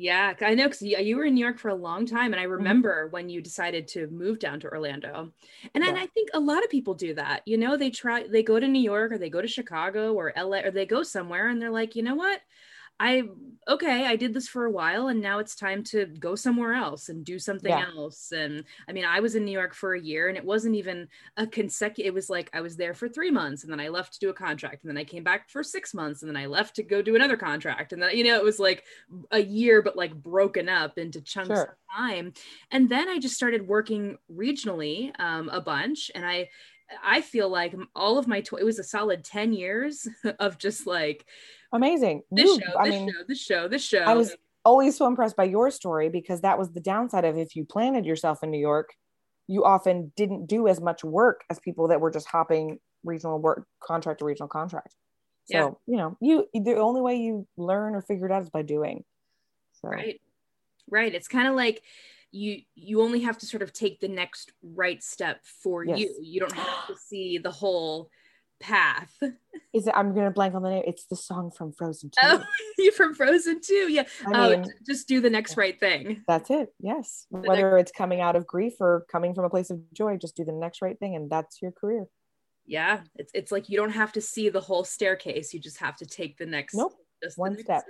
Yeah, 0.00 0.34
I 0.42 0.54
know 0.54 0.66
because 0.68 0.82
you 0.82 1.16
were 1.16 1.24
in 1.24 1.34
New 1.34 1.40
York 1.44 1.58
for 1.58 1.70
a 1.70 1.74
long 1.74 2.06
time, 2.06 2.32
and 2.32 2.38
I 2.38 2.44
Mm-hmm. 2.58 2.80
remember 2.84 3.08
when 3.08 3.28
you 3.28 3.42
decided 3.42 3.88
to 3.88 4.06
move 4.06 4.38
down 4.38 4.60
to 4.60 4.68
Orlando. 4.68 5.32
And, 5.74 5.82
and 5.82 5.98
I 5.98 6.06
think 6.06 6.28
a 6.32 6.38
lot 6.38 6.62
of 6.62 6.70
people 6.70 6.94
do 6.94 7.14
that. 7.14 7.42
You 7.46 7.58
know, 7.58 7.76
they 7.76 7.90
try, 7.90 8.24
they 8.28 8.44
go 8.44 8.60
to 8.60 8.68
New 8.68 8.78
York 8.80 9.10
or 9.10 9.18
they 9.18 9.28
go 9.28 9.42
to 9.42 9.48
Chicago 9.48 10.14
or 10.14 10.32
LA 10.36 10.64
or 10.64 10.70
they 10.70 10.86
go 10.86 11.02
somewhere, 11.02 11.48
and 11.48 11.60
they're 11.60 11.72
like, 11.72 11.96
you 11.96 12.04
know 12.04 12.14
what? 12.14 12.40
I 13.00 13.22
okay, 13.68 14.06
I 14.06 14.16
did 14.16 14.32
this 14.34 14.48
for 14.48 14.64
a 14.64 14.70
while, 14.70 15.08
and 15.08 15.20
now 15.20 15.38
it's 15.38 15.54
time 15.54 15.84
to 15.84 16.06
go 16.06 16.34
somewhere 16.34 16.72
else 16.72 17.08
and 17.10 17.24
do 17.24 17.38
something 17.38 17.78
Yeah. 17.78 17.82
else. 17.82 18.32
And 18.32 18.64
I 18.88 18.92
mean, 18.92 19.04
I 19.04 19.20
was 19.20 19.34
in 19.34 19.44
New 19.44 19.52
York 19.52 19.74
for 19.74 19.94
a 19.94 20.00
year, 20.00 20.28
and 20.28 20.36
it 20.38 20.44
wasn't 20.44 20.74
even 20.74 21.08
a 21.36 21.46
consecutive. 21.46 22.08
It 22.08 22.14
was 22.14 22.30
like 22.30 22.50
I 22.54 22.60
was 22.60 22.76
there 22.76 22.94
for 22.94 23.08
three 23.08 23.30
months, 23.30 23.62
and 23.62 23.72
then 23.72 23.78
I 23.80 23.88
left 23.88 24.14
to 24.14 24.18
do 24.20 24.30
a 24.30 24.34
contract, 24.34 24.82
and 24.82 24.90
then 24.90 24.96
I 24.98 25.04
came 25.04 25.22
back 25.22 25.48
for 25.50 25.62
six 25.62 25.94
months, 25.94 26.22
and 26.22 26.28
then 26.28 26.36
I 26.36 26.46
left 26.46 26.74
to 26.76 26.82
go 26.82 27.02
do 27.02 27.14
another 27.14 27.36
contract, 27.36 27.92
and 27.92 28.02
then 28.02 28.16
you 28.16 28.24
know 28.24 28.36
it 28.36 28.44
was 28.44 28.58
like 28.58 28.84
a 29.30 29.40
year, 29.42 29.82
but 29.82 29.96
like 29.96 30.14
broken 30.14 30.68
up 30.68 30.98
into 30.98 31.20
chunks 31.22 31.60
Sure. 31.60 31.78
of 31.92 31.96
time. 31.96 32.32
And 32.70 32.88
then 32.88 33.08
I 33.08 33.18
just 33.18 33.34
started 33.36 33.68
working 33.68 34.18
regionally 34.30 35.12
um, 35.20 35.48
a 35.50 35.60
bunch, 35.60 36.10
and 36.14 36.26
I. 36.26 36.48
I 37.04 37.20
feel 37.20 37.48
like 37.48 37.74
all 37.94 38.18
of 38.18 38.26
my, 38.26 38.40
tw- 38.40 38.54
it 38.60 38.64
was 38.64 38.78
a 38.78 38.84
solid 38.84 39.24
10 39.24 39.52
years 39.52 40.06
of 40.38 40.58
just 40.58 40.86
like 40.86 41.26
Amazing. 41.72 42.22
this 42.30 42.44
You- 42.46 42.60
show, 42.64 42.78
I 42.78 42.84
this 42.90 42.94
mean, 43.00 43.08
show, 43.12 43.24
this 43.28 43.40
show, 43.42 43.68
this 43.68 43.82
show. 43.84 43.98
I 44.00 44.14
was 44.14 44.34
always 44.64 44.96
so 44.96 45.06
impressed 45.06 45.36
by 45.36 45.44
your 45.44 45.70
story 45.70 46.08
because 46.08 46.40
that 46.42 46.58
was 46.58 46.72
the 46.72 46.80
downside 46.80 47.24
of 47.24 47.36
if 47.38 47.56
you 47.56 47.64
planted 47.64 48.04
yourself 48.06 48.42
in 48.42 48.50
New 48.50 48.58
York, 48.60 48.94
you 49.46 49.64
often 49.64 50.12
didn't 50.16 50.46
do 50.46 50.68
as 50.68 50.80
much 50.80 51.02
work 51.04 51.42
as 51.50 51.58
people 51.58 51.88
that 51.88 52.00
were 52.00 52.10
just 52.10 52.26
hopping 52.28 52.78
regional 53.04 53.38
work 53.38 53.66
contract 53.80 54.18
to 54.20 54.24
regional 54.24 54.48
contract. 54.48 54.94
So, 55.50 55.56
Yeah. 55.56 55.70
you 55.86 55.96
know, 55.96 56.16
you 56.20 56.46
the 56.52 56.76
only 56.76 57.00
way 57.00 57.16
you 57.16 57.46
learn 57.56 57.94
or 57.94 58.02
figure 58.02 58.26
it 58.26 58.32
out 58.32 58.42
is 58.42 58.50
by 58.50 58.62
doing. 58.62 59.04
So 59.80 59.88
right 59.88 60.20
right 60.90 61.14
it's 61.14 61.28
kind 61.28 61.46
of 61.48 61.54
like 61.54 61.82
you 62.30 62.60
you 62.74 63.00
only 63.02 63.20
have 63.20 63.38
to 63.38 63.46
sort 63.46 63.62
of 63.62 63.72
take 63.72 64.00
the 64.00 64.08
next 64.08 64.52
right 64.62 65.02
step 65.02 65.40
for 65.62 65.84
Yes. 65.84 65.98
you 66.00 66.14
you 66.20 66.40
don't 66.40 66.52
have 66.54 66.86
to 66.88 66.96
see 66.96 67.38
the 67.38 67.50
whole 67.50 68.10
path 68.60 69.16
is 69.72 69.86
it 69.86 69.94
I'm 69.96 70.14
gonna 70.14 70.30
blank 70.32 70.54
on 70.54 70.62
the 70.62 70.70
name. 70.70 70.82
It's 70.86 71.06
the 71.06 71.14
song 71.16 71.50
from 71.56 71.72
Frozen 71.72 72.10
2. 72.10 72.16
oh 72.22 72.42
you 72.78 72.90
from 72.92 73.14
frozen 73.14 73.60
too 73.60 73.86
yeah 73.90 74.02
I 74.26 74.30
oh 74.34 74.50
mean, 74.58 74.72
just 74.86 75.06
do 75.08 75.20
the 75.20 75.30
next 75.30 75.56
right 75.56 75.78
thing 75.78 76.22
that's 76.26 76.50
it. 76.50 76.68
Yes. 76.80 77.26
The 77.30 77.38
Whether 77.38 77.78
it's 77.78 77.92
coming 77.92 78.20
out 78.20 78.34
of 78.36 78.46
grief 78.46 78.74
or 78.80 79.06
coming 79.10 79.34
from 79.34 79.44
a 79.44 79.50
place 79.50 79.70
of 79.70 79.80
joy, 79.94 80.16
just 80.16 80.36
do 80.36 80.44
the 80.44 80.52
next 80.52 80.82
right 80.82 80.98
thing 80.98 81.14
and 81.14 81.30
that's 81.30 81.62
your 81.62 81.70
career. 81.72 82.06
yeah 82.66 83.00
it's, 83.14 83.30
it's 83.32 83.52
like 83.52 83.68
you 83.70 83.76
don't 83.78 83.92
have 83.92 84.12
to 84.12 84.20
see 84.20 84.48
the 84.50 84.60
whole 84.60 84.84
staircase 84.84 85.54
you 85.54 85.60
just 85.60 85.78
have 85.78 85.96
to 85.96 86.04
take 86.06 86.36
the 86.36 86.46
next 86.46 86.74
Nope. 86.74 86.92
just 87.22 87.36
the 87.36 87.40
One 87.40 87.52
next 87.52 87.64
step. 87.64 87.84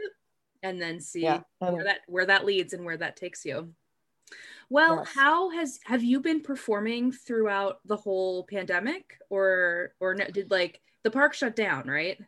and 0.63 0.81
then 0.81 1.01
see 1.01 1.23
Yeah. 1.23 1.41
where 1.61 1.85
that 1.85 2.01
where 2.07 2.27
that 2.27 2.45
leads 2.45 2.73
and 2.75 2.85
where 2.85 2.99
that 2.99 3.17
takes 3.17 3.45
you 3.45 3.73
well 4.71 4.97
Yes. 4.99 5.15
how 5.15 5.51
has 5.51 5.79
have 5.85 6.03
you 6.03 6.21
been 6.21 6.41
performing 6.43 7.13
throughout 7.13 7.81
the 7.87 7.97
whole 7.97 8.45
pandemic 8.45 9.19
or 9.31 9.95
or 10.01 10.15
no, 10.15 10.25
did 10.27 10.51
like 10.51 10.81
the 11.05 11.11
park 11.11 11.35
shut 11.35 11.57
down 11.57 11.87
right 11.87 12.19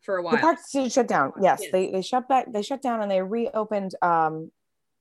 for 0.00 0.16
a 0.18 0.22
while 0.22 0.32
the 0.36 0.40
parks 0.40 0.70
did 0.70 0.92
shut 0.92 1.08
down. 1.08 1.32
Yes, 1.40 1.58
Yes. 1.62 1.72
they 1.72 1.90
they 1.90 2.02
shut 2.02 2.28
back. 2.28 2.52
They 2.52 2.62
shut 2.62 2.80
down 2.82 3.02
and 3.02 3.10
they 3.10 3.22
reopened. 3.22 3.94
Um, 4.02 4.52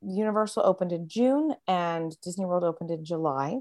Universal 0.02 0.64
opened 0.66 0.92
in 0.92 1.08
June 1.08 1.56
and 1.68 2.20
Disney 2.22 2.46
World 2.46 2.64
opened 2.64 2.92
in 2.92 3.04
July. 3.06 3.58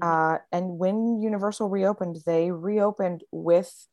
Mhm. 0.00 0.02
Uh, 0.02 0.38
and 0.52 0.78
when 0.78 1.20
Universal 1.20 1.68
reopened, 1.68 2.16
they 2.26 2.50
reopened 2.52 3.24
with 3.32 3.88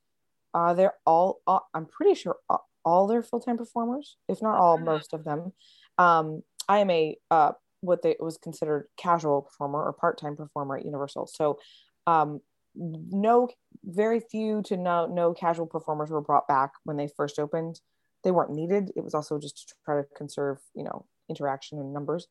uh, 0.54 0.74
their 0.76 0.94
all. 1.06 1.42
all 1.48 1.68
I'm 1.74 1.86
pretty 1.88 2.14
sure 2.14 2.38
all, 2.50 2.70
all 2.86 3.08
their 3.08 3.24
full 3.24 3.40
time 3.40 3.58
performers, 3.58 4.18
if 4.28 4.42
not 4.42 4.60
all, 4.60 4.78
most 4.78 5.14
of 5.14 5.24
them. 5.24 5.54
Um, 5.98 6.44
I 6.70 6.80
am 6.80 6.90
a 6.92 7.18
uh, 7.32 7.54
what 7.84 8.02
they 8.02 8.16
was 8.20 8.38
considered 8.38 8.88
casual 8.98 9.44
performer 9.44 9.84
or 9.84 9.94
part 9.94 10.20
time 10.20 10.36
performer 10.36 10.78
at 10.78 10.86
Universal. 10.86 11.28
So, 11.28 11.60
um, 12.08 12.42
no, 12.76 13.50
very 13.84 14.20
few 14.20 14.62
to 14.64 14.78
no 14.78 15.06
no 15.06 15.34
casual 15.34 15.68
performers 15.68 16.10
were 16.10 16.22
brought 16.22 16.48
back 16.48 16.72
when 16.84 16.98
they 16.98 17.10
first 17.16 17.40
opened. 17.40 17.80
They 18.24 18.32
weren't 18.32 18.54
needed. 18.54 18.92
It 18.96 19.04
was 19.04 19.14
also 19.14 19.38
just 19.38 19.70
to 19.70 19.76
try 19.86 19.98
to 19.98 20.08
conserve, 20.16 20.60
you 20.76 20.84
know, 20.84 21.06
interaction 21.30 21.78
and 21.80 21.94
numbers. 21.94 22.28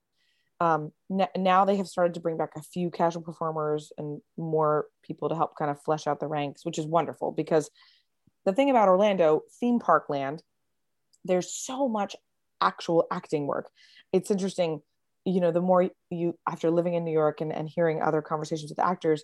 Um, 0.58 0.92
n- 1.10 1.28
now 1.36 1.64
they 1.64 1.76
have 1.76 1.88
started 1.88 2.14
to 2.14 2.20
bring 2.20 2.36
back 2.36 2.52
a 2.56 2.62
few 2.62 2.90
casual 2.90 3.22
performers 3.22 3.92
and 3.98 4.20
more 4.36 4.86
people 5.02 5.28
to 5.28 5.34
help 5.34 5.56
kind 5.56 5.70
of 5.70 5.82
flesh 5.82 6.06
out 6.06 6.20
the 6.20 6.28
ranks, 6.28 6.64
which 6.64 6.78
is 6.78 6.86
wonderful 6.86 7.32
because 7.32 7.70
the 8.44 8.52
thing 8.52 8.70
about 8.70 8.88
Orlando, 8.88 9.42
theme 9.60 9.78
park 9.78 10.06
land, 10.08 10.42
there's 11.24 11.52
so 11.52 11.88
much 11.88 12.16
actual 12.60 13.06
acting 13.10 13.46
work. 13.46 13.70
It's 14.12 14.30
interesting, 14.30 14.82
you 15.24 15.40
know, 15.40 15.52
the 15.52 15.60
more 15.60 15.90
you, 16.10 16.38
after 16.48 16.70
living 16.70 16.94
in 16.94 17.04
New 17.04 17.12
York 17.12 17.40
and, 17.40 17.52
and 17.52 17.68
hearing 17.68 18.02
other 18.02 18.22
conversations 18.22 18.70
with 18.70 18.78
actors, 18.78 19.22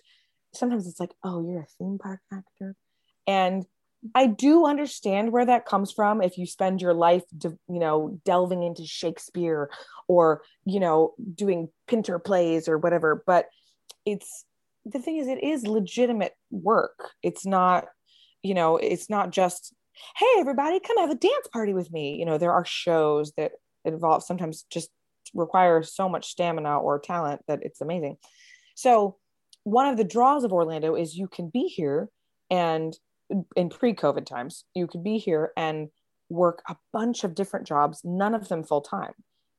sometimes 0.53 0.87
it's 0.87 0.99
like, 0.99 1.13
oh, 1.23 1.45
you're 1.45 1.61
a 1.61 1.67
theme 1.77 1.97
park 2.01 2.21
actor. 2.31 2.75
And 3.27 3.65
I 4.15 4.27
do 4.27 4.65
understand 4.65 5.31
where 5.31 5.45
that 5.45 5.65
comes 5.65 5.91
from 5.91 6.21
if 6.21 6.37
you 6.37 6.45
spend 6.45 6.81
your 6.81 6.93
life, 6.93 7.23
de- 7.37 7.57
you 7.67 7.79
know, 7.79 8.19
delving 8.23 8.63
into 8.63 8.85
Shakespeare 8.85 9.69
or, 10.07 10.41
you 10.65 10.79
know, 10.79 11.13
doing 11.35 11.69
Pinter 11.87 12.17
plays 12.17 12.69
or 12.69 12.77
whatever. 12.77 13.23
But 13.27 13.47
it's 14.05 14.45
the 14.85 14.99
thing 14.99 15.17
is, 15.17 15.27
it 15.27 15.43
is 15.43 15.67
legitimate 15.67 16.33
work. 16.49 17.11
It's 17.21 17.45
not, 17.45 17.87
you 18.41 18.53
know, 18.53 18.77
it's 18.77 19.09
not 19.09 19.31
just, 19.31 19.73
hey, 20.15 20.39
everybody, 20.39 20.79
come 20.79 20.97
have 20.97 21.09
a 21.09 21.15
dance 21.15 21.47
party 21.51 21.73
with 21.73 21.91
me. 21.91 22.15
You 22.15 22.25
know, 22.25 22.37
there 22.37 22.53
are 22.53 22.65
shows 22.65 23.33
that 23.33 23.51
involve 23.83 24.23
sometimes 24.23 24.65
just 24.71 24.89
require 25.33 25.83
so 25.83 26.09
much 26.09 26.29
stamina 26.29 26.77
or 26.77 26.99
talent 26.99 27.41
that 27.47 27.59
it's 27.63 27.81
amazing. 27.81 28.17
So, 28.75 29.17
one 29.63 29.87
of 29.87 29.97
the 29.97 30.03
draws 30.03 30.43
of 30.43 30.53
Orlando 30.53 30.95
is 30.95 31.15
you 31.15 31.27
can 31.27 31.49
be 31.49 31.67
here 31.67 32.09
and 32.49 32.97
in 33.55 33.69
pre-COVID 33.69 34.25
times, 34.25 34.63
you 34.73 34.87
could 34.87 35.03
be 35.03 35.17
here 35.17 35.51
and 35.55 35.89
work 36.29 36.61
a 36.67 36.77
bunch 36.93 37.23
of 37.23 37.35
different 37.35 37.67
jobs, 37.67 38.01
none 38.03 38.33
of 38.33 38.47
them 38.47 38.63
full 38.63 38.81
time. 38.81 39.13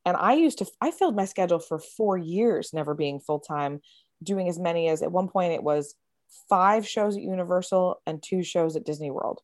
And 0.04 0.16
I 0.16 0.35
used 0.35 0.59
to, 0.59 0.66
I 0.80 0.90
filled 0.90 1.16
my 1.16 1.24
schedule 1.24 1.59
for 1.59 1.78
four 1.78 2.16
years, 2.16 2.72
never 2.72 2.94
being 2.94 3.20
full 3.20 3.40
time, 3.40 3.80
doing 4.22 4.48
as 4.48 4.59
many 4.59 4.88
as 4.88 5.02
at 5.02 5.12
one 5.12 5.28
point 5.28 5.52
it 5.52 5.62
was 5.62 5.94
five 6.48 6.87
shows 6.87 7.16
at 7.16 7.22
Universal 7.22 8.00
and 8.06 8.22
two 8.22 8.42
shows 8.42 8.76
at 8.76 8.85
Disney 8.85 9.11
World, 9.11 9.40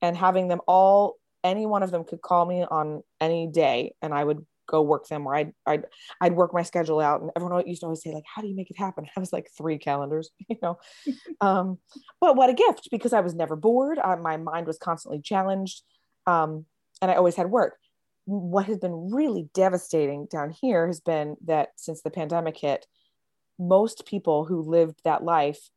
and 0.00 0.16
having 0.16 0.48
them 0.48 0.60
all, 0.66 1.16
any 1.44 1.66
one 1.66 1.82
of 1.82 1.90
them 1.90 2.04
could 2.04 2.22
call 2.22 2.46
me 2.46 2.64
on 2.64 3.02
any 3.20 3.46
day, 3.46 3.94
and 4.02 4.12
I 4.12 4.24
would 4.24 4.44
go 4.66 4.82
work 4.82 5.06
them, 5.08 5.26
or 5.26 5.34
I'd 5.34 5.52
I'd 5.66 5.84
I'd 6.20 6.34
work 6.34 6.52
my 6.54 6.62
schedule 6.62 7.00
out, 7.00 7.20
and 7.20 7.30
everyone 7.36 7.66
used 7.66 7.80
to 7.80 7.86
always 7.86 8.02
say 8.02 8.12
like, 8.12 8.24
"How 8.32 8.42
do 8.42 8.48
you 8.48 8.56
make 8.56 8.70
it 8.70 8.78
happen?" 8.78 9.06
I 9.16 9.20
was 9.20 9.32
like 9.32 9.48
three 9.56 9.78
calendars, 9.78 10.30
you 10.48 10.56
know. 10.62 10.78
um, 11.40 11.78
but 12.20 12.36
what 12.36 12.50
a 12.50 12.54
gift 12.54 12.88
because 12.90 13.12
I 13.12 13.20
was 13.20 13.34
never 13.34 13.56
bored. 13.56 13.98
I, 13.98 14.16
my 14.16 14.36
mind 14.36 14.66
was 14.66 14.78
constantly 14.78 15.20
challenged, 15.20 15.82
um, 16.26 16.66
and 17.00 17.10
I 17.10 17.14
always 17.14 17.36
had 17.36 17.50
work. 17.50 17.76
What 18.24 18.66
has 18.66 18.78
been 18.78 19.10
really 19.12 19.48
devastating 19.52 20.26
down 20.26 20.50
here 20.50 20.86
has 20.86 21.00
been 21.00 21.36
that 21.46 21.70
since 21.76 22.02
the 22.02 22.10
pandemic 22.10 22.56
hit, 22.56 22.86
most 23.58 24.06
people 24.06 24.44
who 24.44 24.62
lived 24.62 25.00
that 25.04 25.24
life 25.24 25.70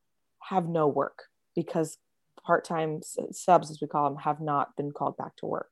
have 0.43 0.67
no 0.67 0.88
work 0.88 1.24
because 1.56 1.98
part-time 2.45 3.02
subs 3.32 3.71
as 3.71 3.82
we 3.82 3.88
call 3.88 4.10
them 4.10 4.19
have 4.19 4.39
not 4.39 4.76
been 4.76 4.91
called 4.91 5.17
back 5.17 5.36
to 5.36 5.45
work 5.45 5.71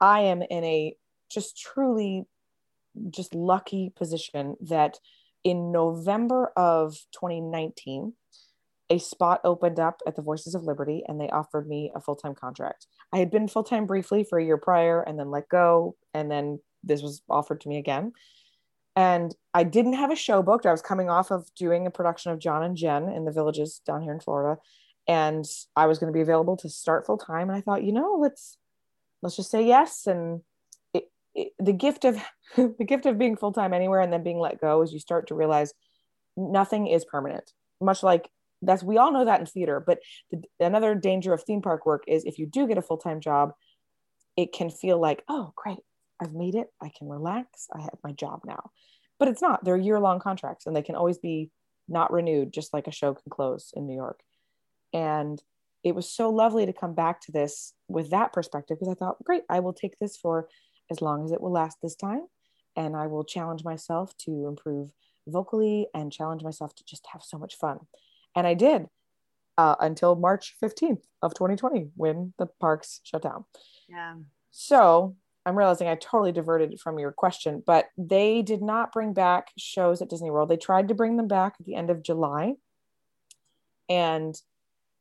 i 0.00 0.20
am 0.20 0.42
in 0.42 0.64
a 0.64 0.96
just 1.32 1.58
truly 1.58 2.24
just 3.10 3.34
lucky 3.34 3.92
position 3.96 4.56
that 4.60 4.98
in 5.44 5.72
november 5.72 6.52
of 6.56 6.94
2019 7.12 8.12
a 8.90 8.98
spot 8.98 9.40
opened 9.44 9.80
up 9.80 10.02
at 10.06 10.16
the 10.16 10.22
voices 10.22 10.54
of 10.54 10.64
liberty 10.64 11.02
and 11.06 11.20
they 11.20 11.28
offered 11.30 11.66
me 11.66 11.90
a 11.94 12.00
full-time 12.00 12.34
contract 12.34 12.86
i 13.12 13.18
had 13.18 13.30
been 13.30 13.48
full-time 13.48 13.86
briefly 13.86 14.24
for 14.24 14.38
a 14.38 14.44
year 14.44 14.58
prior 14.58 15.02
and 15.02 15.18
then 15.18 15.30
let 15.30 15.48
go 15.48 15.96
and 16.14 16.30
then 16.30 16.60
this 16.84 17.02
was 17.02 17.22
offered 17.28 17.60
to 17.60 17.68
me 17.68 17.78
again 17.78 18.12
and 18.94 19.34
I 19.54 19.64
didn't 19.64 19.94
have 19.94 20.10
a 20.10 20.16
show 20.16 20.42
booked. 20.42 20.66
I 20.66 20.72
was 20.72 20.82
coming 20.82 21.08
off 21.08 21.30
of 21.30 21.52
doing 21.54 21.86
a 21.86 21.90
production 21.90 22.32
of 22.32 22.38
John 22.38 22.62
and 22.62 22.76
Jen 22.76 23.08
in 23.08 23.24
the 23.24 23.32
villages 23.32 23.80
down 23.86 24.02
here 24.02 24.12
in 24.12 24.20
Florida, 24.20 24.60
and 25.08 25.44
I 25.74 25.86
was 25.86 25.98
going 25.98 26.12
to 26.12 26.16
be 26.16 26.20
available 26.20 26.56
to 26.58 26.68
start 26.68 27.06
full 27.06 27.18
time. 27.18 27.48
And 27.48 27.56
I 27.56 27.62
thought, 27.62 27.84
you 27.84 27.92
know, 27.92 28.18
let's 28.20 28.58
let's 29.22 29.36
just 29.36 29.50
say 29.50 29.66
yes. 29.66 30.06
And 30.06 30.42
the 31.58 31.72
gift 31.72 32.04
of 32.04 32.22
the 32.56 32.84
gift 32.86 33.06
of 33.06 33.18
being 33.18 33.36
full 33.36 33.52
time 33.52 33.72
anywhere 33.72 34.00
and 34.00 34.12
then 34.12 34.22
being 34.22 34.38
let 34.38 34.60
go 34.60 34.82
is 34.82 34.92
you 34.92 34.98
start 34.98 35.28
to 35.28 35.34
realize 35.34 35.72
nothing 36.36 36.86
is 36.86 37.04
permanent. 37.04 37.52
Much 37.80 38.02
like 38.02 38.28
that's 38.60 38.82
we 38.82 38.98
all 38.98 39.12
know 39.12 39.24
that 39.24 39.40
in 39.40 39.46
theater, 39.46 39.82
but 39.84 39.98
the, 40.30 40.42
another 40.60 40.94
danger 40.94 41.32
of 41.32 41.42
theme 41.42 41.62
park 41.62 41.84
work 41.84 42.04
is 42.06 42.24
if 42.24 42.38
you 42.38 42.46
do 42.46 42.66
get 42.66 42.78
a 42.78 42.82
full 42.82 42.98
time 42.98 43.20
job, 43.20 43.52
it 44.36 44.52
can 44.52 44.70
feel 44.70 45.00
like, 45.00 45.22
oh, 45.28 45.52
great, 45.56 45.78
I've 46.20 46.32
made 46.32 46.54
it. 46.54 46.68
I 46.80 46.90
can 46.96 47.08
relax. 47.08 47.66
I 47.74 47.80
have 47.80 47.98
my 48.04 48.12
job 48.12 48.42
now. 48.46 48.70
But 49.18 49.28
it's 49.28 49.42
not. 49.42 49.64
They're 49.64 49.76
year 49.76 50.00
long 50.00 50.20
contracts 50.20 50.66
and 50.66 50.74
they 50.74 50.82
can 50.82 50.94
always 50.94 51.18
be 51.18 51.50
not 51.88 52.12
renewed, 52.12 52.52
just 52.52 52.72
like 52.72 52.86
a 52.86 52.92
show 52.92 53.14
can 53.14 53.30
close 53.30 53.72
in 53.74 53.86
New 53.86 53.94
York. 53.94 54.20
And 54.92 55.42
it 55.84 55.94
was 55.94 56.08
so 56.08 56.30
lovely 56.30 56.66
to 56.66 56.72
come 56.72 56.94
back 56.94 57.20
to 57.22 57.32
this 57.32 57.74
with 57.88 58.10
that 58.10 58.32
perspective 58.32 58.78
because 58.78 58.92
I 58.92 58.98
thought, 58.98 59.22
great, 59.24 59.42
I 59.48 59.60
will 59.60 59.72
take 59.72 59.98
this 59.98 60.16
for 60.16 60.48
as 60.92 61.02
long 61.02 61.24
as 61.24 61.32
it 61.32 61.40
will 61.40 61.50
last 61.50 61.78
this 61.82 61.96
time. 61.96 62.26
And 62.76 62.96
I 62.96 63.08
will 63.08 63.24
challenge 63.24 63.64
myself 63.64 64.16
to 64.18 64.46
improve 64.46 64.90
vocally 65.26 65.88
and 65.94 66.12
challenge 66.12 66.42
myself 66.42 66.74
to 66.76 66.84
just 66.84 67.06
have 67.12 67.22
so 67.22 67.38
much 67.38 67.56
fun. 67.56 67.78
And 68.36 68.46
I 68.46 68.54
did 68.54 68.86
uh, 69.58 69.76
until 69.80 70.14
March 70.14 70.54
15th 70.62 71.02
of 71.20 71.34
2020 71.34 71.90
when 71.96 72.32
the 72.38 72.46
parks 72.60 73.00
shut 73.02 73.22
down. 73.22 73.44
Yeah. 73.88 74.14
So 74.50 75.16
I'm 75.44 75.56
realizing 75.56 75.88
I 75.88 75.96
totally 75.96 76.32
diverted 76.32 76.78
from 76.80 76.98
your 76.98 77.12
question, 77.12 77.62
but 77.66 77.88
they 77.98 78.42
did 78.42 78.62
not 78.62 78.92
bring 78.92 79.12
back 79.12 79.48
shows 79.58 80.00
at 80.00 80.08
Disney 80.08 80.30
World. 80.30 80.48
They 80.48 80.56
tried 80.56 80.88
to 80.88 80.94
bring 80.94 81.16
them 81.16 81.28
back 81.28 81.56
at 81.58 81.66
the 81.66 81.74
end 81.74 81.90
of 81.90 82.02
July. 82.02 82.54
And 83.88 84.34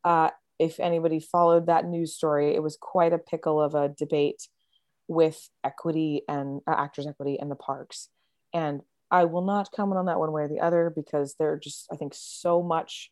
uh, 0.03 0.31
if 0.57 0.79
anybody 0.79 1.19
followed 1.19 1.67
that 1.67 1.85
news 1.85 2.13
story, 2.13 2.55
it 2.55 2.63
was 2.63 2.77
quite 2.79 3.13
a 3.13 3.19
pickle 3.19 3.61
of 3.61 3.75
a 3.75 3.89
debate 3.89 4.47
with 5.11 5.49
equity 5.61 6.21
and 6.29 6.61
uh, 6.65 6.73
actors' 6.77 7.05
equity 7.05 7.37
in 7.39 7.49
the 7.49 7.55
parks. 7.55 8.07
And 8.53 8.79
I 9.11 9.25
will 9.25 9.41
not 9.41 9.73
comment 9.73 9.99
on 9.99 10.05
that 10.05 10.19
one 10.19 10.31
way 10.31 10.43
or 10.43 10.47
the 10.47 10.61
other 10.61 10.89
because 10.95 11.35
there 11.37 11.59
just, 11.61 11.85
I 11.91 11.97
think, 11.97 12.13
so 12.15 12.63
much 12.63 13.11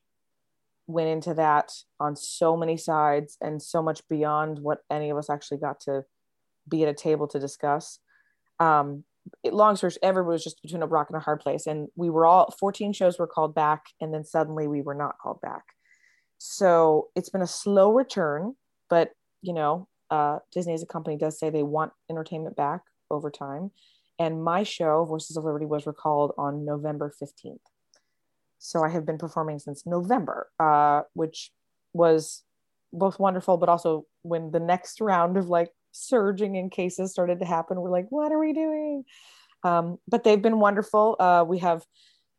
went 0.88 1.10
into 1.10 1.34
that 1.34 1.74
on 2.00 2.16
so 2.16 2.56
many 2.56 2.78
sides 2.78 3.38
and 3.42 3.62
so 3.62 3.84
much 3.84 4.08
beyond 4.08 4.60
what 4.60 4.80
any 4.90 5.10
of 5.10 5.18
us 5.18 5.30
actually 5.30 5.58
got 5.58 5.82
to 5.82 6.06
be 6.70 6.84
at 6.84 6.90
a 6.90 6.94
table 6.94 7.28
to 7.28 7.38
discuss. 7.38 8.00
Um, 8.62 9.04
it, 9.44 9.54
long 9.54 9.76
story 9.76 9.92
everybody 10.02 10.32
was 10.32 10.44
just 10.44 10.62
between 10.62 10.82
a 10.82 10.88
rock 10.88 11.10
and 11.10 11.18
a 11.18 11.24
hard 11.24 11.42
place. 11.42 11.68
And 11.68 11.90
we 11.98 12.10
were 12.10 12.26
all 12.26 12.56
14 12.62 12.94
shows 12.94 13.20
were 13.20 13.28
called 13.28 13.54
back, 13.54 13.88
and 14.00 14.14
then 14.14 14.24
suddenly 14.24 14.68
we 14.68 14.82
were 14.82 14.96
not 14.96 15.18
called 15.22 15.42
back. 15.42 15.66
So 16.38 17.10
it's 17.14 17.30
been 17.30 17.42
a 17.42 17.48
slow 17.48 17.92
return, 17.92 18.56
but 18.90 19.12
you 19.42 19.52
know, 19.52 19.90
uh, 20.10 20.40
Disney 20.52 20.74
as 20.74 20.84
a 20.84 20.88
company 20.88 21.18
does 21.18 21.40
say 21.40 21.50
they 21.50 21.64
want 21.64 21.92
entertainment 22.10 22.56
back 22.56 22.82
over 23.12 23.30
time. 23.30 23.72
And 24.18 24.44
my 24.44 24.64
show, 24.64 25.06
Voices 25.06 25.38
of 25.38 25.46
Liberty, 25.46 25.66
was 25.66 25.88
recalled 25.88 26.34
on 26.38 26.66
November 26.66 27.14
15th. 27.22 27.58
So 28.58 28.84
I 28.84 28.90
have 28.90 29.06
been 29.06 29.18
performing 29.18 29.60
since 29.60 29.86
November, 29.86 30.50
uh, 30.60 31.04
which 31.14 31.52
was 31.94 32.44
both 32.92 33.20
wonderful, 33.20 33.58
but 33.58 33.70
also 33.70 34.06
when 34.24 34.52
the 34.52 34.60
next 34.60 35.00
round 35.00 35.38
of 35.38 35.48
like 35.48 35.72
surging 35.92 36.56
in 36.56 36.70
cases 36.70 37.12
started 37.12 37.40
to 37.40 37.46
happen, 37.46 37.80
we're 37.80 37.90
like, 37.90 38.08
what 38.10 38.32
are 38.32 38.40
we 38.40 38.52
doing? 38.52 39.06
Um, 39.64 39.98
but 40.08 40.24
they've 40.24 40.42
been 40.42 40.60
wonderful. 40.60 41.16
Uh, 41.20 41.46
we 41.48 41.60
have, 41.60 41.86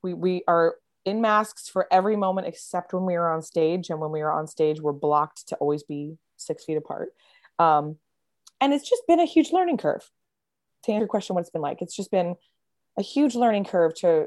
we, 0.03 0.13
we 0.13 0.43
are 0.47 0.77
in 1.07 1.21
masks 1.21 1.69
for 1.69 1.87
every 1.91 2.17
moment 2.17 2.47
except 2.47 2.93
when 2.93 3.07
we 3.07 3.15
are 3.15 3.33
on 3.33 3.43
stage. 3.43 3.89
And 3.89 4.01
when 4.01 4.11
we 4.11 4.21
are 4.21 4.33
on 4.33 4.47
stage, 4.47 4.81
we're 4.81 4.93
blocked 4.93 5.49
to 5.49 5.57
always 5.57 5.83
be 5.83 6.17
six 6.37 6.65
feet 6.65 6.77
apart. 6.77 7.11
Um, 7.61 7.97
and 8.61 8.73
it's 8.73 8.89
just 8.89 9.03
been 9.07 9.21
a 9.21 9.27
huge 9.27 9.53
learning 9.53 9.77
curve. 9.77 10.09
To 10.85 10.93
answer 10.93 11.01
your 11.01 11.09
question, 11.09 11.35
what 11.35 11.43
it's 11.43 11.51
been 11.51 11.63
like, 11.63 11.83
it's 11.83 11.95
just 11.95 12.11
been 12.11 12.37
a 12.99 13.03
huge 13.03 13.35
learning 13.35 13.67
curve 13.67 13.95
to 13.97 14.27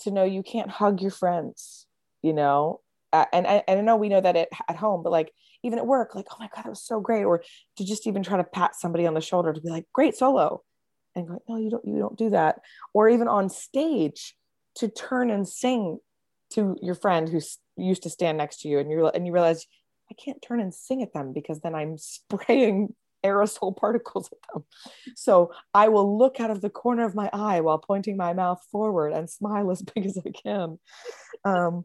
to 0.00 0.10
know 0.10 0.24
you 0.24 0.42
can't 0.42 0.70
hug 0.70 1.00
your 1.00 1.10
friends, 1.10 1.86
you 2.22 2.34
know. 2.34 2.80
And, 3.32 3.46
I, 3.46 3.62
and 3.66 3.78
I 3.78 3.82
know 3.82 3.96
we 3.96 4.10
know 4.10 4.20
that 4.20 4.36
at, 4.36 4.48
at 4.68 4.76
home, 4.76 5.02
but 5.02 5.10
like 5.10 5.32
even 5.62 5.78
at 5.78 5.86
work, 5.86 6.14
like, 6.14 6.26
oh 6.30 6.36
my 6.38 6.50
God, 6.54 6.64
that 6.64 6.70
was 6.70 6.84
so 6.84 7.00
great. 7.00 7.24
Or 7.24 7.42
to 7.78 7.84
just 7.84 8.06
even 8.06 8.22
try 8.22 8.36
to 8.36 8.44
pat 8.44 8.74
somebody 8.74 9.06
on 9.06 9.14
the 9.14 9.22
shoulder 9.22 9.54
to 9.54 9.60
be 9.60 9.70
like, 9.70 9.86
great 9.94 10.14
solo. 10.14 10.62
And 11.14 11.26
go, 11.26 11.42
no, 11.48 11.56
you 11.56 11.70
don't, 11.70 11.84
you 11.86 11.98
don't 11.98 12.18
do 12.18 12.28
that. 12.30 12.56
Or 12.92 13.08
even 13.08 13.26
on 13.26 13.48
stage 13.48 14.36
to 14.74 14.88
turn 14.88 15.30
and 15.30 15.48
sing 15.48 15.98
to 16.50 16.76
your 16.82 16.94
friend 16.94 17.26
who 17.26 17.40
used 17.78 18.02
to 18.02 18.10
stand 18.10 18.36
next 18.36 18.60
to 18.60 18.68
you 18.68 18.80
and 18.80 18.90
you 18.90 19.06
and 19.08 19.26
you 19.26 19.32
realize 19.32 19.66
I 20.10 20.14
can't 20.14 20.42
turn 20.42 20.60
and 20.60 20.74
sing 20.74 21.02
at 21.02 21.12
them 21.12 21.32
because 21.32 21.60
then 21.60 21.74
I'm 21.74 21.98
spraying 21.98 22.94
aerosol 23.24 23.76
particles 23.76 24.30
at 24.32 24.38
them. 24.52 24.64
So 25.16 25.52
I 25.74 25.88
will 25.88 26.18
look 26.18 26.40
out 26.40 26.50
of 26.50 26.60
the 26.60 26.70
corner 26.70 27.04
of 27.04 27.14
my 27.14 27.28
eye 27.32 27.60
while 27.60 27.78
pointing 27.78 28.16
my 28.16 28.32
mouth 28.32 28.62
forward 28.70 29.12
and 29.12 29.28
smile 29.28 29.70
as 29.70 29.82
big 29.94 30.06
as 30.06 30.18
I 30.18 30.30
can. 30.30 30.78
Um, 31.44 31.84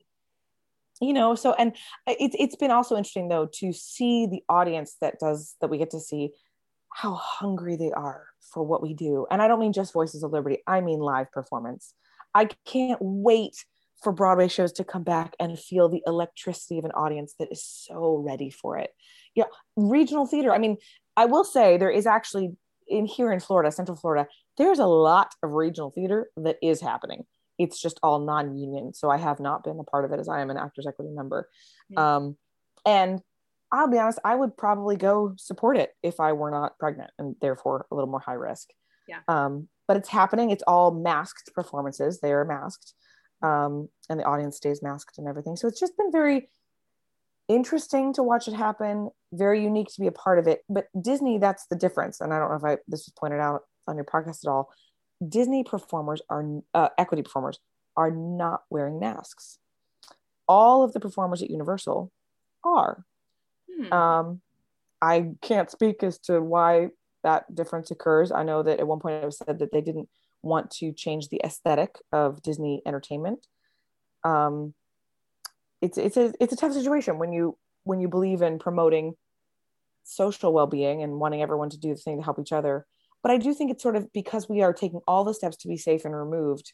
you 1.01 1.13
know, 1.13 1.33
so 1.33 1.53
and 1.53 1.75
it's 2.05 2.35
it's 2.37 2.55
been 2.55 2.69
also 2.69 2.95
interesting 2.95 3.27
though 3.27 3.49
to 3.55 3.73
see 3.73 4.27
the 4.27 4.43
audience 4.47 4.97
that 5.01 5.19
does 5.19 5.55
that 5.59 5.69
we 5.69 5.79
get 5.79 5.89
to 5.91 5.99
see 5.99 6.29
how 6.93 7.15
hungry 7.15 7.75
they 7.75 7.91
are 7.91 8.27
for 8.53 8.63
what 8.63 8.83
we 8.83 8.93
do. 8.93 9.25
And 9.31 9.41
I 9.41 9.47
don't 9.47 9.59
mean 9.59 9.73
just 9.73 9.93
Voices 9.93 10.21
of 10.21 10.31
Liberty, 10.31 10.59
I 10.67 10.81
mean 10.81 10.99
live 10.99 11.31
performance. 11.31 11.95
I 12.35 12.49
can't 12.65 12.99
wait 13.01 13.65
for 14.03 14.11
Broadway 14.11 14.47
shows 14.47 14.71
to 14.73 14.83
come 14.83 15.03
back 15.03 15.35
and 15.39 15.59
feel 15.59 15.89
the 15.89 16.01
electricity 16.05 16.79
of 16.79 16.85
an 16.85 16.91
audience 16.91 17.35
that 17.39 17.51
is 17.51 17.63
so 17.63 18.17
ready 18.17 18.49
for 18.49 18.77
it. 18.77 18.91
Yeah, 19.35 19.45
regional 19.75 20.25
theater. 20.25 20.53
I 20.53 20.57
mean, 20.57 20.77
I 21.15 21.25
will 21.25 21.43
say 21.43 21.77
there 21.77 21.89
is 21.89 22.05
actually 22.05 22.55
in 22.87 23.05
here 23.05 23.31
in 23.31 23.39
Florida, 23.39 23.71
Central 23.71 23.97
Florida, 23.97 24.27
there's 24.57 24.79
a 24.79 24.85
lot 24.85 25.33
of 25.41 25.53
regional 25.53 25.91
theater 25.91 26.29
that 26.35 26.57
is 26.61 26.81
happening. 26.81 27.25
It's 27.57 27.81
just 27.81 27.99
all 28.03 28.19
non-union, 28.19 28.93
so 28.93 29.09
I 29.09 29.17
have 29.17 29.39
not 29.39 29.63
been 29.63 29.79
a 29.79 29.83
part 29.83 30.03
of 30.05 30.11
it 30.11 30.19
as 30.19 30.27
I 30.27 30.41
am 30.41 30.49
an 30.49 30.57
Actors 30.57 30.87
Equity 30.87 31.11
member. 31.11 31.47
Um, 31.95 32.37
and 32.85 33.21
I'll 33.71 33.87
be 33.87 33.99
honest, 33.99 34.19
I 34.25 34.35
would 34.35 34.57
probably 34.57 34.97
go 34.97 35.33
support 35.37 35.77
it 35.77 35.91
if 36.03 36.19
I 36.19 36.33
were 36.33 36.51
not 36.51 36.77
pregnant 36.79 37.11
and 37.17 37.35
therefore 37.39 37.85
a 37.89 37.95
little 37.95 38.09
more 38.09 38.19
high 38.19 38.33
risk. 38.33 38.69
Yeah. 39.07 39.19
Um, 39.27 39.69
but 39.87 39.97
it's 39.97 40.09
happening. 40.09 40.51
It's 40.51 40.63
all 40.67 40.91
masked 40.91 41.53
performances. 41.53 42.19
They 42.19 42.33
are 42.33 42.45
masked, 42.45 42.93
um, 43.41 43.89
and 44.09 44.19
the 44.19 44.23
audience 44.23 44.57
stays 44.57 44.81
masked 44.81 45.17
and 45.17 45.27
everything. 45.27 45.55
So 45.55 45.67
it's 45.67 45.79
just 45.79 45.97
been 45.97 46.11
very 46.11 46.49
interesting 47.47 48.13
to 48.13 48.23
watch 48.23 48.47
it 48.47 48.53
happen, 48.53 49.09
very 49.33 49.63
unique 49.63 49.89
to 49.89 50.01
be 50.01 50.07
a 50.07 50.11
part 50.11 50.39
of 50.39 50.47
it. 50.47 50.63
But 50.69 50.87
Disney, 50.99 51.37
that's 51.37 51.67
the 51.67 51.75
difference. 51.75 52.21
And 52.21 52.33
I 52.33 52.39
don't 52.39 52.49
know 52.49 52.55
if 52.55 52.63
I 52.63 52.77
this 52.87 53.05
was 53.05 53.13
pointed 53.17 53.39
out 53.39 53.63
on 53.87 53.95
your 53.95 54.05
podcast 54.05 54.45
at 54.45 54.49
all. 54.49 54.69
Disney 55.27 55.63
performers 55.63 56.21
are 56.29 56.45
uh, 56.73 56.89
equity 56.97 57.23
performers 57.23 57.59
are 57.97 58.11
not 58.11 58.61
wearing 58.69 58.99
masks. 58.99 59.59
All 60.47 60.83
of 60.83 60.93
the 60.93 60.99
performers 60.99 61.41
at 61.41 61.49
Universal 61.49 62.11
are. 62.63 63.05
Hmm. 63.73 63.93
Um, 63.93 64.41
I 65.01 65.31
can't 65.41 65.69
speak 65.69 66.03
as 66.03 66.19
to 66.19 66.41
why 66.41 66.89
that 67.23 67.53
difference 67.53 67.91
occurs. 67.91 68.31
I 68.31 68.43
know 68.43 68.63
that 68.63 68.79
at 68.79 68.87
one 68.87 68.99
point 68.99 69.23
it 69.23 69.25
was 69.25 69.37
said 69.37 69.59
that 69.59 69.71
they 69.71 69.81
didn't 69.81 70.09
want 70.43 70.71
to 70.71 70.91
change 70.91 71.29
the 71.29 71.41
aesthetic 71.43 71.97
of 72.11 72.41
Disney 72.41 72.81
entertainment. 72.85 73.45
Um, 74.23 74.73
it's 75.81 75.97
it's 75.97 76.17
a 76.17 76.33
it's 76.39 76.53
a 76.53 76.55
tough 76.55 76.73
situation 76.73 77.17
when 77.17 77.33
you 77.33 77.57
when 77.83 77.99
you 77.99 78.07
believe 78.07 78.41
in 78.41 78.59
promoting 78.59 79.15
social 80.03 80.53
well-being 80.53 81.03
and 81.03 81.19
wanting 81.19 81.41
everyone 81.41 81.69
to 81.69 81.79
do 81.79 81.89
the 81.89 81.95
thing 81.95 82.17
to 82.17 82.23
help 82.23 82.39
each 82.39 82.51
other. 82.51 82.85
But 83.23 83.31
i 83.31 83.37
do 83.37 83.53
think 83.53 83.71
it's 83.71 83.83
sort 83.83 83.95
of 83.95 84.11
because 84.13 84.49
we 84.49 84.61
are 84.61 84.73
taking 84.73 85.01
all 85.07 85.23
the 85.23 85.33
steps 85.33 85.57
to 85.57 85.67
be 85.67 85.77
safe 85.77 86.05
and 86.05 86.15
removed 86.15 86.73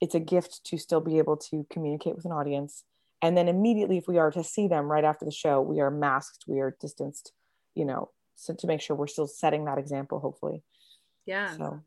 it's 0.00 0.14
a 0.14 0.20
gift 0.20 0.64
to 0.64 0.78
still 0.78 1.02
be 1.02 1.18
able 1.18 1.36
to 1.36 1.66
communicate 1.70 2.16
with 2.16 2.24
an 2.24 2.32
audience. 2.32 2.84
And 3.20 3.36
then 3.36 3.48
immediately 3.48 3.98
if 3.98 4.08
we 4.08 4.16
are 4.16 4.30
to 4.30 4.42
see 4.42 4.66
them 4.66 4.90
right 4.90 5.04
after 5.04 5.26
the 5.26 5.30
show 5.30 5.60
we 5.60 5.80
are 5.80 5.90
masked 5.90 6.44
we 6.46 6.60
are 6.60 6.76
distanced 6.80 7.32
you 7.74 7.84
know 7.84 8.10
so 8.36 8.54
to 8.54 8.66
make 8.66 8.80
sure 8.80 8.96
we're 8.96 9.06
still 9.06 9.26
setting 9.26 9.66
that 9.66 9.78
example 9.78 10.20
hopefully. 10.20 10.62
Yeah. 11.26 11.56
So. 11.56 11.62
yeah 11.62 11.78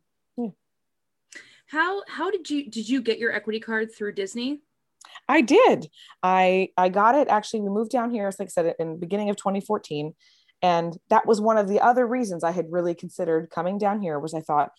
how 1.67 2.03
how 2.07 2.29
did 2.29 2.49
you 2.49 2.69
did 2.69 2.87
you 2.87 3.01
get 3.01 3.19
your 3.19 3.31
equity 3.31 3.59
card 3.59 3.93
through 3.93 4.13
disney 4.13 4.61
I 5.27 5.41
did. 5.41 5.89
I 6.21 6.69
I 6.77 6.89
got 6.89 7.15
it 7.15 7.27
actually. 7.27 7.61
We 7.61 7.69
moved 7.69 7.91
down 7.91 8.11
here, 8.11 8.27
as 8.27 8.39
like 8.39 8.47
I 8.47 8.49
said, 8.49 8.75
in 8.79 8.93
the 8.93 8.97
beginning 8.97 9.29
of 9.29 9.35
2014, 9.35 10.13
and 10.61 10.97
that 11.09 11.25
was 11.25 11.41
one 11.41 11.57
of 11.57 11.67
the 11.67 11.81
other 11.81 12.07
reasons 12.07 12.43
I 12.43 12.51
had 12.51 12.67
really 12.71 12.95
considered 12.95 13.49
coming 13.49 13.77
down 13.77 14.01
here. 14.01 14.19
Was 14.19 14.33
I 14.33 14.41
thought 14.41 14.71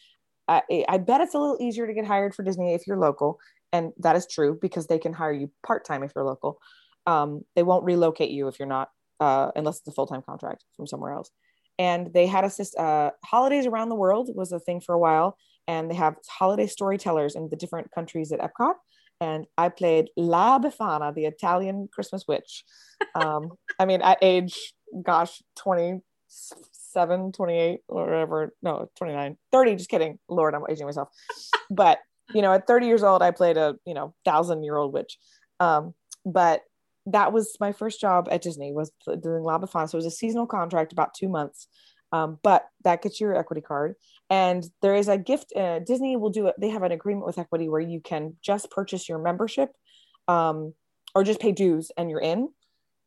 I, 0.48 0.62
I 0.88 0.98
bet 0.98 1.20
it's 1.20 1.34
a 1.34 1.38
little 1.38 1.58
easier 1.60 1.86
to 1.86 1.94
get 1.94 2.06
hired 2.06 2.34
for 2.34 2.42
Disney 2.42 2.74
if 2.74 2.86
you're 2.86 2.98
local, 2.98 3.38
and 3.72 3.92
that 3.98 4.16
is 4.16 4.26
true 4.26 4.58
because 4.60 4.86
they 4.86 4.98
can 4.98 5.12
hire 5.12 5.32
you 5.32 5.50
part 5.66 5.84
time 5.84 6.02
if 6.02 6.12
you're 6.14 6.24
local. 6.24 6.58
Um, 7.06 7.42
they 7.54 7.62
won't 7.62 7.84
relocate 7.84 8.30
you 8.30 8.48
if 8.48 8.58
you're 8.58 8.68
not, 8.68 8.90
uh, 9.20 9.50
unless 9.56 9.78
it's 9.78 9.88
a 9.88 9.92
full 9.92 10.06
time 10.06 10.22
contract 10.22 10.64
from 10.76 10.86
somewhere 10.86 11.12
else. 11.12 11.30
And 11.78 12.12
they 12.12 12.26
had 12.26 12.44
a 12.44 12.80
uh, 12.80 13.10
holidays 13.24 13.66
around 13.66 13.88
the 13.88 13.96
world 13.96 14.30
was 14.34 14.52
a 14.52 14.60
thing 14.60 14.80
for 14.80 14.94
a 14.94 14.98
while, 14.98 15.36
and 15.66 15.90
they 15.90 15.94
have 15.94 16.16
holiday 16.28 16.66
storytellers 16.66 17.34
in 17.34 17.48
the 17.48 17.56
different 17.56 17.90
countries 17.92 18.32
at 18.32 18.40
Epcot 18.40 18.74
and 19.20 19.46
I 19.56 19.68
played 19.68 20.10
La 20.16 20.58
Befana, 20.58 21.14
the 21.14 21.26
Italian 21.26 21.88
Christmas 21.92 22.24
witch. 22.26 22.64
Um, 23.14 23.52
I 23.78 23.84
mean, 23.84 24.02
at 24.02 24.18
age, 24.22 24.72
gosh, 25.00 25.40
27, 25.56 27.30
28, 27.30 27.80
or 27.86 28.04
whatever. 28.06 28.54
No, 28.60 28.90
29, 28.96 29.36
30, 29.52 29.76
just 29.76 29.88
kidding. 29.88 30.18
Lord, 30.28 30.54
I'm 30.54 30.64
aging 30.68 30.86
myself. 30.86 31.10
but, 31.70 32.00
you 32.34 32.42
know, 32.42 32.52
at 32.52 32.66
30 32.66 32.86
years 32.86 33.04
old, 33.04 33.22
I 33.22 33.30
played 33.30 33.56
a, 33.56 33.76
you 33.86 33.94
know, 33.94 34.14
thousand 34.24 34.64
year 34.64 34.76
old 34.76 34.92
witch. 34.92 35.18
Um, 35.60 35.94
but 36.26 36.62
that 37.06 37.32
was 37.32 37.56
my 37.60 37.70
first 37.70 38.00
job 38.00 38.26
at 38.32 38.42
Disney 38.42 38.72
was 38.72 38.90
doing 39.06 39.44
La 39.44 39.60
Befana. 39.60 39.88
So 39.88 39.96
it 39.96 40.02
was 40.02 40.06
a 40.06 40.10
seasonal 40.10 40.46
contract, 40.46 40.92
about 40.92 41.14
two 41.14 41.28
months. 41.28 41.68
Um, 42.10 42.38
but 42.42 42.66
that 42.82 43.02
gets 43.02 43.20
you 43.20 43.28
your 43.28 43.36
equity 43.36 43.60
card 43.60 43.94
and 44.34 44.64
there 44.82 44.94
is 44.94 45.08
a 45.08 45.18
gift 45.18 45.52
uh, 45.56 45.78
disney 45.80 46.16
will 46.16 46.30
do 46.30 46.46
it 46.46 46.54
they 46.58 46.70
have 46.70 46.82
an 46.82 46.92
agreement 46.92 47.26
with 47.26 47.38
equity 47.38 47.68
where 47.68 47.80
you 47.80 48.00
can 48.00 48.36
just 48.42 48.70
purchase 48.70 49.08
your 49.08 49.18
membership 49.18 49.70
um, 50.28 50.74
or 51.14 51.24
just 51.24 51.40
pay 51.40 51.52
dues 51.52 51.90
and 51.96 52.10
you're 52.10 52.20
in 52.20 52.48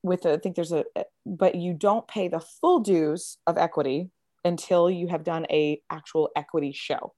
with 0.03 0.25
a, 0.25 0.33
I 0.33 0.37
think 0.37 0.55
there's 0.55 0.71
a 0.71 0.85
but 1.25 1.55
you 1.55 1.73
don't 1.73 2.07
pay 2.07 2.27
the 2.27 2.39
full 2.39 2.79
dues 2.79 3.37
of 3.45 3.57
equity 3.57 4.09
until 4.45 4.89
you 4.89 5.07
have 5.07 5.23
done 5.23 5.45
a 5.49 5.81
actual 5.89 6.29
equity 6.35 6.71
show. 6.71 7.13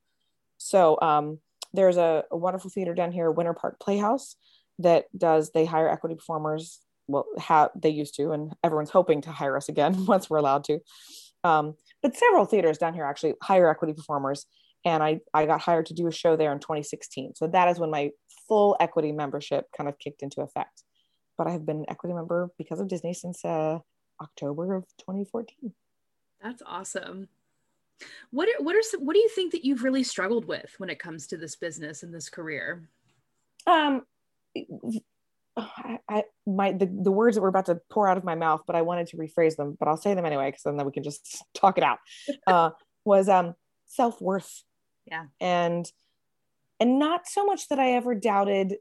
So 0.58 1.00
um, 1.02 1.40
there's 1.74 1.98
a, 1.98 2.24
a 2.32 2.38
wonderful 2.38 2.72
theater 2.72 2.94
down 2.94 3.12
here, 3.12 3.32
Winter 3.32 3.54
Park 3.54 3.80
Playhouse, 3.80 4.36
that 4.80 5.06
does 5.18 5.52
they 5.52 5.66
hire 5.66 5.90
equity 5.90 6.16
performers. 6.16 6.80
Well, 7.08 7.26
how 7.40 7.72
they 7.76 7.90
used 7.90 8.16
to, 8.16 8.32
and 8.32 8.54
everyone's 8.64 8.92
hoping 8.92 9.22
to 9.22 9.32
hire 9.32 9.58
us 9.58 9.70
again 9.70 10.06
once 10.08 10.30
we're 10.30 10.38
allowed 10.38 10.64
to. 10.66 10.80
Um, 11.44 11.76
but 12.02 12.16
several 12.16 12.46
theaters 12.46 12.78
down 12.78 12.94
here 12.94 13.06
actually 13.06 13.34
hire 13.42 13.70
equity 13.70 13.94
performers, 13.94 14.46
and 14.86 15.04
I 15.04 15.20
I 15.34 15.46
got 15.46 15.62
hired 15.62 15.88
to 15.88 15.94
do 15.94 16.08
a 16.08 16.12
show 16.12 16.36
there 16.36 16.52
in 16.52 16.60
2016. 16.60 17.36
So 17.36 17.48
that 17.48 17.68
is 17.70 17.80
when 17.80 17.92
my 17.92 18.12
full 18.48 18.76
equity 18.80 19.12
membership 19.12 19.66
kind 19.76 19.88
of 19.90 20.00
kicked 20.00 20.22
into 20.22 20.42
effect. 20.42 20.84
But 21.38 21.48
I 21.48 21.52
have 21.52 21.66
been 21.66 21.78
an 21.78 21.86
equity 21.90 22.14
member 22.14 22.50
because 22.58 22.80
of 22.80 22.88
Disney 22.88 23.14
since 23.14 23.46
uh, 23.46 23.80
October 24.22 24.76
of 24.76 24.84
2014. 25.00 25.74
That's 26.42 26.64
awesome. 26.66 27.30
What 28.32 28.48
are, 28.48 28.64
what 28.64 28.76
are 28.76 28.82
some, 28.82 29.06
what 29.06 29.14
do 29.14 29.20
you 29.20 29.30
think 29.30 29.52
that 29.52 29.66
you've 29.66 29.84
really 29.84 30.04
struggled 30.04 30.46
with 30.46 30.74
when 30.78 30.90
it 30.90 31.00
comes 31.00 31.28
to 31.28 31.38
this 31.38 31.56
business 31.56 32.04
and 32.04 32.14
this 32.14 32.30
career? 32.30 32.90
Um, 33.68 34.04
I, 35.78 36.00
I 36.08 36.24
my 36.46 36.72
the, 36.72 36.86
the 36.86 37.12
words 37.12 37.36
that 37.36 37.42
were 37.42 37.50
about 37.50 37.68
to 37.68 37.80
pour 37.90 38.08
out 38.08 38.18
of 38.18 38.24
my 38.24 38.36
mouth, 38.36 38.62
but 38.68 38.76
I 38.76 38.82
wanted 38.82 39.08
to 39.08 39.18
rephrase 39.18 39.56
them, 39.56 39.76
but 39.80 39.88
I'll 39.88 39.98
say 39.98 40.14
them 40.14 40.26
anyway 40.26 40.50
because 40.50 40.64
then 40.64 40.84
we 40.86 40.92
can 40.92 41.04
just 41.04 41.44
talk 41.54 41.78
it 41.78 41.84
out. 41.84 42.00
Uh, 42.48 42.72
was 43.06 43.30
um 43.30 43.56
self 43.86 44.22
worth. 44.22 44.64
Yeah, 45.06 45.26
and 45.40 45.90
and 46.80 47.00
not 47.00 47.28
so 47.28 47.46
much 47.46 47.68
that 47.70 47.80
I 47.80 47.92
ever 47.94 48.16
doubted 48.16 48.76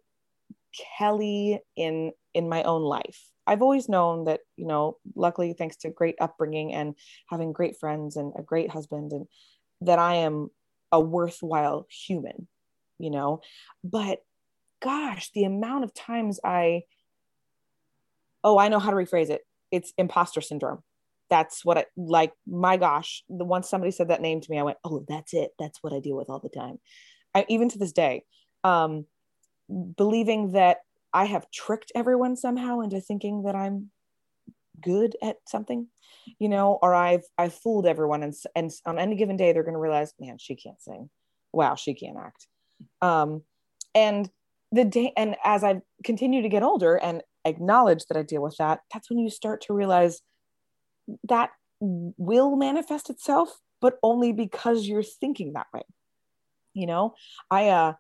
Kelly 0.99 1.61
in 1.77 2.13
in 2.35 2.49
my 2.49 2.63
own 2.63 2.83
life. 2.83 3.29
I've 3.47 3.63
always 3.63 3.89
known 3.89 4.25
that, 4.25 4.41
you 4.57 4.67
know, 4.67 4.99
luckily 5.17 5.55
thanks 5.55 5.77
to 5.79 5.91
great 5.91 6.17
upbringing 6.21 6.75
and 6.75 6.95
having 7.29 7.53
great 7.53 7.79
friends 7.79 8.17
and 8.17 8.35
a 8.39 8.43
great 8.43 8.71
husband 8.71 9.13
and 9.13 9.27
that 9.81 9.99
I 9.99 10.17
am 10.17 10.51
a 10.93 11.01
worthwhile 11.01 11.87
human, 11.89 12.47
you 12.99 13.11
know. 13.11 13.41
But 13.83 14.19
gosh, 14.81 15.31
the 15.35 15.45
amount 15.45 15.85
of 15.85 15.95
times 15.95 16.41
I 16.45 16.83
oh, 18.45 18.59
I 18.59 18.69
know 18.69 18.79
how 18.79 18.91
to 18.91 18.97
rephrase 18.97 19.31
it. 19.31 19.43
It's 19.71 19.93
imposter 19.99 20.41
syndrome. 20.41 20.83
That's 21.31 21.65
what 21.65 21.79
I 21.79 21.87
like. 21.97 22.33
My 22.47 22.77
gosh, 22.77 23.23
the 23.29 23.45
once 23.45 23.69
somebody 23.69 23.91
said 23.91 24.09
that 24.09 24.23
name 24.23 24.41
to 24.41 24.51
me, 24.51 24.59
I 24.59 24.63
went, 24.63 24.79
"Oh, 24.85 25.05
that's 25.09 25.35
it. 25.35 25.51
That's 25.59 25.83
what 25.83 25.93
I 25.93 26.01
deal 26.01 26.17
with 26.17 26.31
all 26.31 26.39
the 26.39 26.49
time." 26.49 26.79
I, 27.35 27.45
even 27.49 27.69
to 27.71 27.79
this 27.79 27.93
day, 27.93 28.25
um, 28.65 29.07
believing 29.97 30.53
that 30.53 30.79
I 31.13 31.27
have 31.27 31.51
tricked 31.51 31.93
everyone 31.95 32.37
somehow 32.37 32.81
into 32.81 33.01
thinking 33.01 33.43
that 33.43 33.55
I'm 33.55 33.91
good 34.81 35.17
at 35.23 35.37
something, 35.47 35.89
you 36.39 36.49
know, 36.49 36.79
or 36.81 36.95
I've 36.95 37.25
I've 37.37 37.55
fooled 37.55 37.87
everyone, 37.87 38.23
and 38.23 38.35
and 38.55 38.71
on 38.87 38.99
any 38.99 39.17
given 39.17 39.37
day 39.37 39.53
they're 39.53 39.65
going 39.65 39.75
to 39.75 39.81
realize, 39.81 40.15
man, 40.19 40.39
she 40.39 40.57
can't 40.57 40.81
sing. 40.81 41.11
Wow, 41.53 41.75
she 41.75 41.95
can't 41.95 42.17
act. 42.17 42.47
Um, 43.03 43.43
and 43.95 44.31
the 44.73 44.85
day, 44.85 45.13
and 45.17 45.37
as 45.45 45.65
I 45.65 45.81
continue 46.05 46.43
to 46.43 46.49
get 46.49 46.63
older 46.63 46.97
and 46.97 47.23
acknowledge 47.45 48.05
that 48.07 48.19
I 48.19 48.23
deal 48.23 48.43
with 48.43 48.57
that, 48.59 48.81
that's 48.93 49.09
when 49.11 49.19
you 49.19 49.31
start 49.31 49.63
to 49.63 49.75
realize 49.75 50.21
that 51.25 51.51
will 51.81 52.57
manifest 52.57 53.09
itself, 53.09 53.59
but 53.81 53.99
only 54.03 54.33
because 54.33 54.87
you're 54.87 55.03
thinking 55.03 55.53
that 55.55 55.69
way. 55.73 55.83
You 56.75 56.87
know, 56.87 57.15
I 57.51 57.69
uh 57.69 57.95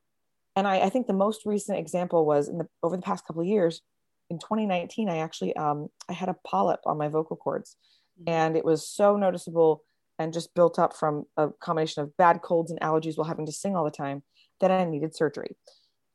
and 0.58 0.66
I, 0.66 0.80
I 0.80 0.88
think 0.88 1.06
the 1.06 1.12
most 1.12 1.46
recent 1.46 1.78
example 1.78 2.26
was 2.26 2.48
in 2.48 2.58
the 2.58 2.66
over 2.82 2.96
the 2.96 3.02
past 3.02 3.24
couple 3.24 3.42
of 3.42 3.48
years 3.48 3.80
in 4.28 4.38
2019 4.38 5.08
i 5.08 5.18
actually 5.18 5.54
um, 5.56 5.88
i 6.08 6.12
had 6.12 6.28
a 6.28 6.36
polyp 6.46 6.80
on 6.84 6.98
my 6.98 7.08
vocal 7.08 7.36
cords 7.36 7.76
mm-hmm. 8.20 8.28
and 8.28 8.56
it 8.56 8.64
was 8.64 8.86
so 8.86 9.16
noticeable 9.16 9.84
and 10.18 10.32
just 10.32 10.54
built 10.54 10.78
up 10.78 10.96
from 10.96 11.24
a 11.36 11.48
combination 11.60 12.02
of 12.02 12.16
bad 12.16 12.42
colds 12.42 12.70
and 12.70 12.80
allergies 12.80 13.16
while 13.16 13.28
having 13.28 13.46
to 13.46 13.52
sing 13.52 13.76
all 13.76 13.84
the 13.84 13.90
time 13.90 14.22
that 14.60 14.70
i 14.70 14.84
needed 14.84 15.14
surgery 15.14 15.56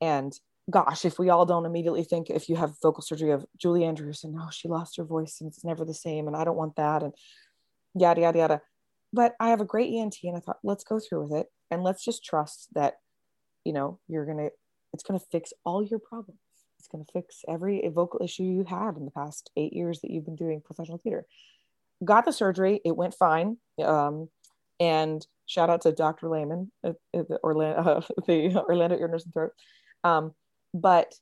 and 0.03 0.33
gosh 0.69 1.05
if 1.05 1.19
we 1.19 1.29
all 1.29 1.45
don't 1.45 1.65
immediately 1.65 2.03
think 2.03 2.29
if 2.29 2.47
you 2.47 2.55
have 2.55 2.79
vocal 2.81 3.01
surgery 3.01 3.31
of 3.31 3.45
julie 3.57 3.83
andrews 3.83 4.23
and 4.23 4.35
oh 4.39 4.49
she 4.51 4.67
lost 4.67 4.97
her 4.97 5.03
voice 5.03 5.37
and 5.39 5.49
it's 5.49 5.65
never 5.65 5.83
the 5.83 5.93
same 5.93 6.27
and 6.27 6.35
i 6.35 6.43
don't 6.43 6.55
want 6.57 6.75
that 6.75 7.03
and 7.03 7.13
yada 7.95 8.21
yada 8.21 8.37
yada. 8.39 8.61
But 9.11 9.35
i 9.39 9.49
have 9.49 9.61
a 9.61 9.65
great 9.65 9.93
ent 9.93 10.17
and 10.23 10.37
i 10.37 10.39
thought 10.39 10.59
let's 10.63 10.83
go 10.83 10.99
through 10.99 11.23
with 11.23 11.39
it 11.41 11.47
and 11.69 11.83
let's 11.83 12.03
just 12.05 12.23
trust 12.23 12.69
that 12.73 12.95
you 13.65 13.73
know 13.73 13.99
you're 14.07 14.25
gonna 14.25 14.49
it's 14.93 15.03
gonna 15.03 15.19
fix 15.19 15.51
all 15.65 15.83
your 15.83 15.99
problems. 15.99 16.39
It's 16.77 16.87
gonna 16.87 17.05
fix 17.11 17.43
every 17.47 17.81
vocal 17.93 18.21
issue 18.23 18.43
you 18.43 18.63
had 18.63 18.95
in 18.95 19.05
the 19.05 19.11
past 19.11 19.49
eight 19.57 19.73
years 19.73 20.01
that 20.01 20.11
you've 20.11 20.25
been 20.25 20.35
doing 20.35 20.61
professional 20.61 20.99
theater. 20.99 21.25
Got 22.03 22.25
the 22.25 22.33
surgery 22.33 22.79
it 22.85 22.95
went 22.95 23.15
fine 23.15 23.57
um, 23.83 24.29
and 24.79 25.25
shout 25.45 25.69
out 25.69 25.81
to 25.81 25.91
dr 25.91 26.27
lehman 26.27 26.71
at, 26.83 26.95
at 27.13 27.27
the 27.27 27.37
orlando 27.43 27.79
uh, 27.79 28.01
the 28.27 28.55
orlando 28.55 28.97
ear 28.97 29.07
nose 29.07 29.25
and 29.25 29.33
throat 29.33 29.51
um, 30.03 30.33
but 30.73 31.13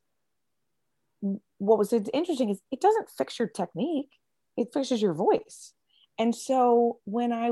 what 1.58 1.78
was 1.78 1.94
interesting 1.94 2.50
is 2.50 2.60
it 2.72 2.82
doesn't 2.82 3.10
fix 3.18 3.38
your 3.38 3.48
technique 3.48 4.10
it 4.58 4.70
fixes 4.74 5.02
your 5.02 5.14
voice 5.14 5.74
and 6.18 6.36
so 6.36 7.00
when 7.06 7.32
I 7.32 7.52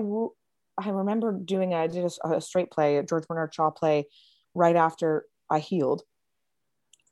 I 0.80 0.90
remember 0.90 1.34
doing 1.34 1.74
I 1.74 1.88
did 1.88 2.10
a, 2.24 2.36
a 2.36 2.42
straight 2.42 2.72
play, 2.72 2.98
a 2.98 3.04
George 3.04 3.28
Bernard 3.28 3.54
Shaw 3.54 3.70
play 3.70 4.06
right 4.54 4.76
after 4.76 5.26
I 5.50 5.60
healed. 5.60 6.04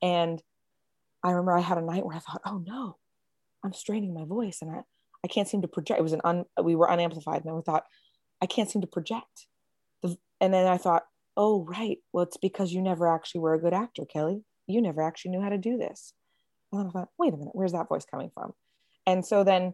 And 0.02 0.42
I 1.24 1.32
remember 1.32 1.58
I 1.58 1.62
had 1.62 1.78
a 1.78 1.82
night 1.82 2.06
where 2.06 2.16
I 2.16 2.20
thought, 2.20 2.42
oh 2.46 2.64
no, 2.66 2.98
I'm 3.64 3.74
straining 3.74 4.14
my 4.14 4.26
voice 4.26 4.60
and 4.62 4.72
I, 4.72 4.82
I 5.24 5.28
can't 5.28 5.48
seem 5.48 5.62
to 5.64 5.68
project. 5.68 6.00
It 6.00 6.04
was 6.04 6.14
an 6.14 6.22
un, 6.24 6.46
we 6.62 6.76
were 6.76 6.90
unamplified. 6.90 7.44
And 7.44 7.58
I 7.58 7.62
thought, 7.62 7.86
I 8.42 8.46
can't 8.46 8.70
seem 8.70 8.82
to 8.82 8.88
project. 8.88 9.48
The, 10.04 10.16
and 10.40 10.54
then 10.54 10.68
I 10.68 10.78
thought, 10.78 11.04
oh, 11.38 11.64
right. 11.64 12.00
Well, 12.12 12.24
it's 12.24 12.38
because 12.38 12.74
you 12.74 12.82
never 12.82 13.08
actually 13.08 13.42
were 13.42 13.54
a 13.54 13.60
good 13.60 13.74
actor, 13.74 14.06
Kelly. 14.06 14.44
You 14.66 14.82
never 14.82 15.02
actually 15.02 15.32
knew 15.32 15.42
how 15.42 15.50
to 15.50 15.58
do 15.58 15.78
this. 15.78 16.12
And 16.74 16.88
I 16.88 16.92
thought, 16.92 17.10
wait 17.18 17.34
a 17.34 17.38
minute, 17.38 17.56
where's 17.56 17.72
that 17.72 17.88
voice 17.88 18.06
coming 18.06 18.32
from? 18.34 18.54
And 19.06 19.26
so 19.26 19.44
then 19.44 19.74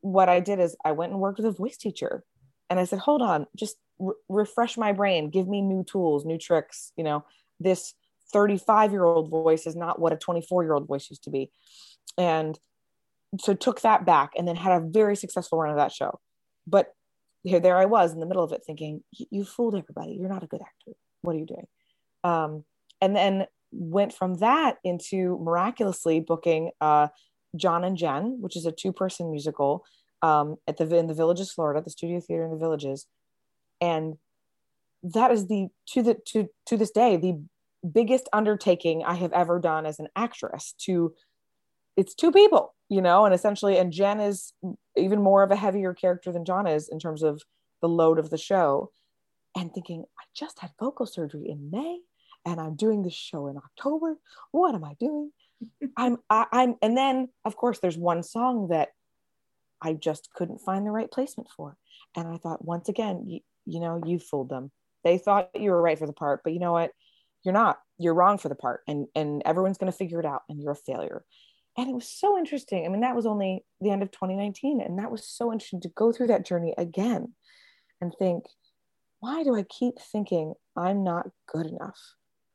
what 0.00 0.28
I 0.28 0.40
did 0.40 0.60
is 0.60 0.76
I 0.84 0.92
went 0.92 1.12
and 1.12 1.20
worked 1.20 1.38
with 1.38 1.46
a 1.46 1.50
voice 1.50 1.76
teacher 1.76 2.24
and 2.70 2.80
I 2.80 2.84
said, 2.84 3.00
hold 3.00 3.20
on, 3.20 3.46
just 3.54 3.76
re- 3.98 4.14
refresh 4.28 4.78
my 4.78 4.92
brain, 4.92 5.28
give 5.28 5.46
me 5.46 5.60
new 5.60 5.84
tools, 5.84 6.24
new 6.24 6.38
tricks. 6.38 6.92
You 6.96 7.04
know, 7.04 7.24
this 7.60 7.94
35 8.32 8.92
year 8.92 9.04
old 9.04 9.28
voice 9.28 9.66
is 9.66 9.76
not 9.76 9.98
what 9.98 10.12
a 10.12 10.16
24 10.16 10.62
year 10.62 10.72
old 10.72 10.86
voice 10.86 11.10
used 11.10 11.24
to 11.24 11.30
be. 11.30 11.50
And 12.16 12.58
so 13.40 13.54
took 13.54 13.82
that 13.82 14.06
back 14.06 14.32
and 14.36 14.46
then 14.46 14.56
had 14.56 14.72
a 14.72 14.86
very 14.86 15.16
successful 15.16 15.58
run 15.58 15.70
of 15.70 15.76
that 15.76 15.92
show. 15.92 16.20
But 16.66 16.94
here, 17.42 17.60
there 17.60 17.78
I 17.78 17.86
was 17.86 18.12
in 18.12 18.20
the 18.20 18.26
middle 18.26 18.44
of 18.44 18.52
it 18.52 18.62
thinking, 18.64 19.02
you 19.10 19.44
fooled 19.44 19.74
everybody. 19.74 20.12
You're 20.12 20.28
not 20.28 20.44
a 20.44 20.48
good 20.48 20.60
actor. 20.60 20.96
What 21.22 21.34
are 21.34 21.38
you 21.38 21.46
doing? 21.46 21.66
Um, 22.24 22.64
and 23.00 23.16
then 23.16 23.46
went 23.72 24.12
from 24.12 24.36
that 24.36 24.78
into 24.84 25.38
miraculously 25.42 26.20
booking 26.20 26.70
uh, 26.80 27.08
John 27.56 27.84
and 27.84 27.96
Jen, 27.96 28.38
which 28.40 28.56
is 28.56 28.66
a 28.66 28.72
two 28.72 28.92
person 28.92 29.30
musical 29.30 29.84
um, 30.22 30.56
at 30.68 30.76
the 30.76 30.96
in 30.96 31.08
the 31.08 31.14
Villages, 31.14 31.52
Florida, 31.52 31.82
the 31.82 31.90
Studio 31.90 32.20
Theater 32.20 32.44
in 32.44 32.50
the 32.50 32.58
Villages, 32.58 33.06
and 33.80 34.16
that 35.02 35.32
is 35.32 35.48
the 35.48 35.68
to 35.88 36.02
the 36.02 36.16
to 36.26 36.48
to 36.66 36.76
this 36.76 36.90
day 36.90 37.16
the 37.16 37.42
biggest 37.90 38.28
undertaking 38.32 39.02
I 39.04 39.14
have 39.14 39.32
ever 39.32 39.58
done 39.58 39.84
as 39.84 39.98
an 39.98 40.08
actress. 40.14 40.74
To 40.82 41.14
it's 41.96 42.14
two 42.14 42.32
people, 42.32 42.74
you 42.88 43.02
know, 43.02 43.24
and 43.24 43.34
essentially, 43.34 43.78
and 43.78 43.92
Jen 43.92 44.20
is 44.20 44.52
even 44.96 45.22
more 45.22 45.42
of 45.42 45.50
a 45.50 45.56
heavier 45.56 45.94
character 45.94 46.32
than 46.32 46.44
John 46.44 46.66
is 46.66 46.88
in 46.88 46.98
terms 46.98 47.22
of 47.22 47.42
the 47.80 47.88
load 47.88 48.18
of 48.18 48.30
the 48.30 48.38
show. 48.38 48.90
And 49.54 49.72
thinking, 49.72 50.04
I 50.18 50.24
just 50.34 50.60
had 50.60 50.70
vocal 50.80 51.04
surgery 51.04 51.50
in 51.50 51.70
May, 51.70 51.98
and 52.46 52.58
I'm 52.58 52.74
doing 52.74 53.02
this 53.02 53.12
show 53.12 53.48
in 53.48 53.58
October. 53.58 54.16
What 54.50 54.74
am 54.74 54.84
I 54.84 54.94
doing? 54.98 55.30
I'm 55.96 56.16
I, 56.30 56.46
I'm, 56.50 56.76
and 56.80 56.96
then 56.96 57.28
of 57.44 57.56
course 57.56 57.78
there's 57.78 57.98
one 57.98 58.22
song 58.22 58.68
that 58.68 58.88
I 59.82 59.92
just 59.92 60.30
couldn't 60.34 60.60
find 60.60 60.86
the 60.86 60.90
right 60.90 61.10
placement 61.10 61.50
for. 61.54 61.76
And 62.16 62.28
I 62.28 62.38
thought, 62.38 62.64
once 62.64 62.88
again, 62.88 63.24
you, 63.26 63.40
you 63.66 63.80
know, 63.80 64.00
you 64.06 64.18
fooled 64.18 64.48
them. 64.48 64.70
They 65.04 65.18
thought 65.18 65.50
you 65.54 65.70
were 65.70 65.82
right 65.82 65.98
for 65.98 66.06
the 66.06 66.12
part, 66.12 66.42
but 66.44 66.52
you 66.52 66.60
know 66.60 66.72
what? 66.72 66.92
You're 67.44 67.54
not. 67.54 67.80
You're 67.98 68.14
wrong 68.14 68.38
for 68.38 68.48
the 68.48 68.54
part, 68.54 68.82
and 68.86 69.06
and 69.14 69.42
everyone's 69.44 69.78
going 69.78 69.90
to 69.90 69.98
figure 69.98 70.20
it 70.20 70.26
out, 70.26 70.42
and 70.48 70.60
you're 70.60 70.72
a 70.72 70.76
failure. 70.76 71.24
And 71.76 71.88
it 71.88 71.94
was 71.94 72.08
so 72.08 72.36
interesting. 72.38 72.84
I 72.84 72.88
mean, 72.88 73.00
that 73.00 73.16
was 73.16 73.26
only 73.26 73.64
the 73.80 73.90
end 73.90 74.02
of 74.02 74.10
2019, 74.10 74.80
and 74.80 74.98
that 74.98 75.10
was 75.10 75.26
so 75.26 75.52
interesting 75.52 75.80
to 75.82 75.88
go 75.88 76.12
through 76.12 76.26
that 76.28 76.44
journey 76.44 76.74
again, 76.76 77.34
and 78.00 78.12
think, 78.18 78.44
why 79.20 79.42
do 79.44 79.54
I 79.54 79.62
keep 79.62 80.00
thinking 80.00 80.54
I'm 80.76 81.04
not 81.04 81.28
good 81.46 81.66
enough? 81.66 81.98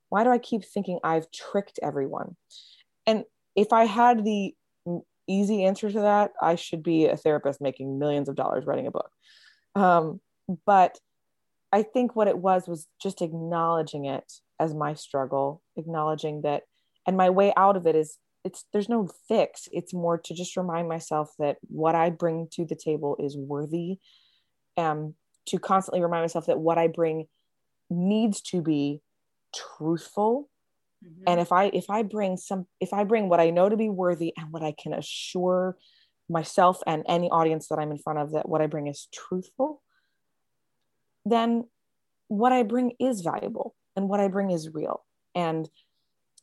Why 0.09 0.23
do 0.23 0.29
I 0.29 0.37
keep 0.37 0.65
thinking 0.65 0.99
I've 1.03 1.31
tricked 1.31 1.79
everyone? 1.81 2.35
And 3.05 3.23
if 3.55 3.73
I 3.73 3.85
had 3.85 4.23
the 4.23 4.53
easy 5.27 5.63
answer 5.63 5.89
to 5.89 6.01
that, 6.01 6.31
I 6.41 6.55
should 6.55 6.83
be 6.83 7.05
a 7.05 7.17
therapist 7.17 7.61
making 7.61 7.99
millions 7.99 8.29
of 8.29 8.35
dollars 8.35 8.65
writing 8.65 8.87
a 8.87 8.91
book. 8.91 9.09
Um, 9.75 10.21
but 10.65 10.99
I 11.71 11.83
think 11.83 12.15
what 12.15 12.27
it 12.27 12.37
was 12.37 12.67
was 12.67 12.87
just 13.01 13.21
acknowledging 13.21 14.05
it 14.05 14.31
as 14.59 14.73
my 14.73 14.93
struggle, 14.93 15.61
acknowledging 15.75 16.41
that, 16.41 16.63
and 17.05 17.17
my 17.17 17.29
way 17.29 17.53
out 17.55 17.77
of 17.77 17.87
it 17.87 17.95
is 17.95 18.17
it's 18.47 18.65
there's 18.71 18.89
no 18.89 19.09
fix. 19.27 19.67
It's 19.71 19.93
more 19.93 20.17
to 20.17 20.33
just 20.33 20.57
remind 20.57 20.87
myself 20.87 21.33
that 21.37 21.57
what 21.67 21.95
I 21.95 22.09
bring 22.09 22.47
to 22.53 22.65
the 22.65 22.75
table 22.75 23.17
is 23.19 23.37
worthy, 23.37 23.97
um, 24.77 25.15
to 25.47 25.59
constantly 25.59 26.01
remind 26.01 26.23
myself 26.23 26.45
that 26.47 26.59
what 26.59 26.77
I 26.77 26.87
bring 26.87 27.27
needs 27.89 28.41
to 28.41 28.61
be 28.61 29.01
truthful. 29.53 30.49
Mm-hmm. 31.05 31.23
And 31.27 31.39
if 31.41 31.51
I 31.51 31.65
if 31.65 31.89
I 31.89 32.03
bring 32.03 32.37
some 32.37 32.67
if 32.79 32.93
I 32.93 33.03
bring 33.03 33.27
what 33.27 33.41
I 33.41 33.49
know 33.49 33.67
to 33.67 33.77
be 33.77 33.89
worthy 33.89 34.33
and 34.37 34.51
what 34.51 34.63
I 34.63 34.73
can 34.81 34.93
assure 34.93 35.77
myself 36.29 36.81
and 36.87 37.03
any 37.07 37.29
audience 37.29 37.67
that 37.67 37.79
I'm 37.79 37.91
in 37.91 37.97
front 37.97 38.19
of 38.19 38.31
that 38.31 38.47
what 38.47 38.61
I 38.61 38.67
bring 38.67 38.87
is 38.87 39.07
truthful, 39.13 39.81
then 41.25 41.65
what 42.29 42.53
I 42.53 42.63
bring 42.63 42.93
is 42.99 43.21
valuable 43.21 43.75
and 43.95 44.07
what 44.07 44.21
I 44.21 44.29
bring 44.29 44.51
is 44.51 44.73
real. 44.73 45.03
And 45.35 45.69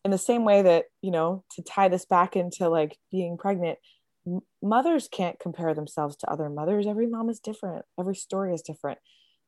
in 0.05 0.11
the 0.11 0.19
same 0.19 0.45
way 0.45 0.63
that, 0.63 0.85
you 1.03 1.11
know, 1.11 1.45
to 1.53 1.63
tie 1.63 1.89
this 1.89 2.05
back 2.05 2.37
into 2.37 2.69
like 2.69 2.99
being 3.11 3.39
pregnant, 3.39 3.79
mothers 4.63 5.09
can't 5.09 5.39
compare 5.39 5.75
themselves 5.75 6.17
to 6.17 6.31
other 6.31 6.49
mothers. 6.49 6.87
Every 6.87 7.07
mom 7.07 7.31
is 7.31 7.41
different, 7.41 7.85
every 7.99 8.17
story 8.17 8.55
is 8.55 8.63
different. 8.63 8.99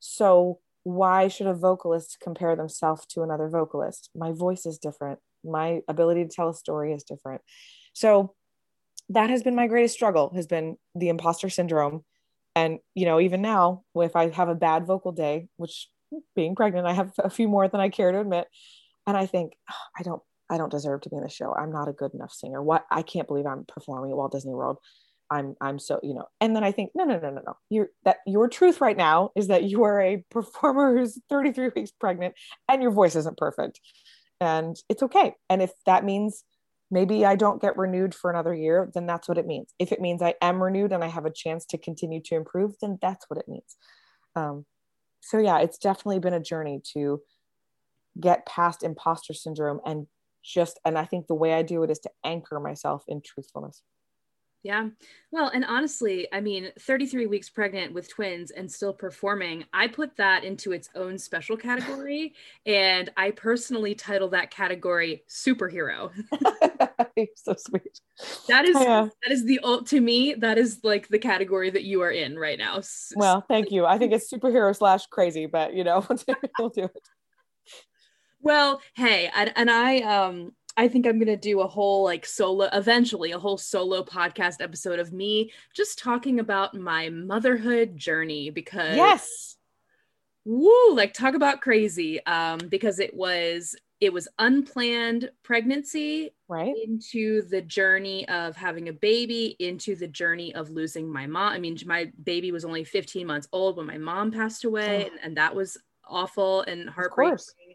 So, 0.01 0.61
why 0.83 1.27
should 1.27 1.49
a 1.49 1.55
vocalist 1.55 2.19
compare 2.23 2.55
themselves 2.55 3.07
to 3.07 3.23
another 3.23 3.49
vocalist? 3.49 4.09
My 4.15 4.31
voice 4.31 4.67
is 4.67 4.79
different. 4.79 5.19
My 5.45 5.81
ability 5.89 6.25
to 6.25 6.31
tell 6.31 6.49
a 6.49 6.55
story 6.55 6.93
is 6.93 7.03
different. 7.03 7.43
So, 7.93 8.35
that 9.09 9.31
has 9.31 9.43
been 9.43 9.55
my 9.55 9.67
greatest 9.67 9.95
struggle 9.95 10.33
has 10.35 10.47
been 10.47 10.77
the 10.95 11.09
imposter 11.09 11.49
syndrome 11.49 12.05
and 12.55 12.79
you 12.95 13.07
know 13.07 13.21
even 13.21 13.41
now 13.41 13.83
if 13.95 14.17
i 14.17 14.31
have 14.31 14.49
a 14.49 14.55
bad 14.55 14.87
vocal 14.87 15.13
day 15.13 15.47
which 15.57 15.89
hmm, 16.11 16.19
being 16.35 16.55
pregnant 16.55 16.87
i 16.87 16.93
have 16.93 17.13
a 17.19 17.31
few 17.31 17.49
more 17.49 17.69
than 17.69 17.81
i 17.81 17.89
care 17.89 18.11
to 18.11 18.21
admit 18.21 18.49
and 19.07 19.17
i 19.17 19.27
think 19.27 19.53
oh, 19.71 19.75
i 19.99 20.03
don't 20.03 20.23
I 20.49 20.59
don't 20.59 20.71
deserve 20.71 21.01
to 21.03 21.11
be 21.11 21.17
in 21.17 21.23
the 21.23 21.29
show. 21.29 21.55
I'm 21.55 21.73
not 21.73 21.89
a 21.89 21.93
good 21.93 22.15
enough 22.15 22.33
singer. 22.33 22.63
What 22.63 22.85
I 22.91 23.03
can't 23.03 23.27
believe 23.27 23.47
I'm 23.47 23.65
performing 23.65 24.11
at 24.11 24.17
Walt 24.17 24.33
Disney 24.33 24.55
World. 24.55 24.79
I'm 25.31 25.57
I'm 25.61 25.79
so 25.79 25.99
you 26.03 26.15
know. 26.15 26.27
And 26.41 26.55
then 26.55 26.63
I 26.63 26.73
think 26.73 26.93
no 26.95 27.05
no 27.05 27.19
no 27.19 27.31
no 27.31 27.43
no. 27.45 27.57
You're 27.69 27.89
that 28.05 28.19
your 28.27 28.49
truth 28.49 28.81
right 28.81 28.97
now 28.97 29.31
is 29.35 29.49
that 29.49 29.65
you 29.65 29.83
are 29.85 30.01
a 30.01 30.25
performer 30.31 30.97
who's 30.97 31.21
33 31.29 31.71
weeks 31.75 31.91
pregnant 31.91 32.35
and 32.69 32.83
your 32.83 32.93
voice 32.93 33.17
isn't 33.17 33.37
perfect, 33.37 33.81
and 34.41 34.77
it's 34.89 35.03
okay. 35.03 35.35
And 35.51 35.63
if 35.63 35.73
that 35.87 36.05
means 36.05 36.45
maybe 36.91 37.27
I 37.27 37.35
don't 37.35 37.61
get 37.61 37.77
renewed 37.77 38.15
for 38.15 38.31
another 38.31 38.55
year, 38.55 38.91
then 38.95 39.07
that's 39.07 39.29
what 39.29 39.39
it 39.39 39.47
means. 39.47 39.73
If 39.79 39.91
it 39.91 40.01
means 40.01 40.23
I 40.23 40.35
am 40.41 40.63
renewed 40.63 40.93
and 40.93 41.03
I 41.03 41.09
have 41.09 41.27
a 41.27 41.33
chance 41.33 41.67
to 41.67 41.79
continue 41.79 42.21
to 42.27 42.37
improve, 42.37 42.75
then 42.81 42.99
that's 43.03 43.29
what 43.29 43.39
it 43.41 43.49
means. 43.49 43.77
Um, 44.37 44.65
so 45.21 45.39
yeah, 45.39 45.59
it's 45.59 45.79
definitely 45.79 46.21
been 46.21 46.35
a 46.35 46.41
journey 46.41 46.81
to 46.95 47.23
get 48.21 48.47
past 48.47 48.85
imposter 48.85 49.35
syndrome 49.35 49.81
and 49.85 50.07
just 50.47 50.79
and 50.85 50.97
i 50.97 51.05
think 51.05 51.27
the 51.27 51.35
way 51.35 51.55
i 51.55 51.63
do 51.63 51.83
it 51.83 51.91
is 51.91 51.99
to 51.99 52.11
anchor 52.25 52.61
myself 52.61 53.05
in 53.09 53.21
truthfulness 53.21 53.83
yeah. 54.67 54.89
Well, 55.31 55.49
and 55.55 55.65
honestly, 55.65 56.27
I 56.33 56.41
mean, 56.41 56.73
33 56.81 57.27
weeks 57.27 57.49
pregnant 57.49 57.95
with 57.95 58.09
twins 58.09 58.51
and 58.51 58.71
still 58.71 58.93
performing, 58.93 59.65
I 59.73 59.87
put 59.87 60.17
that 60.17 60.43
into 60.43 60.73
its 60.73 60.91
own 60.97 61.19
special 61.19 61.57
category. 61.57 62.35
and 62.67 63.09
I 63.17 63.31
personally 63.31 63.95
title 63.95 64.29
that 64.31 64.51
category 64.51 65.23
superhero. 65.29 66.11
so 67.37 67.55
sweet. 67.57 68.01
That 68.49 68.65
is 68.65 68.75
yeah. 68.75 69.09
that 69.25 69.33
is 69.33 69.45
the 69.45 69.61
alt 69.61 69.87
to 69.89 70.01
me, 70.01 70.35
that 70.35 70.59
is 70.59 70.81
like 70.83 71.07
the 71.07 71.19
category 71.21 71.71
that 71.71 71.85
you 71.85 72.03
are 72.03 72.11
in 72.11 72.37
right 72.37 72.59
now. 72.59 72.81
Well, 73.15 73.45
thank 73.47 73.71
you. 73.71 73.87
I 73.87 73.99
think 73.99 74.13
it's 74.13 74.33
superhero 74.33 74.75
slash 74.75 75.07
crazy, 75.07 75.47
but 75.47 75.75
you 75.75 75.85
know, 75.85 76.05
we'll 76.59 76.71
do 76.71 76.85
it. 76.85 77.09
Well, 78.47 78.81
hey, 78.95 79.29
and, 79.35 79.53
and 79.57 79.69
I 79.69 79.99
um 80.03 80.53
I 80.77 80.87
think 80.87 81.05
I'm 81.05 81.19
gonna 81.19 81.37
do 81.37 81.63
a 81.63 81.67
whole 81.67 82.05
like 82.05 82.25
solo 82.25 82.69
eventually 82.73 83.33
a 83.33 83.41
whole 83.41 83.59
solo 83.59 84.05
podcast 84.05 84.61
episode 84.61 85.01
of 85.01 85.13
me 85.13 85.51
just 85.75 85.99
talking 85.99 86.39
about 86.39 86.73
my 86.73 87.09
motherhood 87.09 87.97
journey 87.97 88.51
because 88.51 88.95
yes. 88.95 89.57
Woo 90.45 90.95
like 90.95 91.13
talk 91.13 91.35
about 91.35 91.61
crazy 91.61 92.25
um 92.25 92.59
because 92.69 93.01
it 93.01 93.13
was 93.15 93.75
it 94.01 94.13
was 94.13 94.29
unplanned 94.39 95.29
pregnancy 95.43 96.31
right. 96.47 96.73
into 96.87 97.43
the 97.49 97.63
journey 97.63 98.29
of 98.29 98.55
having 98.55 98.89
a 98.89 98.93
baby 98.93 99.57
into 99.59 99.97
the 99.97 100.07
journey 100.07 100.55
of 100.55 100.71
losing 100.71 101.13
my 101.13 101.27
mom. 101.27 101.53
I 101.53 101.59
mean 101.59 101.77
my 101.85 102.13
baby 102.23 102.53
was 102.53 102.65
only 102.65 102.85
15 102.85 103.27
months 103.27 103.49
old 103.51 103.77
when 103.77 103.87
my 103.87 103.99
mom 103.99 104.31
passed 104.31 104.63
away 104.63 105.03
oh. 105.03 105.11
and, 105.11 105.21
and, 105.25 105.37
that 105.37 105.57
was 105.57 105.77
awful 106.09 106.61
and 106.63 106.89
heartbreaking 106.89 107.66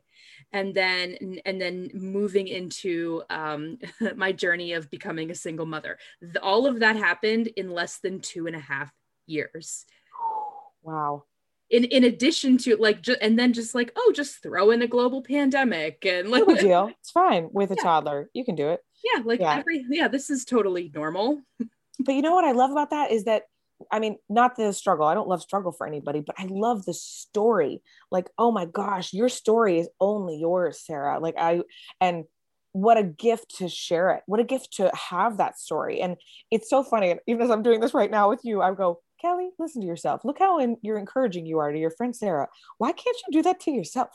and 0.53 0.73
then 0.73 1.39
and 1.45 1.61
then 1.61 1.89
moving 1.93 2.47
into 2.47 3.23
um, 3.29 3.77
my 4.15 4.31
journey 4.31 4.73
of 4.73 4.89
becoming 4.89 5.31
a 5.31 5.35
single 5.35 5.65
mother. 5.65 5.97
The, 6.21 6.41
all 6.41 6.67
of 6.67 6.79
that 6.79 6.95
happened 6.95 7.47
in 7.55 7.71
less 7.71 7.99
than 7.99 8.19
two 8.19 8.47
and 8.47 8.55
a 8.55 8.59
half 8.59 8.91
years. 9.27 9.85
Wow. 10.83 11.23
In 11.69 11.85
in 11.85 12.03
addition 12.03 12.57
to 12.59 12.75
like 12.75 13.01
ju- 13.01 13.15
and 13.21 13.39
then 13.39 13.53
just 13.53 13.73
like 13.73 13.91
oh 13.95 14.11
just 14.13 14.41
throw 14.41 14.71
in 14.71 14.81
a 14.81 14.87
global 14.87 15.21
pandemic 15.21 16.05
and 16.05 16.29
like 16.29 16.47
no 16.47 16.55
deal. 16.59 16.91
It's 16.99 17.11
fine 17.11 17.49
with 17.51 17.71
a 17.71 17.75
yeah. 17.75 17.83
toddler. 17.83 18.29
You 18.33 18.43
can 18.43 18.55
do 18.55 18.69
it. 18.69 18.81
Yeah 19.03 19.21
like 19.23 19.39
yeah. 19.39 19.57
every 19.57 19.85
yeah 19.89 20.07
this 20.07 20.29
is 20.29 20.45
totally 20.45 20.91
normal. 20.93 21.41
But 22.03 22.15
you 22.15 22.23
know 22.23 22.33
what 22.33 22.45
i 22.45 22.51
love 22.51 22.71
about 22.71 22.89
that 22.89 23.11
is 23.11 23.25
that 23.25 23.43
I 23.91 23.99
mean, 23.99 24.17
not 24.29 24.55
the 24.55 24.73
struggle. 24.73 25.05
I 25.05 25.13
don't 25.13 25.27
love 25.27 25.41
struggle 25.41 25.71
for 25.71 25.87
anybody, 25.87 26.21
but 26.21 26.35
I 26.37 26.45
love 26.49 26.85
the 26.85 26.93
story. 26.93 27.81
Like, 28.11 28.29
oh 28.37 28.51
my 28.51 28.65
gosh, 28.65 29.13
your 29.13 29.29
story 29.29 29.79
is 29.79 29.89
only 29.99 30.37
yours, 30.37 30.79
Sarah. 30.85 31.19
Like, 31.19 31.35
I, 31.37 31.61
and 31.99 32.25
what 32.73 32.97
a 32.97 33.03
gift 33.03 33.57
to 33.57 33.67
share 33.67 34.11
it. 34.11 34.23
What 34.27 34.39
a 34.39 34.45
gift 34.45 34.73
to 34.73 34.91
have 34.93 35.37
that 35.37 35.59
story. 35.59 36.01
And 36.01 36.17
it's 36.49 36.69
so 36.69 36.83
funny. 36.83 37.11
And 37.11 37.19
Even 37.27 37.43
as 37.43 37.51
I'm 37.51 37.63
doing 37.63 37.79
this 37.79 37.93
right 37.93 38.11
now 38.11 38.29
with 38.29 38.41
you, 38.43 38.61
I 38.61 38.73
go, 38.73 39.01
Kelly, 39.21 39.49
listen 39.59 39.81
to 39.81 39.87
yourself. 39.87 40.21
Look 40.23 40.39
how 40.39 40.59
in, 40.59 40.77
you're 40.81 40.97
encouraging 40.97 41.45
you 41.45 41.59
are 41.59 41.71
to 41.71 41.77
your 41.77 41.91
friend 41.91 42.15
Sarah. 42.15 42.47
Why 42.77 42.91
can't 42.91 43.17
you 43.27 43.33
do 43.33 43.43
that 43.43 43.59
to 43.61 43.71
yourself? 43.71 44.09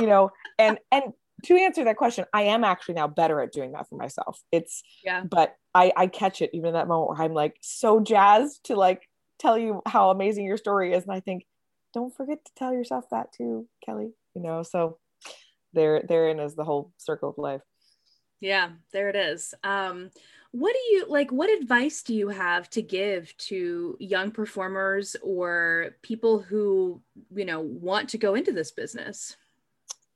You 0.00 0.06
know, 0.06 0.30
and, 0.58 0.78
and, 0.92 1.12
to 1.44 1.54
answer 1.54 1.84
that 1.84 1.96
question, 1.96 2.24
I 2.32 2.42
am 2.42 2.64
actually 2.64 2.94
now 2.94 3.08
better 3.08 3.40
at 3.40 3.52
doing 3.52 3.72
that 3.72 3.88
for 3.88 3.96
myself. 3.96 4.40
It's 4.50 4.82
yeah, 5.04 5.22
but 5.22 5.54
I 5.76 5.92
I 5.94 6.06
catch 6.06 6.40
it 6.40 6.50
even 6.54 6.68
in 6.68 6.74
that 6.74 6.88
moment 6.88 7.10
where 7.10 7.22
I'm 7.22 7.34
like 7.34 7.56
so 7.60 8.00
jazzed 8.00 8.64
to 8.64 8.76
like 8.76 9.06
tell 9.38 9.58
you 9.58 9.82
how 9.86 10.10
amazing 10.10 10.46
your 10.46 10.56
story 10.56 10.94
is, 10.94 11.04
and 11.04 11.12
I 11.12 11.20
think 11.20 11.44
don't 11.92 12.16
forget 12.16 12.42
to 12.44 12.52
tell 12.56 12.72
yourself 12.72 13.04
that 13.10 13.32
too, 13.32 13.68
Kelly. 13.84 14.12
You 14.34 14.42
know, 14.42 14.62
so 14.62 14.98
there 15.74 16.02
therein 16.02 16.40
is 16.40 16.54
the 16.54 16.64
whole 16.64 16.92
circle 16.96 17.28
of 17.28 17.38
life. 17.38 17.60
Yeah, 18.40 18.70
there 18.92 19.10
it 19.10 19.16
is. 19.16 19.54
Um, 19.64 20.10
what 20.52 20.72
do 20.72 20.94
you 20.94 21.06
like? 21.08 21.30
What 21.30 21.50
advice 21.50 22.02
do 22.02 22.14
you 22.14 22.28
have 22.28 22.70
to 22.70 22.80
give 22.80 23.36
to 23.38 23.96
young 24.00 24.30
performers 24.30 25.14
or 25.22 25.96
people 26.00 26.38
who 26.38 27.02
you 27.34 27.44
know 27.44 27.60
want 27.60 28.08
to 28.10 28.18
go 28.18 28.34
into 28.34 28.52
this 28.52 28.70
business? 28.70 29.36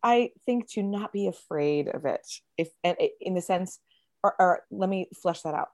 I 0.03 0.31
think 0.47 0.71
to 0.71 0.83
not 0.83 1.13
be 1.13 1.27
afraid 1.27 1.89
of 1.89 2.07
it, 2.07 2.27
if 2.57 2.71
and 2.83 2.97
in 3.21 3.35
the 3.35 3.43
sense, 3.43 3.79
or, 4.23 4.35
or 4.39 4.63
let 4.71 4.89
me 4.89 5.09
flesh 5.21 5.43
that 5.43 5.55
out. 5.55 5.69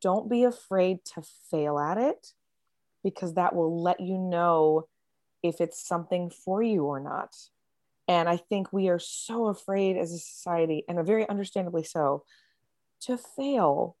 Don't 0.00 0.30
be 0.30 0.44
afraid 0.44 1.04
to 1.14 1.22
fail 1.50 1.78
at 1.78 1.98
it, 1.98 2.28
because 3.04 3.34
that 3.34 3.54
will 3.54 3.82
let 3.82 4.00
you 4.00 4.18
know 4.18 4.86
if 5.42 5.60
it's 5.60 5.86
something 5.86 6.30
for 6.30 6.62
you 6.62 6.84
or 6.84 7.00
not. 7.00 7.34
And 8.08 8.28
I 8.28 8.36
think 8.36 8.72
we 8.72 8.88
are 8.88 8.98
so 8.98 9.46
afraid 9.46 9.96
as 9.96 10.12
a 10.12 10.18
society, 10.18 10.84
and 10.88 11.04
very 11.06 11.28
understandably 11.28 11.84
so, 11.84 12.24
to 13.02 13.16
fail 13.16 13.96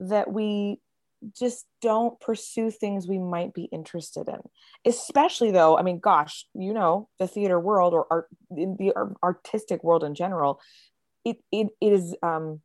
that 0.00 0.32
we 0.32 0.80
just 1.32 1.66
don't 1.80 2.20
pursue 2.20 2.70
things 2.70 3.08
we 3.08 3.18
might 3.18 3.54
be 3.54 3.64
interested 3.64 4.28
in 4.28 4.40
especially 4.84 5.50
though 5.50 5.76
i 5.78 5.82
mean 5.82 5.98
gosh 5.98 6.44
you 6.54 6.74
know 6.74 7.08
the 7.18 7.26
theater 7.26 7.58
world 7.58 7.94
or 7.94 8.06
art 8.10 8.28
in 8.50 8.76
the 8.78 8.92
artistic 9.22 9.82
world 9.82 10.04
in 10.04 10.14
general 10.14 10.60
it, 11.24 11.38
it, 11.50 11.68
it 11.80 11.92
is 11.92 12.14
um 12.22 12.60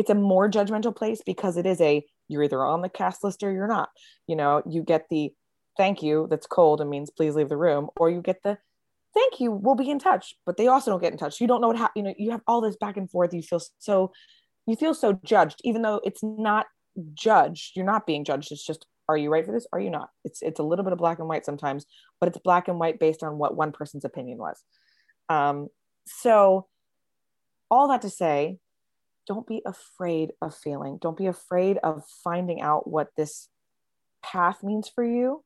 it's 0.00 0.08
a 0.08 0.14
more 0.14 0.50
judgmental 0.50 0.96
place 0.96 1.20
because 1.24 1.58
it 1.58 1.66
is 1.66 1.78
a 1.82 2.02
you're 2.26 2.42
either 2.42 2.64
on 2.64 2.80
the 2.80 2.88
cast 2.88 3.22
list 3.22 3.42
or 3.42 3.52
you're 3.52 3.68
not. 3.68 3.90
You 4.26 4.34
know 4.34 4.62
you 4.66 4.82
get 4.82 5.04
the 5.10 5.30
thank 5.76 6.02
you 6.02 6.26
that's 6.30 6.46
cold 6.46 6.80
and 6.80 6.88
means 6.88 7.10
please 7.10 7.34
leave 7.34 7.50
the 7.50 7.58
room 7.58 7.90
or 7.98 8.08
you 8.08 8.22
get 8.22 8.42
the 8.42 8.56
thank 9.12 9.40
you 9.40 9.52
we'll 9.52 9.74
be 9.74 9.90
in 9.90 9.98
touch 9.98 10.34
but 10.46 10.56
they 10.56 10.68
also 10.68 10.90
don't 10.90 11.02
get 11.02 11.12
in 11.12 11.18
touch. 11.18 11.38
You 11.38 11.46
don't 11.46 11.60
know 11.60 11.68
what 11.68 11.76
ha- 11.76 11.92
you 11.94 12.02
know 12.02 12.14
you 12.16 12.30
have 12.30 12.40
all 12.46 12.62
this 12.62 12.76
back 12.76 12.96
and 12.96 13.10
forth. 13.10 13.34
You 13.34 13.42
feel 13.42 13.60
so 13.78 14.10
you 14.66 14.74
feel 14.74 14.94
so 14.94 15.20
judged 15.22 15.60
even 15.64 15.82
though 15.82 16.00
it's 16.02 16.22
not 16.22 16.64
judged. 17.12 17.76
You're 17.76 17.84
not 17.84 18.06
being 18.06 18.24
judged. 18.24 18.52
It's 18.52 18.64
just 18.64 18.86
are 19.06 19.18
you 19.18 19.30
right 19.30 19.44
for 19.44 19.52
this? 19.52 19.66
Are 19.70 19.80
you 19.80 19.90
not? 19.90 20.08
It's 20.24 20.40
it's 20.40 20.60
a 20.60 20.62
little 20.62 20.82
bit 20.82 20.94
of 20.94 20.98
black 20.98 21.18
and 21.18 21.28
white 21.28 21.44
sometimes 21.44 21.84
but 22.20 22.28
it's 22.28 22.38
black 22.38 22.68
and 22.68 22.78
white 22.78 22.98
based 22.98 23.22
on 23.22 23.36
what 23.36 23.54
one 23.54 23.72
person's 23.72 24.06
opinion 24.06 24.38
was. 24.38 24.62
Um, 25.28 25.68
so 26.06 26.68
all 27.70 27.88
that 27.88 28.00
to 28.00 28.08
say 28.08 28.56
don't 29.26 29.46
be 29.46 29.62
afraid 29.64 30.30
of 30.40 30.54
failing 30.54 30.98
don't 31.00 31.16
be 31.16 31.26
afraid 31.26 31.78
of 31.82 32.04
finding 32.24 32.60
out 32.60 32.88
what 32.88 33.08
this 33.16 33.48
path 34.22 34.62
means 34.62 34.88
for 34.88 35.04
you 35.04 35.42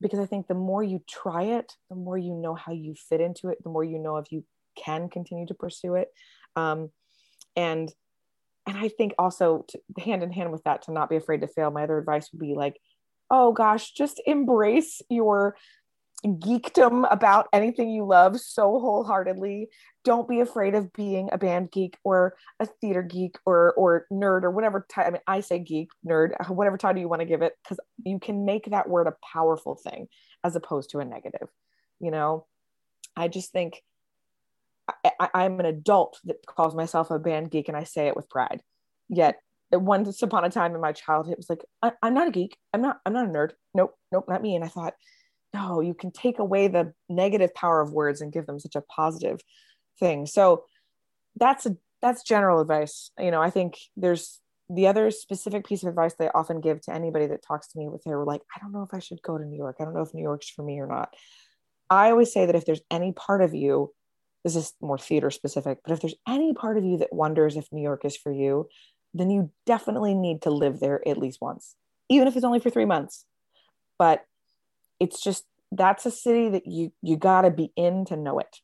because 0.00 0.18
i 0.18 0.26
think 0.26 0.46
the 0.46 0.54
more 0.54 0.82
you 0.82 1.02
try 1.08 1.44
it 1.44 1.72
the 1.88 1.96
more 1.96 2.18
you 2.18 2.34
know 2.34 2.54
how 2.54 2.72
you 2.72 2.94
fit 2.94 3.20
into 3.20 3.48
it 3.48 3.62
the 3.62 3.70
more 3.70 3.84
you 3.84 3.98
know 3.98 4.16
if 4.16 4.30
you 4.30 4.44
can 4.76 5.08
continue 5.08 5.46
to 5.46 5.54
pursue 5.54 5.94
it 5.94 6.08
um, 6.56 6.90
and 7.56 7.92
and 8.66 8.78
I 8.78 8.88
think 8.88 9.14
also 9.18 9.64
to, 9.68 9.80
hand 9.98 10.22
in 10.22 10.30
hand 10.30 10.52
with 10.52 10.62
that 10.64 10.82
to 10.82 10.92
not 10.92 11.10
be 11.10 11.16
afraid 11.16 11.40
to 11.40 11.48
fail. 11.48 11.70
My 11.70 11.84
other 11.84 11.98
advice 11.98 12.30
would 12.32 12.40
be 12.40 12.54
like, 12.54 12.80
oh 13.30 13.52
gosh, 13.52 13.92
just 13.92 14.20
embrace 14.26 15.02
your 15.08 15.56
geekdom 16.24 17.06
about 17.10 17.48
anything 17.52 17.90
you 17.90 18.04
love 18.04 18.40
so 18.40 18.78
wholeheartedly. 18.78 19.68
Don't 20.04 20.28
be 20.28 20.40
afraid 20.40 20.74
of 20.74 20.92
being 20.92 21.28
a 21.32 21.38
band 21.38 21.70
geek 21.70 21.96
or 22.04 22.34
a 22.58 22.66
theater 22.66 23.02
geek 23.02 23.36
or 23.44 23.72
or 23.74 24.06
nerd 24.12 24.44
or 24.44 24.50
whatever 24.50 24.86
type. 24.88 25.06
I 25.06 25.10
mean, 25.10 25.20
I 25.26 25.40
say 25.40 25.58
geek, 25.58 25.90
nerd, 26.06 26.32
uh, 26.40 26.52
whatever 26.52 26.78
title 26.78 27.00
you 27.00 27.08
want 27.08 27.20
to 27.20 27.26
give 27.26 27.42
it, 27.42 27.54
because 27.62 27.80
you 28.04 28.18
can 28.18 28.44
make 28.44 28.66
that 28.66 28.88
word 28.88 29.06
a 29.06 29.16
powerful 29.32 29.76
thing 29.76 30.08
as 30.44 30.56
opposed 30.56 30.90
to 30.90 30.98
a 30.98 31.04
negative. 31.04 31.48
You 32.00 32.10
know, 32.10 32.46
I 33.16 33.28
just 33.28 33.52
think 33.52 33.82
I, 35.04 35.44
am 35.44 35.60
an 35.60 35.66
adult 35.66 36.18
that 36.24 36.44
calls 36.46 36.74
myself 36.74 37.10
a 37.10 37.18
band 37.18 37.50
geek 37.50 37.68
and 37.68 37.76
I 37.76 37.84
say 37.84 38.08
it 38.08 38.16
with 38.16 38.28
pride. 38.28 38.62
Yet 39.08 39.36
once 39.72 40.20
upon 40.22 40.44
a 40.44 40.50
time 40.50 40.74
in 40.74 40.80
my 40.80 40.92
childhood, 40.92 41.32
it 41.32 41.38
was 41.38 41.50
like, 41.50 41.64
I, 41.82 41.92
am 42.02 42.14
not 42.14 42.28
a 42.28 42.32
geek. 42.32 42.56
I'm 42.72 42.82
not, 42.82 43.00
I'm 43.06 43.12
not 43.12 43.26
a 43.26 43.28
nerd. 43.28 43.52
Nope, 43.74 43.94
nope, 44.10 44.24
not 44.28 44.42
me. 44.42 44.56
And 44.56 44.64
I 44.64 44.68
thought, 44.68 44.94
no, 45.52 45.80
you 45.80 45.94
can 45.94 46.10
take 46.10 46.38
away 46.38 46.68
the 46.68 46.92
negative 47.08 47.54
power 47.54 47.80
of 47.80 47.92
words 47.92 48.20
and 48.20 48.32
give 48.32 48.46
them 48.46 48.60
such 48.60 48.76
a 48.76 48.80
positive 48.80 49.40
thing. 49.98 50.26
So 50.26 50.64
that's 51.36 51.66
a 51.66 51.76
that's 52.02 52.22
general 52.22 52.60
advice. 52.60 53.10
You 53.18 53.30
know, 53.30 53.42
I 53.42 53.50
think 53.50 53.76
there's 53.96 54.40
the 54.70 54.86
other 54.86 55.10
specific 55.10 55.66
piece 55.66 55.82
of 55.82 55.88
advice 55.88 56.14
that 56.14 56.30
I 56.34 56.38
often 56.38 56.60
give 56.60 56.80
to 56.82 56.94
anybody 56.94 57.26
that 57.26 57.42
talks 57.42 57.68
to 57.68 57.78
me 57.78 57.88
with 57.88 58.02
they're 58.04 58.24
like, 58.24 58.42
I 58.54 58.60
don't 58.60 58.72
know 58.72 58.82
if 58.82 58.94
I 58.94 59.00
should 59.00 59.20
go 59.22 59.36
to 59.36 59.44
New 59.44 59.56
York. 59.56 59.76
I 59.80 59.84
don't 59.84 59.94
know 59.94 60.02
if 60.02 60.14
New 60.14 60.22
York's 60.22 60.48
for 60.48 60.62
me 60.62 60.78
or 60.78 60.86
not. 60.86 61.12
I 61.90 62.10
always 62.10 62.32
say 62.32 62.46
that 62.46 62.54
if 62.54 62.64
there's 62.64 62.82
any 62.90 63.12
part 63.12 63.42
of 63.42 63.52
you, 63.52 63.92
this 64.44 64.54
is 64.54 64.72
more 64.80 64.96
theater 64.96 65.30
specific, 65.30 65.78
but 65.84 65.92
if 65.92 66.00
there's 66.00 66.14
any 66.26 66.54
part 66.54 66.78
of 66.78 66.84
you 66.84 66.98
that 66.98 67.12
wonders 67.12 67.56
if 67.56 67.66
New 67.72 67.82
York 67.82 68.04
is 68.04 68.16
for 68.16 68.32
you, 68.32 68.68
then 69.12 69.28
you 69.28 69.50
definitely 69.66 70.14
need 70.14 70.42
to 70.42 70.50
live 70.50 70.78
there 70.78 71.06
at 71.06 71.18
least 71.18 71.40
once, 71.40 71.74
even 72.08 72.28
if 72.28 72.36
it's 72.36 72.44
only 72.44 72.60
for 72.60 72.70
three 72.70 72.84
months. 72.84 73.24
But 73.98 74.24
it's 75.00 75.22
just 75.22 75.44
that's 75.72 76.06
a 76.06 76.10
city 76.10 76.50
that 76.50 76.66
you 76.66 76.92
you 77.02 77.16
got 77.16 77.42
to 77.42 77.50
be 77.50 77.72
in 77.76 78.04
to 78.04 78.16
know 78.16 78.38
it 78.38 78.60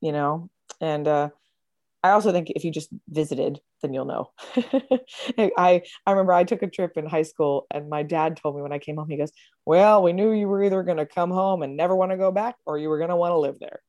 you 0.00 0.12
know? 0.12 0.50
And 0.80 1.08
uh 1.08 1.30
i 2.02 2.10
also 2.10 2.30
think 2.30 2.50
if 2.50 2.64
you 2.64 2.70
just 2.70 2.90
visited 3.08 3.60
then 3.82 3.92
you'll 3.92 4.04
know. 4.04 4.30
I 5.38 5.82
i 6.06 6.10
remember 6.10 6.32
i 6.32 6.44
took 6.44 6.62
a 6.62 6.70
trip 6.70 6.92
in 6.96 7.06
high 7.06 7.22
school 7.22 7.66
and 7.70 7.88
my 7.88 8.02
dad 8.02 8.36
told 8.36 8.56
me 8.56 8.62
when 8.62 8.72
i 8.72 8.78
came 8.78 8.96
home 8.96 9.08
he 9.08 9.16
goes 9.16 9.32
well 9.64 10.02
we 10.02 10.12
knew 10.12 10.32
you 10.32 10.48
were 10.48 10.62
either 10.62 10.82
going 10.82 10.98
to 10.98 11.06
come 11.06 11.30
home 11.30 11.62
and 11.62 11.76
never 11.76 11.96
want 11.96 12.10
to 12.12 12.16
go 12.16 12.30
back 12.30 12.56
or 12.66 12.78
you 12.78 12.88
were 12.88 12.98
going 12.98 13.10
to 13.10 13.16
want 13.16 13.32
to 13.32 13.38
live 13.38 13.58
there. 13.58 13.80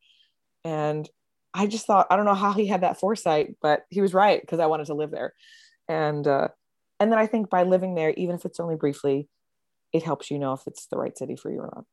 And 0.64 1.10
i 1.54 1.68
just 1.68 1.86
thought 1.86 2.08
i 2.10 2.16
don't 2.16 2.26
know 2.26 2.34
how 2.34 2.54
he 2.54 2.68
had 2.68 2.82
that 2.82 3.00
foresight 3.00 3.56
but 3.62 3.86
he 3.90 4.02
was 4.02 4.14
right 4.14 4.42
because 4.42 4.60
i 4.60 4.68
wanted 4.68 4.88
to 4.88 4.96
live 4.96 5.12
there. 5.12 5.34
And 5.90 6.26
uh 6.26 6.48
and 7.00 7.12
then 7.12 7.20
i 7.20 7.28
think 7.28 7.50
by 7.50 7.64
living 7.64 7.96
there 7.96 8.12
even 8.12 8.36
if 8.36 8.46
it's 8.46 8.60
only 8.60 8.76
briefly 8.76 9.28
it 9.94 10.04
helps 10.04 10.30
you 10.30 10.40
know 10.40 10.54
if 10.54 10.62
it's 10.68 10.88
the 10.88 10.98
right 10.98 11.18
city 11.18 11.36
for 11.36 11.52
you 11.52 11.60
or 11.60 11.72
not 11.74 11.86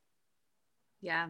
yeah. 1.05 1.29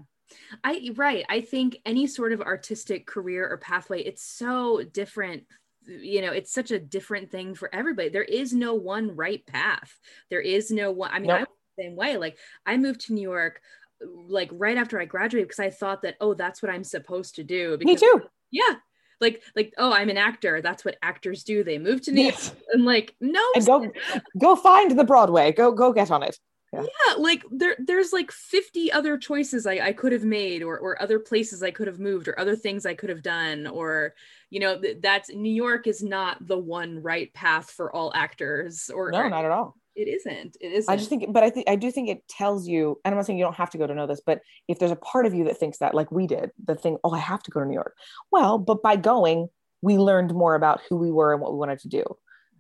I 0.63 0.91
right. 0.95 1.25
I 1.29 1.41
think 1.41 1.79
any 1.85 2.07
sort 2.07 2.33
of 2.33 2.41
artistic 2.41 3.07
career 3.07 3.47
or 3.47 3.59
pathway, 3.59 4.03
it's 4.03 4.23
so 4.23 4.83
different. 4.83 5.45
You 5.87 6.23
know, 6.23 6.33
it's 6.33 6.53
such 6.53 6.71
a 6.71 6.79
different 6.79 7.31
thing 7.31 7.55
for 7.55 7.75
everybody. 7.75 8.09
There 8.09 8.23
is 8.23 8.55
no 8.55 8.75
one 8.75 9.15
right 9.15 9.45
path. 9.47 9.99
There 10.31 10.41
is 10.41 10.71
no 10.71 10.93
one. 10.93 11.11
I 11.13 11.19
mean, 11.19 11.29
nope. 11.29 11.41
I'm 11.41 11.47
the 11.77 11.83
same 11.83 11.97
way. 11.97 12.17
Like 12.17 12.39
I 12.65 12.77
moved 12.77 13.03
to 13.03 13.13
New 13.13 13.21
York 13.21 13.61
like 14.01 14.51
right 14.53 14.79
after 14.79 15.01
I 15.01 15.05
graduated 15.05 15.49
because 15.49 15.61
I 15.61 15.71
thought 15.71 16.03
that, 16.03 16.17
oh, 16.21 16.35
that's 16.35 16.63
what 16.63 16.71
I'm 16.71 16.85
supposed 16.85 17.35
to 17.37 17.45
do. 17.45 17.77
Because, 17.77 18.01
Me 18.01 18.09
too. 18.09 18.23
Yeah. 18.51 18.77
Like, 19.21 19.43
like, 19.57 19.75
oh, 19.79 19.93
I'm 19.93 20.09
an 20.09 20.19
actor. 20.19 20.61
That's 20.63 20.85
what 20.85 20.97
actors 21.03 21.45
do. 21.45 21.65
They 21.65 21.79
move 21.79 22.03
to 22.03 22.13
New 22.13 22.23
yes. 22.23 22.49
York. 22.49 22.59
And 22.73 22.85
like, 22.85 23.15
no. 23.21 23.45
And 23.55 23.67
go, 23.67 23.93
go 24.39 24.57
find 24.57 24.99
the 24.99 25.05
Broadway. 25.05 25.53
Go, 25.53 25.73
go 25.73 25.93
get 25.93 26.11
on 26.11 26.23
it 26.23 26.39
yeah. 26.75 26.87
yeah. 27.09 27.15
like 27.19 27.45
there 27.51 27.77
there's 27.79 28.13
like 28.13 28.31
50 28.31 28.93
other 28.93 29.17
choices 29.19 29.67
I, 29.67 29.75
I 29.75 29.93
could 29.93 30.13
have 30.13 30.25
made 30.25 30.63
or 30.63 30.79
or 30.79 31.01
other 31.01 31.19
places 31.19 31.63
I 31.63 31.71
could 31.71 31.87
have 31.87 31.99
moved 31.99 32.29
or 32.29 32.39
other 32.39 32.57
things 32.57 32.87
I 32.87 32.95
could 32.95 33.11
have 33.11 33.23
done 33.23 33.67
or 33.67 34.15
you 34.51 34.61
know 34.61 34.81
th- 34.81 34.99
that's 35.01 35.31
New 35.31 35.53
York 35.53 35.87
is 35.87 36.03
not 36.03 36.47
the 36.47 36.59
one 36.59 37.03
right 37.03 37.33
path 37.35 37.71
for 37.71 37.95
all 37.95 38.13
actors 38.15 38.91
or 38.95 39.11
no 39.11 39.19
or, 39.19 39.31
not 39.31 39.45
at 39.45 39.51
all 39.51 39.77
it 39.97 40.09
isn't 40.09 40.57
it 40.61 40.73
isn't 40.73 40.93
I 40.93 40.97
just 40.97 41.09
think 41.09 41.33
but 41.33 41.43
I 41.43 41.51
think 41.51 41.69
I 41.69 41.77
do 41.77 41.91
think 41.91 42.09
it 42.09 42.27
tells 42.29 42.67
you 42.67 43.01
and 43.05 43.13
I'm 43.13 43.19
not 43.19 43.27
saying 43.27 43.39
you 43.39 43.45
don't 43.45 43.57
have 43.57 43.71
to 43.71 43.79
go 43.79 43.87
to 43.87 43.95
know 43.95 44.07
this 44.07 44.23
but 44.25 44.41
if 44.69 44.79
there's 44.79 44.91
a 44.91 44.97
part 44.97 45.27
of 45.27 45.35
you 45.35 45.45
that 45.45 45.59
thinks 45.59 45.79
that 45.79 45.95
like 45.95 46.11
we 46.11 46.27
did 46.27 46.51
the 46.65 46.75
thing 46.75 46.99
oh 47.05 47.13
I 47.13 47.19
have 47.19 47.43
to 47.45 47.51
go 47.51 47.61
to 47.61 47.67
New 47.67 47.75
York 47.75 47.97
well 48.31 48.59
but 48.59 48.83
by 48.83 48.97
going 48.97 49.49
we 49.83 49.99
learned 49.99 50.35
more 50.35 50.55
about 50.55 50.81
who 50.89 50.97
we 50.97 51.11
were 51.11 51.33
and 51.33 51.43
what 51.43 51.53
we 51.53 51.59
wanted 51.59 51.79
to 51.81 51.89
do 51.89 52.05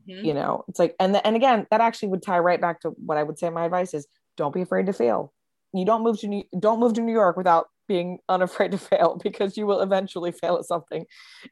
Mm-hmm. 0.08 0.24
You 0.24 0.34
know, 0.34 0.64
it's 0.68 0.78
like, 0.78 0.94
and 1.00 1.14
the, 1.14 1.26
and 1.26 1.36
again, 1.36 1.66
that 1.70 1.80
actually 1.80 2.08
would 2.08 2.22
tie 2.22 2.38
right 2.38 2.60
back 2.60 2.80
to 2.80 2.90
what 3.04 3.18
I 3.18 3.22
would 3.22 3.38
say. 3.38 3.50
My 3.50 3.64
advice 3.64 3.94
is 3.94 4.06
don't 4.36 4.54
be 4.54 4.62
afraid 4.62 4.86
to 4.86 4.92
fail. 4.92 5.32
You 5.72 5.84
don't 5.84 6.02
move 6.02 6.20
to 6.20 6.28
New, 6.28 6.44
don't 6.58 6.80
move 6.80 6.94
to 6.94 7.00
New 7.00 7.12
York 7.12 7.36
without 7.36 7.68
being 7.88 8.18
unafraid 8.28 8.72
to 8.72 8.78
fail 8.78 9.20
because 9.22 9.56
you 9.56 9.66
will 9.66 9.80
eventually 9.80 10.32
fail 10.32 10.56
at 10.56 10.64
something. 10.64 11.06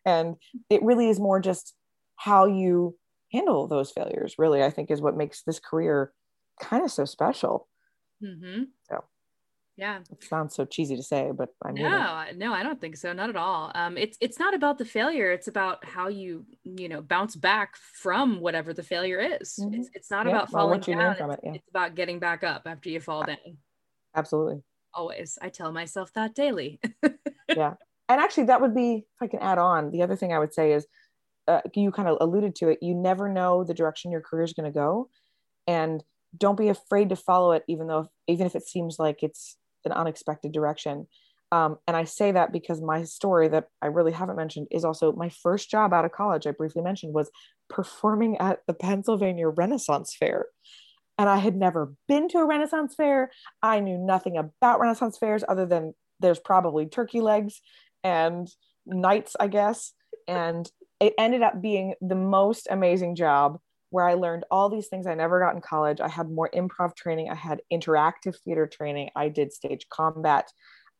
And 0.04 0.36
it 0.70 0.82
really 0.82 1.08
is 1.08 1.20
more 1.20 1.40
just 1.40 1.74
how 2.16 2.46
you 2.46 2.96
handle 3.32 3.66
those 3.66 3.90
failures. 3.90 4.34
Really, 4.38 4.62
I 4.62 4.70
think 4.70 4.90
is 4.90 5.00
what 5.00 5.16
makes 5.16 5.42
this 5.42 5.58
career 5.58 6.12
kind 6.60 6.84
of 6.84 6.90
so 6.90 7.04
special. 7.04 7.68
Mm-hmm. 8.22 8.64
So 8.88 9.04
yeah. 9.82 9.98
It 10.12 10.22
sounds 10.22 10.54
so 10.54 10.64
cheesy 10.64 10.94
to 10.94 11.02
say 11.02 11.32
but 11.34 11.48
i 11.64 11.72
mean 11.72 11.82
no 11.82 12.24
it. 12.28 12.38
no 12.38 12.52
i 12.52 12.62
don't 12.62 12.80
think 12.80 12.96
so 12.96 13.12
not 13.12 13.28
at 13.28 13.36
all. 13.36 13.72
Um 13.74 13.98
it's 13.98 14.16
it's 14.20 14.38
not 14.38 14.54
about 14.54 14.78
the 14.78 14.84
failure 14.84 15.32
it's 15.32 15.48
about 15.48 15.84
how 15.84 16.06
you 16.06 16.46
you 16.62 16.88
know 16.88 17.02
bounce 17.02 17.34
back 17.34 17.76
from 17.76 18.40
whatever 18.40 18.72
the 18.72 18.84
failure 18.84 19.18
is. 19.18 19.58
Mm-hmm. 19.60 19.74
it's, 19.74 19.90
it's 19.92 20.10
not 20.10 20.26
yeah, 20.26 20.32
about 20.32 20.50
falling 20.50 20.80
down 20.80 21.12
it's, 21.12 21.20
it, 21.20 21.40
yeah. 21.42 21.52
it's 21.54 21.68
about 21.68 21.96
getting 21.96 22.20
back 22.20 22.44
up 22.44 22.62
after 22.66 22.90
you 22.90 23.00
fall 23.00 23.24
down. 23.24 23.58
Absolutely. 24.14 24.62
Always. 24.94 25.36
I 25.42 25.48
tell 25.48 25.72
myself 25.72 26.12
that 26.14 26.34
daily. 26.34 26.80
Yeah. 27.48 27.74
And 28.08 28.20
actually 28.20 28.44
that 28.44 28.60
would 28.60 28.74
be 28.74 28.90
if 28.94 29.22
i 29.22 29.26
can 29.26 29.40
add 29.40 29.58
on 29.58 29.90
the 29.90 30.02
other 30.02 30.16
thing 30.16 30.32
i 30.32 30.38
would 30.38 30.54
say 30.54 30.72
is 30.72 30.86
uh, 31.48 31.60
you 31.74 31.90
kind 31.90 32.08
of 32.08 32.18
alluded 32.20 32.54
to 32.56 32.68
it 32.68 32.78
you 32.80 32.94
never 32.94 33.28
know 33.28 33.64
the 33.64 33.74
direction 33.74 34.12
your 34.12 34.20
career 34.20 34.44
is 34.44 34.52
going 34.52 34.70
to 34.70 34.74
go 34.74 35.08
and 35.66 36.04
don't 36.36 36.58
be 36.58 36.68
afraid 36.68 37.08
to 37.08 37.16
follow 37.16 37.52
it 37.52 37.64
even 37.68 37.86
though 37.86 38.08
even 38.26 38.46
if 38.46 38.54
it 38.54 38.66
seems 38.66 38.98
like 38.98 39.22
it's 39.22 39.56
an 39.86 39.92
unexpected 39.92 40.52
direction. 40.52 41.06
Um, 41.50 41.76
and 41.86 41.96
I 41.96 42.04
say 42.04 42.32
that 42.32 42.50
because 42.50 42.80
my 42.80 43.02
story 43.02 43.48
that 43.48 43.68
I 43.82 43.86
really 43.86 44.12
haven't 44.12 44.36
mentioned 44.36 44.68
is 44.70 44.84
also 44.84 45.12
my 45.12 45.28
first 45.28 45.70
job 45.70 45.92
out 45.92 46.06
of 46.06 46.12
college, 46.12 46.46
I 46.46 46.52
briefly 46.52 46.82
mentioned, 46.82 47.12
was 47.12 47.30
performing 47.68 48.38
at 48.38 48.60
the 48.66 48.72
Pennsylvania 48.72 49.48
Renaissance 49.48 50.16
Fair. 50.18 50.46
And 51.18 51.28
I 51.28 51.36
had 51.36 51.54
never 51.54 51.94
been 52.08 52.28
to 52.28 52.38
a 52.38 52.46
Renaissance 52.46 52.94
fair. 52.94 53.30
I 53.62 53.80
knew 53.80 53.98
nothing 53.98 54.38
about 54.38 54.80
Renaissance 54.80 55.18
fairs 55.18 55.44
other 55.46 55.66
than 55.66 55.94
there's 56.20 56.38
probably 56.38 56.86
turkey 56.86 57.20
legs 57.20 57.60
and 58.02 58.48
knights, 58.86 59.36
I 59.38 59.48
guess. 59.48 59.92
And 60.26 60.68
it 61.00 61.14
ended 61.18 61.42
up 61.42 61.60
being 61.60 61.94
the 62.00 62.14
most 62.14 62.66
amazing 62.70 63.14
job 63.14 63.58
where 63.92 64.08
I 64.08 64.14
learned 64.14 64.44
all 64.50 64.70
these 64.70 64.88
things 64.88 65.06
I 65.06 65.14
never 65.14 65.38
got 65.38 65.54
in 65.54 65.60
college. 65.60 66.00
I 66.00 66.08
had 66.08 66.30
more 66.30 66.48
improv 66.54 66.96
training, 66.96 67.28
I 67.30 67.34
had 67.34 67.60
interactive 67.70 68.36
theater 68.38 68.66
training, 68.66 69.10
I 69.14 69.28
did 69.28 69.52
stage 69.52 69.86
combat, 69.90 70.50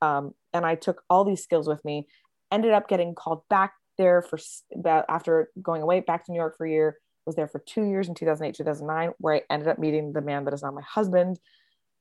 um, 0.02 0.34
and 0.52 0.66
I 0.66 0.74
took 0.74 1.02
all 1.08 1.24
these 1.24 1.42
skills 1.42 1.66
with 1.66 1.82
me. 1.86 2.06
Ended 2.50 2.72
up 2.72 2.88
getting 2.88 3.14
called 3.14 3.48
back 3.48 3.72
there 3.96 4.20
for 4.20 4.38
about 4.74 5.06
after 5.08 5.50
going 5.62 5.80
away 5.80 6.00
back 6.00 6.26
to 6.26 6.32
New 6.32 6.38
York 6.38 6.58
for 6.58 6.66
a 6.66 6.70
year. 6.70 6.98
Was 7.24 7.34
there 7.34 7.48
for 7.48 7.60
two 7.60 7.84
years 7.84 8.08
in 8.08 8.14
2008, 8.14 8.54
2009, 8.56 9.12
where 9.18 9.36
I 9.36 9.42
ended 9.48 9.68
up 9.68 9.78
meeting 9.78 10.12
the 10.12 10.20
man 10.20 10.44
that 10.44 10.52
is 10.52 10.62
now 10.62 10.70
my 10.70 10.82
husband, 10.82 11.38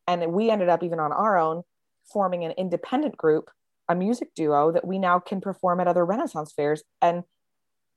and 0.08 0.34
we 0.34 0.50
ended 0.50 0.68
up 0.68 0.84
even 0.84 1.00
on 1.00 1.14
our 1.14 1.38
own 1.38 1.64
forming 2.12 2.44
an 2.44 2.52
independent 2.58 3.16
group, 3.16 3.50
a 3.88 3.96
music 3.96 4.36
duo 4.36 4.74
that 4.74 4.86
we 4.86 5.00
now 5.00 5.20
can 5.20 5.40
perform 5.40 5.80
at 5.80 5.88
other 5.88 6.06
Renaissance 6.06 6.52
fairs 6.52 6.84
and 7.02 7.24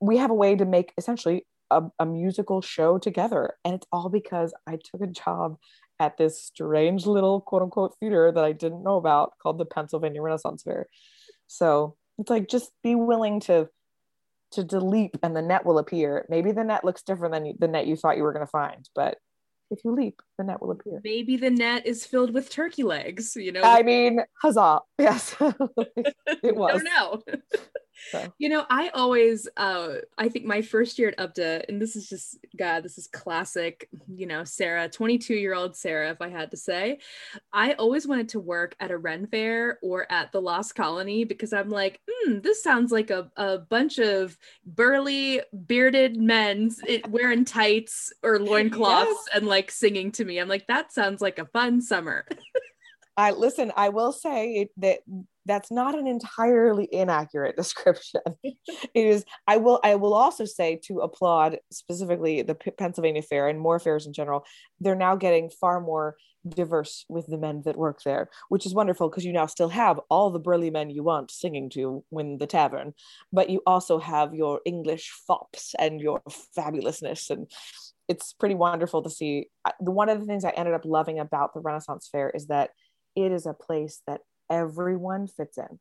we 0.01 0.19
have 0.19 0.31
a 0.31 0.35
way 0.35 0.55
to 0.55 0.65
make 0.65 0.93
essentially 0.99 1.47
a, 1.71 1.83
a 1.99 2.07
musical 2.07 2.61
show 2.61 2.99
together. 2.99 3.55
And 3.65 3.75
it's 3.75 3.87
all 3.93 4.09
because 4.09 4.55
I 4.67 4.79
took 4.83 5.03
a 5.03 5.07
job 5.07 5.57
at 6.01 6.17
this 6.17 6.41
strange 6.41 7.07
little 7.07 7.41
quote 7.41 7.63
unquote 7.63 7.97
theater 7.99 8.33
that 8.33 8.45
I 8.45 8.53
didn't 8.53 8.83
know 8.83 8.97
about 8.97 9.33
called 9.43 9.59
the 9.59 9.65
Pennsylvania 9.65 10.23
Renaissance 10.23 10.63
Fair. 10.63 10.89
So 11.47 11.97
it's 12.19 12.31
like 12.31 12.49
just 12.49 12.71
be 12.83 12.95
willing 12.95 13.41
to 13.41 13.69
to, 14.53 14.79
leap 14.79 15.17
and 15.23 15.35
the 15.35 15.43
net 15.43 15.67
will 15.67 15.79
appear. 15.79 16.27
Maybe 16.29 16.53
the 16.53 16.63
net 16.63 16.85
looks 16.85 17.03
different 17.03 17.35
than 17.35 17.45
you, 17.47 17.55
the 17.59 17.67
net 17.67 17.89
you 17.89 17.97
thought 17.97 18.17
you 18.17 18.23
were 18.23 18.33
going 18.33 18.47
to 18.47 18.51
find, 18.51 18.89
but 18.95 19.19
if 19.71 19.81
you 19.85 19.93
leap, 19.93 20.21
the 20.39 20.45
net 20.45 20.61
will 20.61 20.71
appear. 20.71 21.01
Maybe 21.03 21.37
the 21.37 21.51
net 21.51 21.87
is 21.87 22.07
filled 22.07 22.33
with 22.33 22.51
turkey 22.51 22.83
legs, 22.83 23.35
you 23.35 23.53
know. 23.53 23.63
I 23.63 23.83
mean, 23.83 24.21
huzzah. 24.41 24.81
Yes. 24.99 25.35
it 25.41 26.55
was. 26.57 26.71
I 26.71 26.79
don't 26.79 26.85
know. 26.85 27.23
So. 28.11 28.33
You 28.39 28.49
know, 28.49 28.67
I 28.71 28.89
always, 28.91 29.49
uh, 29.57 29.95
I 30.19 30.29
think 30.29 30.45
my 30.45 30.63
first 30.63 30.99
year 30.99 31.09
at 31.09 31.19
UPTA, 31.19 31.65
and 31.69 31.81
this 31.81 31.97
is 31.97 32.09
just, 32.09 32.39
God, 32.57 32.83
this 32.83 32.99
is 32.99 33.07
classic, 33.07 33.89
you 34.09 34.27
know, 34.27 34.45
Sarah, 34.45 34.89
22 34.89 35.35
year 35.35 35.55
old 35.55 35.77
Sarah, 35.77 36.11
if 36.11 36.21
I 36.21 36.29
had 36.29 36.51
to 36.51 36.57
say, 36.57 36.99
I 37.53 37.73
always 37.75 38.07
wanted 38.07 38.29
to 38.31 38.41
work 38.41 38.75
at 38.81 38.91
a 38.91 38.99
Ren 38.99 39.27
Fair 39.27 39.79
or 39.83 40.11
at 40.11 40.33
the 40.33 40.41
Lost 40.41 40.75
Colony 40.75 41.25
because 41.25 41.53
I'm 41.53 41.71
like, 41.71 42.01
hmm, 42.11 42.41
this 42.41 42.63
sounds 42.63 42.93
like 42.93 43.11
a, 43.11 43.31
a 43.37 43.59
bunch 43.59 43.99
of 43.99 44.37
burly, 44.67 45.41
bearded 45.67 46.17
men 46.17 46.71
wearing 47.09 47.45
tights 47.45 48.13
or 48.23 48.39
loincloths 48.39 49.11
yes. 49.27 49.29
and 49.35 49.47
like 49.47 49.71
singing 49.71 50.13
to 50.13 50.25
me. 50.25 50.39
I'm 50.39 50.49
like, 50.49 50.67
that 50.67 50.93
sounds 50.93 51.21
like 51.21 51.39
a 51.39 51.47
fun 51.47 51.81
summer. 51.81 52.27
I 53.17 53.31
listen, 53.31 53.73
I 53.77 53.91
will 53.91 54.13
say 54.13 54.69
that 54.79 55.01
that's 55.47 55.71
not 55.71 55.97
an 55.97 56.07
entirely 56.07 56.89
inaccurate 56.91 57.57
description. 57.57 58.23
it 58.43 58.57
is, 58.95 59.25
I 59.47 59.59
will, 59.59 59.81
I 59.85 59.95
will 59.97 60.15
also 60.15 60.45
say 60.45 60.81
to 60.87 61.01
applaud 61.01 61.59
specifically 61.71 62.43
the 62.43 62.55
P- 62.55 62.71
Pennsylvania 62.73 63.23
Fair 63.23 63.49
and 63.49 63.61
more 63.61 63.79
fairs 63.79 64.07
in 64.07 64.13
general. 64.13 64.45
They're 64.81 64.95
now 64.95 65.17
getting 65.17 65.51
far 65.51 65.81
more 65.81 66.17
diverse 66.47 67.05
with 67.09 67.27
the 67.27 67.39
men 67.39 67.63
that 67.65 67.77
work 67.77 68.03
there, 68.05 68.29
which 68.49 68.67
is 68.67 68.75
wonderful 68.75 69.09
because 69.09 69.25
you 69.25 69.33
now 69.33 69.47
still 69.47 69.71
have 69.71 70.01
all 70.11 70.31
the 70.31 70.39
burly 70.39 70.71
men 70.71 70.91
you 70.91 71.03
want 71.03 71.31
singing 71.31 71.71
to 71.71 72.05
win 72.11 72.39
the 72.39 72.47
tavern, 72.47 72.93
but 73.33 73.49
you 73.49 73.63
also 73.67 73.99
have 73.99 74.35
your 74.35 74.61
English 74.65 75.11
fops 75.27 75.75
and 75.79 76.01
your 76.01 76.21
fabulousness 76.57 77.31
and 77.31 77.51
it's 78.07 78.35
pretty 78.35 78.55
wonderful 78.55 79.03
to 79.03 79.09
see. 79.09 79.47
One 79.81 80.11
of 80.11 80.21
the 80.21 80.27
things 80.27 80.45
I 80.45 80.51
ended 80.51 80.75
up 80.75 80.85
loving 80.85 81.19
about 81.19 81.55
the 81.55 81.61
Renaissance 81.61 82.07
Fair 82.13 82.29
is 82.29 82.49
that 82.49 82.71
it 83.17 83.33
is 83.33 83.47
a 83.47 83.55
place 83.55 84.03
that 84.07 84.23
everyone 84.51 85.27
fits 85.27 85.59
in. 85.59 85.79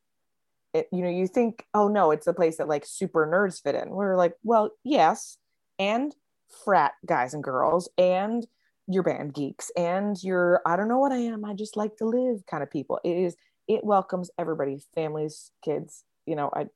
It, 0.74 0.88
you 0.92 1.04
know, 1.04 1.10
you 1.10 1.28
think, 1.28 1.66
oh 1.74 1.88
no, 1.88 2.12
it's 2.12 2.28
a 2.28 2.34
place 2.34 2.58
that 2.58 2.68
like 2.68 2.86
super 2.86 3.28
nerds 3.28 3.62
fit 3.62 3.76
in. 3.76 3.90
We're 3.90 4.18
like, 4.18 4.34
well, 4.44 4.72
yes, 4.84 5.38
and 5.78 6.16
frat 6.64 6.94
guys 7.06 7.34
and 7.34 7.44
girls, 7.44 7.90
and 7.98 8.46
your 8.88 9.04
band 9.04 9.34
geeks, 9.34 9.72
and 9.78 10.22
your 10.24 10.62
I 10.66 10.76
don't 10.76 10.88
know 10.88 11.00
what 11.00 11.12
I 11.12 11.18
am, 11.18 11.46
I 11.46 11.54
just 11.54 11.78
like 11.78 11.98
to 11.98 12.06
live 12.06 12.46
kind 12.50 12.64
of 12.64 12.72
people. 12.72 13.00
It 13.04 13.18
is. 13.18 13.36
It 13.68 13.84
welcomes 13.84 14.30
everybody, 14.38 14.80
families, 14.94 15.52
kids. 15.64 16.04
You 16.26 16.36
know, 16.36 16.50
I. 16.54 16.68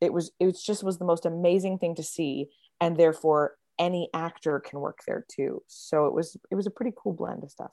It 0.00 0.12
was. 0.12 0.32
It 0.38 0.46
was 0.46 0.62
just 0.62 0.84
was 0.84 0.98
the 0.98 1.04
most 1.04 1.24
amazing 1.24 1.78
thing 1.78 1.94
to 1.94 2.02
see, 2.02 2.50
and 2.80 2.96
therefore 2.96 3.56
any 3.78 4.10
actor 4.14 4.60
can 4.60 4.80
work 4.80 5.00
there 5.06 5.24
too. 5.28 5.62
So 5.66 6.06
it 6.06 6.12
was. 6.12 6.36
It 6.50 6.54
was 6.56 6.66
a 6.66 6.70
pretty 6.70 6.92
cool 6.96 7.14
blend 7.14 7.42
of 7.42 7.50
stuff. 7.50 7.72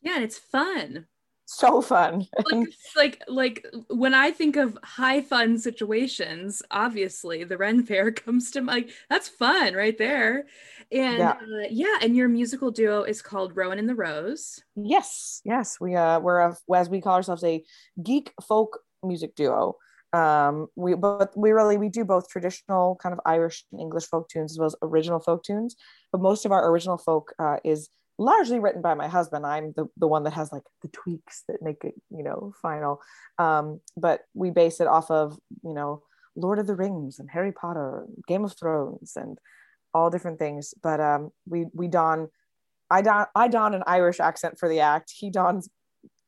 Yeah, 0.00 0.14
and 0.14 0.24
it's 0.24 0.38
fun 0.38 1.06
so 1.56 1.80
fun. 1.80 2.26
like, 2.52 2.68
like 2.96 3.22
like 3.28 3.66
when 3.88 4.14
I 4.14 4.30
think 4.30 4.56
of 4.56 4.78
high 4.82 5.20
fun 5.20 5.58
situations, 5.58 6.62
obviously 6.70 7.44
the 7.44 7.56
Ren 7.56 7.84
Fair 7.84 8.12
comes 8.24 8.50
to 8.52 8.62
like 8.62 8.90
that's 9.08 9.28
fun 9.28 9.74
right 9.74 9.96
there. 9.96 10.46
And 10.90 11.18
yeah. 11.18 11.30
Uh, 11.32 11.66
yeah, 11.70 11.98
and 12.02 12.16
your 12.16 12.28
musical 12.28 12.70
duo 12.70 13.02
is 13.02 13.22
called 13.22 13.56
Rowan 13.56 13.78
and 13.78 13.88
the 13.88 13.94
Rose. 13.94 14.60
Yes, 14.76 15.40
yes, 15.44 15.78
we 15.80 15.94
uh 15.94 16.20
we're 16.20 16.40
a, 16.40 16.56
as 16.74 16.88
we 16.88 17.00
call 17.00 17.14
ourselves 17.14 17.44
a 17.44 17.64
geek 18.02 18.32
folk 18.46 18.80
music 19.02 19.34
duo. 19.34 19.76
Um, 20.12 20.66
we 20.76 20.94
but 20.94 21.32
we 21.36 21.52
really 21.52 21.78
we 21.78 21.88
do 21.88 22.04
both 22.04 22.28
traditional 22.28 22.96
kind 22.96 23.14
of 23.14 23.20
Irish 23.24 23.64
and 23.72 23.80
English 23.80 24.04
folk 24.04 24.28
tunes 24.28 24.52
as 24.52 24.58
well 24.58 24.66
as 24.66 24.76
original 24.82 25.20
folk 25.20 25.42
tunes. 25.42 25.76
But 26.10 26.20
most 26.20 26.44
of 26.44 26.52
our 26.52 26.70
original 26.70 26.98
folk 26.98 27.32
uh, 27.38 27.56
is 27.64 27.88
largely 28.18 28.58
written 28.60 28.82
by 28.82 28.94
my 28.94 29.08
husband. 29.08 29.46
I'm 29.46 29.72
the, 29.76 29.86
the 29.96 30.06
one 30.06 30.24
that 30.24 30.34
has 30.34 30.52
like 30.52 30.62
the 30.82 30.88
tweaks 30.88 31.44
that 31.48 31.62
make 31.62 31.84
it, 31.84 31.94
you 32.10 32.22
know, 32.22 32.52
final. 32.60 33.00
Um, 33.38 33.80
but 33.96 34.20
we 34.34 34.50
base 34.50 34.80
it 34.80 34.86
off 34.86 35.10
of, 35.10 35.38
you 35.62 35.74
know, 35.74 36.02
Lord 36.36 36.58
of 36.58 36.66
the 36.66 36.74
Rings 36.76 37.18
and 37.18 37.30
Harry 37.30 37.52
Potter, 37.52 38.06
Game 38.26 38.44
of 38.44 38.56
Thrones, 38.56 39.12
and 39.16 39.38
all 39.92 40.10
different 40.10 40.38
things. 40.38 40.74
But 40.82 41.00
um, 41.00 41.30
we 41.46 41.66
we 41.74 41.88
don, 41.88 42.28
I 42.90 43.02
don 43.02 43.26
I 43.34 43.48
don 43.48 43.74
an 43.74 43.82
Irish 43.86 44.20
accent 44.20 44.58
for 44.58 44.68
the 44.68 44.80
act. 44.80 45.12
He 45.14 45.30
dons 45.30 45.68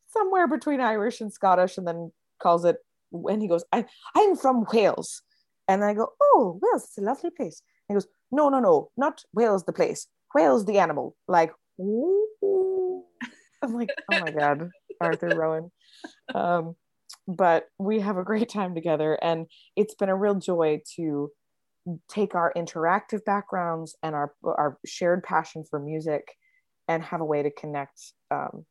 somewhere 0.08 0.46
between 0.46 0.80
Irish 0.80 1.20
and 1.20 1.32
Scottish, 1.32 1.78
and 1.78 1.86
then 1.86 2.12
calls 2.38 2.64
it. 2.64 2.76
When 3.10 3.40
he 3.40 3.48
goes, 3.48 3.64
I 3.72 3.86
I'm 4.14 4.36
from 4.36 4.66
Wales, 4.72 5.22
and 5.68 5.80
then 5.80 5.88
I 5.88 5.94
go, 5.94 6.08
oh 6.20 6.58
Wales, 6.60 6.84
it's 6.84 6.98
a 6.98 7.00
lovely 7.00 7.30
place. 7.30 7.62
And 7.88 7.94
he 7.94 7.96
goes, 7.96 8.08
no 8.32 8.48
no 8.48 8.58
no, 8.58 8.90
not 8.96 9.22
Wales 9.32 9.64
the 9.64 9.72
place, 9.72 10.08
Wales 10.34 10.64
the 10.64 10.78
animal. 10.78 11.14
Like 11.28 11.52
I'm 11.78 13.74
like, 13.74 13.90
oh 14.12 14.20
my 14.20 14.30
God, 14.30 14.70
Arthur 15.00 15.28
Rowan. 15.28 15.70
Um, 16.34 16.76
but 17.26 17.66
we 17.78 18.00
have 18.00 18.16
a 18.16 18.24
great 18.24 18.48
time 18.48 18.74
together. 18.74 19.18
And 19.20 19.46
it's 19.76 19.94
been 19.94 20.08
a 20.08 20.16
real 20.16 20.34
joy 20.34 20.82
to 20.96 21.30
take 22.08 22.34
our 22.34 22.52
interactive 22.56 23.24
backgrounds 23.24 23.96
and 24.02 24.14
our, 24.14 24.34
our 24.44 24.78
shared 24.86 25.22
passion 25.22 25.64
for 25.68 25.78
music 25.78 26.36
and 26.88 27.02
have 27.02 27.20
a 27.20 27.24
way 27.24 27.42
to 27.42 27.50
connect 27.50 28.12
um, 28.30 28.64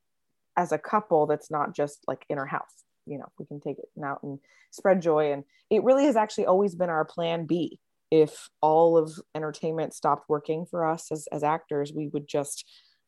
as 0.57 0.71
a 0.71 0.77
couple 0.77 1.25
that's 1.27 1.51
not 1.51 1.75
just 1.75 2.03
like 2.07 2.25
in 2.29 2.37
our 2.37 2.45
house. 2.45 2.83
You 3.05 3.17
know, 3.17 3.31
we 3.37 3.45
can 3.45 3.59
take 3.59 3.77
it 3.79 4.03
out 4.03 4.23
and 4.23 4.39
spread 4.71 5.01
joy. 5.01 5.33
And 5.33 5.43
it 5.69 5.83
really 5.83 6.05
has 6.05 6.15
actually 6.15 6.45
always 6.45 6.75
been 6.75 6.89
our 6.89 7.05
plan 7.05 7.45
B. 7.45 7.79
If 8.11 8.49
all 8.61 8.97
of 8.97 9.11
entertainment 9.33 9.93
stopped 9.95 10.29
working 10.29 10.65
for 10.67 10.85
us 10.85 11.11
as, 11.11 11.27
as 11.31 11.43
actors, 11.43 11.91
we 11.91 12.07
would 12.09 12.27
just 12.27 12.63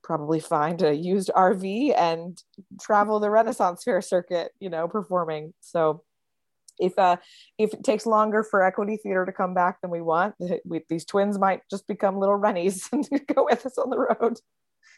probably 0.05 0.39
find 0.39 0.81
a 0.83 0.95
used 0.95 1.31
RV 1.35 1.97
and 1.97 2.41
travel 2.79 3.19
the 3.19 3.29
Renaissance 3.29 3.83
Fair 3.83 4.01
circuit, 4.01 4.51
you 4.59 4.69
know, 4.69 4.87
performing. 4.87 5.53
So 5.61 6.03
if 6.77 6.97
uh 6.99 7.17
if 7.57 7.73
it 7.73 7.83
takes 7.83 8.05
longer 8.05 8.43
for 8.43 8.63
equity 8.63 8.97
theater 8.97 9.25
to 9.25 9.31
come 9.31 9.53
back 9.53 9.81
than 9.81 9.89
we 9.89 10.01
want, 10.01 10.35
we, 10.65 10.81
these 10.87 11.05
twins 11.05 11.39
might 11.39 11.61
just 11.69 11.87
become 11.87 12.19
little 12.19 12.35
Rennies 12.35 12.87
and 12.91 13.07
go 13.33 13.45
with 13.49 13.65
us 13.65 13.77
on 13.77 13.89
the 13.89 13.97
road. 13.97 14.37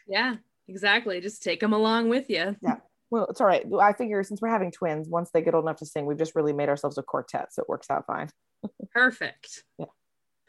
Yeah, 0.06 0.36
exactly. 0.68 1.20
Just 1.20 1.42
take 1.42 1.60
them 1.60 1.72
along 1.72 2.10
with 2.10 2.28
you. 2.28 2.56
Yeah. 2.62 2.76
Well, 3.10 3.26
it's 3.30 3.40
all 3.40 3.46
right. 3.46 3.64
I 3.80 3.94
figure 3.94 4.22
since 4.22 4.42
we're 4.42 4.48
having 4.48 4.70
twins, 4.70 5.08
once 5.08 5.30
they 5.30 5.40
get 5.40 5.54
old 5.54 5.64
enough 5.64 5.78
to 5.78 5.86
sing, 5.86 6.04
we've 6.04 6.18
just 6.18 6.34
really 6.34 6.52
made 6.52 6.68
ourselves 6.68 6.98
a 6.98 7.02
quartet, 7.02 7.54
so 7.54 7.62
it 7.62 7.68
works 7.68 7.88
out 7.88 8.04
fine. 8.06 8.28
Perfect. 8.92 9.64
Yeah. 9.78 9.86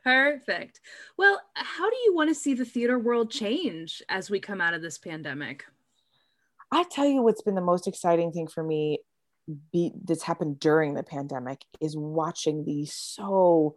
Perfect. 0.09 0.79
Well, 1.17 1.39
how 1.53 1.87
do 1.87 1.95
you 2.03 2.15
want 2.15 2.31
to 2.31 2.35
see 2.35 2.55
the 2.55 2.65
theater 2.65 2.97
world 2.97 3.29
change 3.29 4.01
as 4.09 4.27
we 4.27 4.39
come 4.39 4.59
out 4.59 4.73
of 4.73 4.81
this 4.81 4.97
pandemic? 4.97 5.65
I 6.71 6.83
tell 6.89 7.05
you 7.05 7.21
what's 7.21 7.43
been 7.43 7.53
the 7.53 7.61
most 7.61 7.87
exciting 7.87 8.31
thing 8.31 8.47
for 8.47 8.63
me 8.63 9.01
be, 9.71 9.91
that's 10.03 10.23
happened 10.23 10.59
during 10.59 10.95
the 10.95 11.03
pandemic 11.03 11.61
is 11.79 11.95
watching 11.95 12.65
the 12.65 12.87
so 12.87 13.75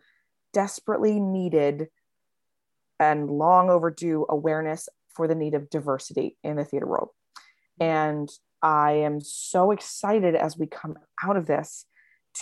desperately 0.55 1.21
needed 1.21 1.89
and 2.99 3.29
long 3.29 3.69
overdue 3.69 4.25
awareness 4.31 4.89
for 5.15 5.29
the 5.29 5.35
need 5.35 5.53
of 5.53 5.69
diversity 5.69 6.39
in 6.43 6.57
the 6.57 6.65
theater 6.65 6.87
world. 6.87 7.11
And 7.79 8.31
I 8.63 8.93
am 8.93 9.21
so 9.21 9.71
excited 9.71 10.35
as 10.35 10.57
we 10.57 10.67
come 10.67 10.97
out 11.23 11.37
of 11.37 11.47
this 11.47 11.85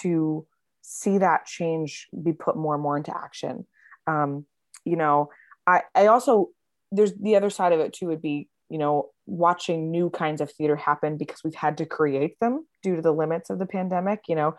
to 0.02 0.46
see 0.80 1.18
that 1.18 1.46
change 1.46 2.06
be 2.22 2.32
put 2.32 2.56
more 2.56 2.74
and 2.74 2.82
more 2.82 2.96
into 2.96 3.16
action. 3.16 3.66
Um, 4.10 4.46
you 4.84 4.96
know, 4.96 5.30
I, 5.66 5.82
I 5.94 6.06
also, 6.06 6.48
there's 6.90 7.14
the 7.14 7.36
other 7.36 7.50
side 7.50 7.72
of 7.72 7.80
it 7.80 7.92
too 7.92 8.06
would 8.08 8.22
be, 8.22 8.48
you 8.68 8.78
know, 8.78 9.10
watching 9.26 9.90
new 9.90 10.10
kinds 10.10 10.40
of 10.40 10.50
theater 10.50 10.76
happen 10.76 11.16
because 11.16 11.42
we've 11.44 11.54
had 11.54 11.78
to 11.78 11.86
create 11.86 12.38
them 12.40 12.66
due 12.82 12.96
to 12.96 13.02
the 13.02 13.12
limits 13.12 13.50
of 13.50 13.58
the 13.58 13.66
pandemic, 13.66 14.20
you 14.28 14.34
know, 14.34 14.54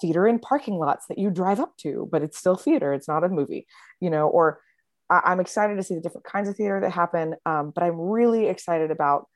theater 0.00 0.26
in 0.26 0.38
parking 0.38 0.78
lots 0.78 1.06
that 1.08 1.18
you 1.18 1.30
drive 1.30 1.60
up 1.60 1.76
to, 1.78 2.08
but 2.10 2.22
it's 2.22 2.38
still 2.38 2.56
theater, 2.56 2.92
it's 2.92 3.08
not 3.08 3.24
a 3.24 3.28
movie, 3.28 3.66
you 4.00 4.10
know, 4.10 4.28
or 4.28 4.60
I, 5.10 5.32
am 5.32 5.40
excited 5.40 5.76
to 5.76 5.82
see 5.82 5.94
the 5.94 6.00
different 6.00 6.24
kinds 6.24 6.48
of 6.48 6.56
theater 6.56 6.80
that 6.80 6.92
happen. 6.92 7.34
Um, 7.44 7.72
but 7.74 7.84
I'm 7.84 8.00
really 8.00 8.46
excited 8.46 8.90
about 8.90 9.28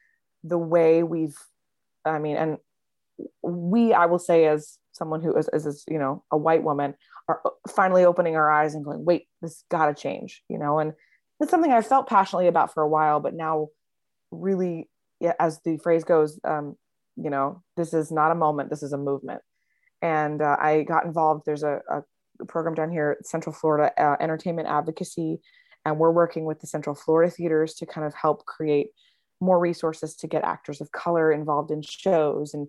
the 0.43 0.59
way 0.59 1.03
we've, 1.03 1.37
I 2.05 2.19
mean, 2.19 2.37
and 2.37 2.59
we, 3.43 3.93
I 3.93 4.07
will 4.07 4.19
say, 4.19 4.47
as 4.47 4.79
someone 4.93 5.23
who 5.23 5.37
is, 5.37 5.49
is, 5.53 5.85
you 5.89 5.99
know 5.99 6.25
a 6.31 6.37
white 6.37 6.63
woman 6.63 6.95
are 7.29 7.41
finally 7.69 8.05
opening 8.05 8.37
our 8.37 8.51
eyes 8.51 8.75
and 8.75 8.85
going 8.85 9.05
wait 9.05 9.29
this 9.43 9.65
got 9.71 9.87
to 9.87 9.95
change 9.95 10.43
you 10.49 10.59
know? 10.59 10.79
And 10.79 10.93
it's 11.41 11.51
something 11.51 11.73
i 11.73 11.81
felt 11.83 12.09
passionately 12.09 12.49
about 12.49 12.75
for 12.75 12.83
a 12.83 12.89
while 12.89 13.21
but 13.21 13.35
now 13.35 13.69
really 14.31 14.89
as 15.39 15.61
the 15.65 15.79
phrase 15.79 16.05
goes 16.05 16.39
um, 16.45 16.77
you 17.17 17.31
know 17.31 17.63
this 17.77 17.95
is 17.95 18.11
not 18.11 18.31
a 18.31 18.37
moment 18.37 18.71
this 18.71 18.83
is 18.83 18.93
a 18.93 18.99
movement. 18.99 19.43
And 20.03 20.43
uh, 20.43 20.57
i 20.61 20.83
got 20.83 21.05
involved 21.05 21.43
there's 21.47 21.63
a, 21.63 21.81
a 21.91 22.45
program 22.47 22.75
down 22.75 22.91
here 22.91 23.17
at 23.19 23.27
central 23.27 23.55
florida 23.55 23.93
uh, 24.01 24.17
entertainment 24.21 24.69
advocacy 24.69 25.41
and 25.85 25.99
we're 25.99 26.11
working 26.11 26.45
with 26.45 26.61
the 26.61 26.67
central 26.67 26.95
florida 26.95 27.31
theaters 27.31 27.75
to 27.75 27.87
kind 27.87 28.07
of 28.07 28.15
help 28.15 28.45
create 28.47 28.89
more 29.41 29.59
resources 29.59 30.15
to 30.17 30.27
get 30.27 30.45
actors 30.45 30.81
of 30.81 30.93
color 30.93 31.33
involved 31.33 31.71
in 31.71 31.83
shows. 31.83 32.55
And 32.55 32.69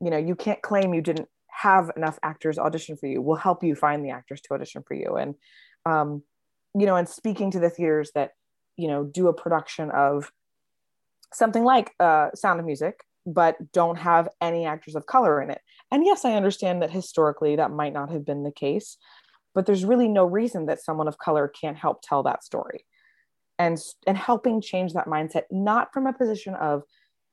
you 0.00 0.10
know 0.10 0.18
you 0.18 0.34
can't 0.34 0.62
claim 0.62 0.94
you 0.94 1.02
didn't 1.02 1.28
have 1.52 1.90
enough 1.96 2.18
actors 2.22 2.58
audition 2.58 2.96
for 2.96 3.06
you 3.06 3.20
we'll 3.20 3.36
help 3.36 3.62
you 3.62 3.74
find 3.74 4.04
the 4.04 4.10
actors 4.10 4.40
to 4.40 4.54
audition 4.54 4.82
for 4.86 4.94
you. 4.94 5.16
And 5.16 5.34
um, 5.86 6.22
you 6.78 6.86
know 6.86 6.96
and 6.96 7.08
speaking 7.08 7.50
to 7.50 7.60
the 7.60 7.70
theaters 7.70 8.10
that 8.14 8.32
you 8.76 8.88
know 8.88 9.04
do 9.04 9.28
a 9.28 9.34
production 9.34 9.90
of 9.90 10.30
something 11.32 11.64
like 11.64 11.92
uh, 12.00 12.30
sound 12.34 12.60
of 12.60 12.66
music 12.66 13.04
but 13.26 13.56
don't 13.72 13.98
have 13.98 14.28
any 14.40 14.64
actors 14.64 14.94
of 14.94 15.06
color 15.06 15.42
in 15.42 15.50
it. 15.50 15.60
And 15.90 16.04
yes 16.04 16.24
i 16.24 16.32
understand 16.32 16.82
that 16.82 16.90
historically 16.90 17.56
that 17.56 17.70
might 17.70 17.92
not 17.92 18.10
have 18.10 18.24
been 18.24 18.44
the 18.44 18.52
case 18.52 18.96
but 19.54 19.66
there's 19.66 19.84
really 19.84 20.08
no 20.08 20.24
reason 20.24 20.66
that 20.66 20.80
someone 20.80 21.08
of 21.08 21.18
color 21.18 21.48
can't 21.48 21.76
help 21.76 22.02
tell 22.02 22.22
that 22.22 22.44
story. 22.44 22.84
And 23.58 23.78
and 24.06 24.16
helping 24.16 24.62
change 24.62 24.94
that 24.94 25.06
mindset 25.06 25.42
not 25.50 25.92
from 25.92 26.06
a 26.06 26.14
position 26.14 26.54
of 26.54 26.82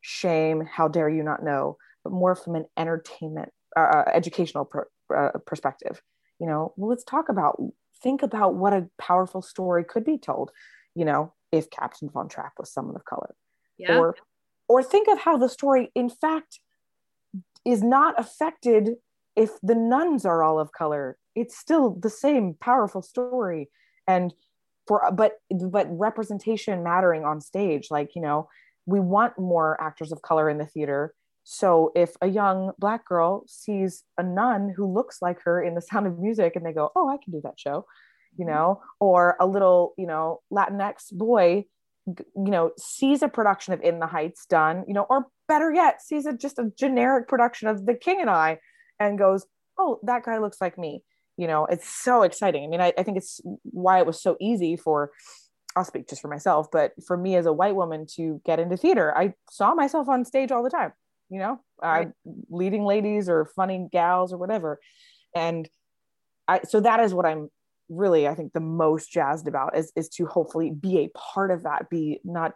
shame 0.01 0.67
how 0.69 0.87
dare 0.87 1.09
you 1.09 1.23
not 1.23 1.43
know 1.43 1.77
but 2.03 2.11
more 2.11 2.35
from 2.35 2.55
an 2.55 2.65
entertainment 2.77 3.49
uh, 3.77 4.11
educational 4.13 4.65
per, 4.65 4.87
uh, 5.15 5.31
perspective 5.45 6.01
you 6.39 6.47
know 6.47 6.73
well 6.75 6.89
let's 6.89 7.03
talk 7.03 7.29
about 7.29 7.61
think 8.01 8.23
about 8.23 8.55
what 8.55 8.73
a 8.73 8.87
powerful 8.99 9.41
story 9.41 9.83
could 9.83 10.03
be 10.03 10.17
told 10.17 10.51
you 10.95 11.05
know 11.05 11.33
if 11.51 11.69
captain 11.69 12.09
von 12.09 12.27
trapp 12.27 12.53
was 12.57 12.71
someone 12.71 12.95
of 12.95 13.05
color. 13.05 13.35
Yeah. 13.77 13.97
or 13.97 14.15
or 14.67 14.83
think 14.83 15.07
of 15.07 15.19
how 15.19 15.37
the 15.37 15.49
story 15.49 15.91
in 15.95 16.09
fact 16.09 16.59
is 17.65 17.83
not 17.83 18.19
affected 18.19 18.95
if 19.35 19.51
the 19.61 19.75
nuns 19.75 20.25
are 20.25 20.41
all 20.43 20.59
of 20.59 20.71
color. 20.71 21.17
It's 21.35 21.55
still 21.55 21.91
the 21.91 22.09
same 22.09 22.55
powerful 22.59 23.01
story. 23.01 23.69
And 24.07 24.33
for 24.87 25.03
but 25.13 25.33
but 25.51 25.87
representation 25.89 26.83
mattering 26.83 27.25
on 27.25 27.41
stage 27.41 27.89
like 27.91 28.15
you 28.15 28.21
know 28.21 28.47
we 28.85 29.01
want 29.01 29.37
more 29.37 29.79
actors 29.81 30.13
of 30.13 30.21
color 30.21 30.49
in 30.49 30.57
the 30.57 30.65
theater 30.65 31.13
so 31.49 31.93
if 31.95 32.17
a 32.21 32.27
young 32.27 32.73
black 32.77 33.05
girl 33.05 33.45
sees 33.47 34.03
a 34.17 34.23
nun 34.23 34.73
who 34.75 34.85
looks 34.85 35.21
like 35.21 35.41
her 35.43 35.63
in 35.63 35.75
the 35.75 35.81
sound 35.81 36.05
of 36.05 36.19
music 36.19 36.57
and 36.57 36.65
they 36.65 36.73
go 36.73 36.91
oh 36.93 37.07
i 37.07 37.15
can 37.23 37.31
do 37.31 37.39
that 37.41 37.57
show 37.57 37.85
you 38.37 38.43
mm-hmm. 38.43 38.53
know 38.53 38.81
or 38.99 39.37
a 39.39 39.47
little 39.47 39.93
you 39.97 40.05
know 40.05 40.41
latinx 40.51 41.09
boy 41.13 41.63
you 42.05 42.25
know 42.35 42.71
sees 42.77 43.23
a 43.23 43.29
production 43.29 43.73
of 43.73 43.81
in 43.81 43.99
the 43.99 44.07
heights 44.07 44.45
done 44.45 44.83
you 44.89 44.93
know 44.93 45.05
or 45.09 45.27
better 45.47 45.73
yet 45.73 46.01
sees 46.01 46.25
a, 46.25 46.33
just 46.33 46.59
a 46.59 46.69
generic 46.77 47.29
production 47.29 47.69
of 47.69 47.85
the 47.85 47.95
king 47.95 48.19
and 48.19 48.29
i 48.29 48.59
and 48.99 49.17
goes 49.17 49.45
oh 49.77 50.01
that 50.03 50.23
guy 50.23 50.39
looks 50.39 50.59
like 50.59 50.77
me 50.77 51.01
you 51.37 51.47
know 51.47 51.65
it's 51.67 51.87
so 51.87 52.23
exciting 52.23 52.65
i 52.65 52.67
mean 52.67 52.81
I, 52.81 52.91
I 52.97 53.03
think 53.03 53.17
it's 53.17 53.39
why 53.63 53.99
it 53.99 54.05
was 54.05 54.21
so 54.21 54.35
easy 54.41 54.75
for 54.75 55.11
i'll 55.77 55.85
speak 55.85 56.09
just 56.09 56.21
for 56.21 56.27
myself 56.27 56.67
but 56.73 56.91
for 57.05 57.15
me 57.15 57.37
as 57.37 57.45
a 57.45 57.53
white 57.53 57.75
woman 57.75 58.05
to 58.15 58.41
get 58.45 58.59
into 58.59 58.75
theater 58.75 59.17
i 59.17 59.33
saw 59.49 59.73
myself 59.75 60.09
on 60.09 60.25
stage 60.25 60.51
all 60.51 60.63
the 60.63 60.69
time 60.69 60.91
you 61.29 61.39
know 61.39 61.59
right. 61.81 62.07
i 62.07 62.31
leading 62.49 62.83
ladies 62.83 63.29
or 63.29 63.45
funny 63.55 63.87
gals 63.91 64.33
or 64.33 64.37
whatever 64.37 64.79
and 65.35 65.69
i 66.47 66.59
so 66.67 66.79
that 66.79 66.99
is 66.99 67.13
what 67.13 67.25
i'm 67.25 67.49
really 67.89 68.27
i 68.27 68.35
think 68.35 68.53
the 68.53 68.59
most 68.59 69.11
jazzed 69.11 69.47
about 69.47 69.77
is 69.77 69.91
is 69.95 70.09
to 70.09 70.25
hopefully 70.25 70.71
be 70.71 70.99
a 70.99 71.09
part 71.17 71.51
of 71.51 71.63
that 71.63 71.89
be 71.89 72.19
not 72.23 72.53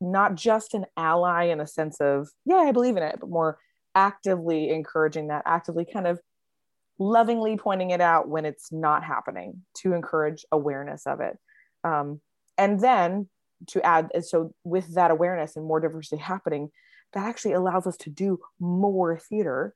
not 0.00 0.34
just 0.34 0.74
an 0.74 0.84
ally 0.96 1.44
in 1.44 1.60
a 1.60 1.66
sense 1.66 2.00
of 2.00 2.28
yeah 2.44 2.56
i 2.56 2.72
believe 2.72 2.96
in 2.96 3.02
it 3.02 3.16
but 3.20 3.28
more 3.28 3.58
actively 3.94 4.70
encouraging 4.70 5.28
that 5.28 5.42
actively 5.46 5.84
kind 5.84 6.06
of 6.06 6.20
lovingly 6.98 7.56
pointing 7.56 7.90
it 7.90 8.00
out 8.00 8.28
when 8.28 8.44
it's 8.44 8.70
not 8.70 9.02
happening 9.02 9.62
to 9.74 9.94
encourage 9.94 10.44
awareness 10.52 11.06
of 11.06 11.20
it 11.20 11.38
um, 11.82 12.20
and 12.58 12.80
then 12.80 13.26
to 13.66 13.84
add 13.84 14.10
so 14.22 14.54
with 14.64 14.94
that 14.94 15.10
awareness 15.10 15.56
and 15.56 15.64
more 15.64 15.80
diversity 15.80 16.20
happening 16.20 16.70
that 17.12 17.26
actually 17.26 17.52
allows 17.52 17.86
us 17.86 17.96
to 17.98 18.10
do 18.10 18.38
more 18.58 19.18
theater. 19.18 19.74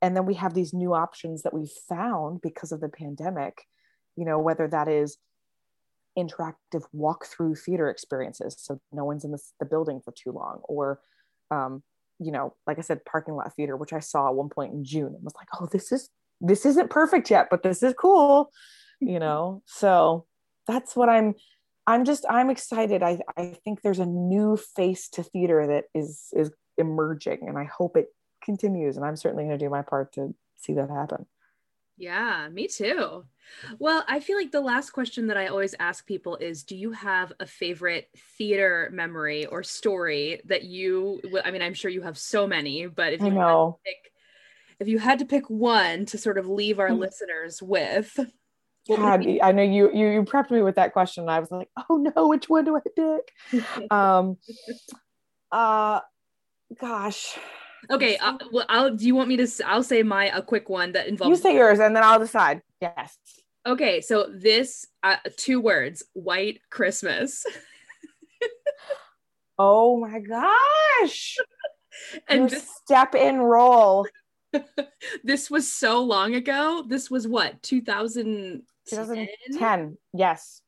And 0.00 0.16
then 0.16 0.26
we 0.26 0.34
have 0.34 0.54
these 0.54 0.72
new 0.72 0.94
options 0.94 1.42
that 1.42 1.54
we've 1.54 1.70
found 1.88 2.40
because 2.42 2.72
of 2.72 2.80
the 2.80 2.88
pandemic 2.88 3.62
you 4.16 4.24
know 4.24 4.38
whether 4.38 4.68
that 4.68 4.88
is 4.88 5.18
interactive 6.18 6.82
walk-through 6.92 7.54
theater 7.54 7.88
experiences. 7.88 8.56
So 8.58 8.78
no 8.92 9.04
one's 9.04 9.24
in 9.24 9.30
the, 9.30 9.40
the 9.58 9.66
building 9.66 10.00
for 10.04 10.12
too 10.12 10.32
long 10.32 10.60
or 10.64 11.00
um, 11.50 11.82
you 12.18 12.30
know 12.30 12.54
like 12.66 12.78
i 12.78 12.82
said 12.82 13.04
parking 13.04 13.34
lot 13.34 13.52
theater 13.56 13.76
which 13.76 13.92
i 13.92 13.98
saw 13.98 14.28
at 14.28 14.34
one 14.34 14.48
point 14.48 14.72
in 14.72 14.84
june 14.84 15.06
and 15.06 15.24
was 15.24 15.34
like 15.34 15.48
oh 15.58 15.66
this 15.72 15.90
is 15.90 16.08
this 16.40 16.64
isn't 16.66 16.90
perfect 16.90 17.30
yet 17.30 17.48
but 17.50 17.62
this 17.62 17.82
is 17.82 17.94
cool 17.98 18.50
you 19.00 19.18
know? 19.18 19.62
So 19.66 20.26
that's 20.68 20.94
what 20.94 21.08
i'm 21.08 21.34
i'm 21.86 22.04
just 22.04 22.24
i'm 22.30 22.50
excited. 22.50 23.02
I 23.02 23.18
i 23.36 23.56
think 23.64 23.82
there's 23.82 23.98
a 23.98 24.06
new 24.06 24.56
face 24.56 25.08
to 25.10 25.24
theater 25.24 25.66
that 25.66 25.84
is 25.94 26.28
is 26.32 26.52
emerging 26.82 27.38
and 27.48 27.56
i 27.56 27.64
hope 27.64 27.96
it 27.96 28.08
continues 28.44 28.96
and 28.96 29.06
i'm 29.06 29.16
certainly 29.16 29.44
going 29.44 29.58
to 29.58 29.64
do 29.64 29.70
my 29.70 29.82
part 29.82 30.12
to 30.12 30.34
see 30.56 30.74
that 30.74 30.90
happen 30.90 31.24
yeah, 31.98 32.48
me 32.50 32.66
too. 32.68 33.24
Well, 33.78 34.04
I 34.08 34.20
feel 34.20 34.36
like 34.36 34.50
the 34.50 34.60
last 34.60 34.90
question 34.90 35.26
that 35.28 35.36
I 35.36 35.48
always 35.48 35.74
ask 35.78 36.06
people 36.06 36.36
is 36.36 36.64
Do 36.64 36.76
you 36.76 36.92
have 36.92 37.32
a 37.38 37.46
favorite 37.46 38.08
theater 38.36 38.90
memory 38.92 39.46
or 39.46 39.62
story 39.62 40.40
that 40.46 40.64
you, 40.64 41.20
I 41.44 41.50
mean, 41.50 41.62
I'm 41.62 41.74
sure 41.74 41.90
you 41.90 42.02
have 42.02 42.18
so 42.18 42.46
many, 42.46 42.86
but 42.86 43.12
if 43.12 43.20
you, 43.20 43.30
Had, 43.30 43.46
to 43.46 43.74
pick, 43.84 44.12
if 44.80 44.88
you 44.88 44.98
had 44.98 45.18
to 45.18 45.26
pick 45.26 45.48
one 45.50 46.06
to 46.06 46.18
sort 46.18 46.38
of 46.38 46.48
leave 46.48 46.78
our 46.78 46.88
mm-hmm. 46.88 47.00
listeners 47.00 47.62
with, 47.62 48.18
God, 48.88 49.24
I 49.40 49.52
know 49.52 49.62
you, 49.62 49.92
you 49.94 50.08
you 50.08 50.22
prepped 50.24 50.50
me 50.50 50.62
with 50.62 50.74
that 50.74 50.92
question. 50.92 51.22
And 51.22 51.30
I 51.30 51.38
was 51.38 51.52
like, 51.52 51.68
oh 51.88 51.98
no, 51.98 52.26
which 52.26 52.48
one 52.48 52.64
do 52.64 52.76
I 52.76 52.80
pick? 52.80 53.90
um, 53.92 54.38
uh, 55.52 56.00
gosh, 56.80 57.36
Okay. 57.90 58.16
Uh, 58.16 58.38
well, 58.52 58.66
I'll. 58.68 58.94
Do 58.94 59.06
you 59.06 59.14
want 59.14 59.28
me 59.28 59.36
to? 59.38 59.48
I'll 59.66 59.82
say 59.82 60.02
my 60.02 60.26
a 60.36 60.42
quick 60.42 60.68
one 60.68 60.92
that 60.92 61.08
involves. 61.08 61.38
You 61.38 61.42
say 61.42 61.54
yours, 61.54 61.80
and 61.80 61.94
then 61.96 62.02
I'll 62.02 62.18
decide. 62.18 62.62
Yes. 62.80 63.18
Okay. 63.66 64.00
So 64.00 64.28
this 64.32 64.86
uh, 65.02 65.16
two 65.36 65.60
words: 65.60 66.04
white 66.12 66.60
Christmas. 66.70 67.44
oh 69.58 69.98
my 69.98 70.20
gosh! 70.20 71.36
and 72.28 72.48
just 72.48 72.68
step 72.76 73.14
in 73.14 73.38
roll. 73.38 74.06
this 75.24 75.50
was 75.50 75.70
so 75.70 76.02
long 76.02 76.34
ago. 76.34 76.84
This 76.86 77.10
was 77.10 77.26
what 77.26 77.62
2010. 77.62 78.62
2010. 78.88 79.98
Yes. 80.12 80.61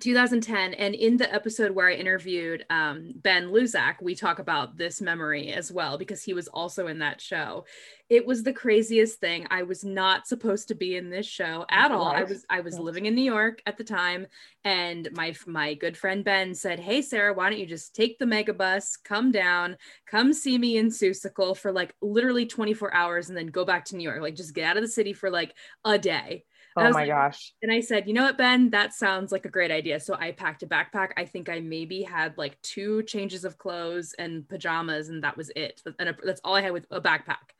2010 0.00 0.74
and 0.74 0.94
in 0.94 1.16
the 1.16 1.32
episode 1.32 1.72
where 1.72 1.88
i 1.88 1.94
interviewed 1.94 2.64
um, 2.70 3.12
ben 3.16 3.48
luzak 3.48 3.96
we 4.00 4.14
talk 4.14 4.38
about 4.38 4.76
this 4.76 5.00
memory 5.00 5.52
as 5.52 5.72
well 5.72 5.98
because 5.98 6.22
he 6.22 6.32
was 6.32 6.48
also 6.48 6.86
in 6.86 6.98
that 6.98 7.20
show. 7.20 7.64
It 8.08 8.24
was 8.24 8.44
the 8.44 8.52
craziest 8.52 9.18
thing. 9.18 9.48
I 9.50 9.64
was 9.64 9.84
not 9.84 10.28
supposed 10.28 10.68
to 10.68 10.76
be 10.76 10.96
in 10.96 11.10
this 11.10 11.26
show 11.26 11.66
at 11.70 11.90
all. 11.90 12.06
I 12.06 12.22
was 12.22 12.44
i 12.48 12.60
was 12.60 12.78
living 12.78 13.06
in 13.06 13.14
new 13.14 13.22
york 13.22 13.60
at 13.66 13.76
the 13.76 13.84
time 13.84 14.26
and 14.64 15.08
my 15.12 15.34
my 15.46 15.74
good 15.74 15.96
friend 15.96 16.24
ben 16.24 16.54
said 16.54 16.78
hey 16.78 17.02
sarah 17.02 17.34
why 17.34 17.50
don't 17.50 17.58
you 17.58 17.66
just 17.66 17.94
take 17.94 18.18
the 18.18 18.24
megabus 18.24 18.96
come 19.02 19.32
down 19.32 19.76
come 20.06 20.32
see 20.32 20.56
me 20.56 20.76
in 20.76 20.88
seussical 20.88 21.56
for 21.56 21.72
like 21.72 21.94
literally 22.00 22.46
24 22.46 22.94
hours 22.94 23.28
and 23.28 23.36
then 23.36 23.46
go 23.48 23.64
back 23.64 23.84
to 23.86 23.96
new 23.96 24.04
york. 24.04 24.20
Like 24.20 24.36
just 24.36 24.54
get 24.54 24.64
out 24.64 24.76
of 24.76 24.82
the 24.82 24.88
city 24.88 25.12
for 25.12 25.30
like 25.30 25.54
a 25.84 25.98
day 25.98 26.44
Oh 26.76 26.90
my 26.90 26.90
like, 26.90 27.08
gosh. 27.08 27.54
And 27.62 27.72
I 27.72 27.80
said, 27.80 28.06
you 28.06 28.12
know 28.12 28.24
what, 28.24 28.36
Ben, 28.36 28.70
that 28.70 28.92
sounds 28.92 29.32
like 29.32 29.46
a 29.46 29.50
great 29.50 29.70
idea. 29.70 29.98
So 29.98 30.14
I 30.14 30.32
packed 30.32 30.62
a 30.62 30.66
backpack. 30.66 31.10
I 31.16 31.24
think 31.24 31.48
I 31.48 31.60
maybe 31.60 32.02
had 32.02 32.36
like 32.36 32.60
two 32.62 33.02
changes 33.04 33.44
of 33.44 33.56
clothes 33.56 34.14
and 34.18 34.46
pajamas, 34.48 35.08
and 35.08 35.24
that 35.24 35.36
was 35.36 35.50
it. 35.56 35.82
And 35.98 36.14
that's 36.22 36.40
all 36.44 36.54
I 36.54 36.60
had 36.60 36.72
with 36.72 36.86
a 36.90 37.00
backpack. 37.00 37.54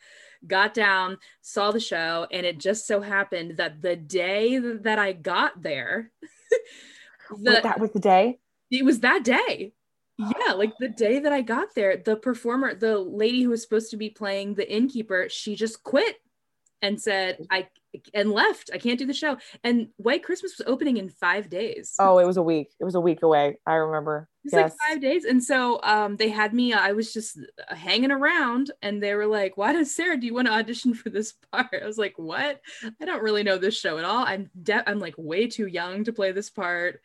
Got 0.47 0.75
down, 0.75 1.17
saw 1.41 1.73
the 1.73 1.81
show, 1.81 2.27
and 2.31 2.45
it 2.45 2.59
just 2.59 2.87
so 2.87 3.01
happened 3.01 3.57
that 3.57 3.81
the 3.81 3.97
day 3.97 4.59
that 4.59 4.99
I 4.99 5.13
got 5.13 5.63
there, 5.63 6.13
the, 7.31 7.53
Wait, 7.53 7.63
that 7.63 7.81
was 7.81 7.93
the 7.93 8.01
day? 8.01 8.39
It 8.71 8.85
was 8.85 9.01
that 9.01 9.25
day. 9.25 9.73
Oh. 10.21 10.33
Yeah, 10.47 10.53
like 10.53 10.73
the 10.79 10.89
day 10.89 11.21
that 11.21 11.33
I 11.33 11.41
got 11.41 11.75
there, 11.75 11.97
the 11.97 12.17
performer, 12.17 12.75
the 12.75 12.99
lady 12.99 13.43
who 13.43 13.51
was 13.51 13.63
supposed 13.63 13.91
to 13.91 13.97
be 13.97 14.11
playing 14.11 14.55
the 14.55 14.71
innkeeper, 14.71 15.29
she 15.31 15.57
just 15.57 15.83
quit 15.83 16.17
and 16.83 17.01
said, 17.01 17.39
oh. 17.41 17.47
I 17.51 17.69
and 18.15 18.33
left. 18.33 18.71
I 18.73 18.79
can't 18.79 18.99
do 18.99 19.07
the 19.07 19.15
show. 19.15 19.37
And 19.65 19.89
White 19.97 20.23
Christmas 20.23 20.57
was 20.59 20.67
opening 20.67 20.97
in 20.97 21.09
five 21.09 21.49
days. 21.49 21.95
Oh, 21.99 22.19
it 22.19 22.27
was 22.27 22.37
a 22.37 22.43
week. 22.43 22.71
It 22.81 22.85
was 22.85 22.95
a 22.95 23.01
week 23.01 23.23
away. 23.23 23.59
I 23.67 23.75
remember. 23.75 24.29
It's 24.45 24.55
yes. 24.55 24.71
like 24.71 24.89
five 24.89 25.01
days. 25.01 25.25
And 25.25 25.43
so 25.43 25.81
um, 25.83 26.17
they 26.17 26.29
had 26.29 26.55
me, 26.55 26.73
I 26.73 26.93
was 26.93 27.13
just 27.13 27.39
hanging 27.69 28.13
around 28.13 28.71
and 28.81 29.03
they 29.03 29.15
were 29.15 29.27
like, 29.27 29.57
why 29.57 29.73
does 29.73 29.93
Sarah, 29.93 30.17
do 30.17 30.27
you 30.27 30.35
want 30.35 30.47
to 30.47 30.55
audition 30.55 30.95
for 30.95 31.11
this 31.11 31.33
part? 31.53 31.83
I 31.83 31.85
was 31.85 31.99
like, 31.99 32.15
what? 32.17 32.61
I 33.01 33.05
don't 33.05 33.23
really 33.23 33.43
know 33.43 33.59
this 33.59 33.77
show 33.77 33.99
at 33.99 34.05
all. 34.05 34.25
I'm 34.25 34.49
de- 34.63 34.89
I'm 34.89 35.01
like 35.01 35.15
way 35.19 35.49
too 35.49 35.67
young 35.67 36.05
to 36.05 36.13
play 36.13 36.31
this 36.31 36.49
part. 36.49 37.01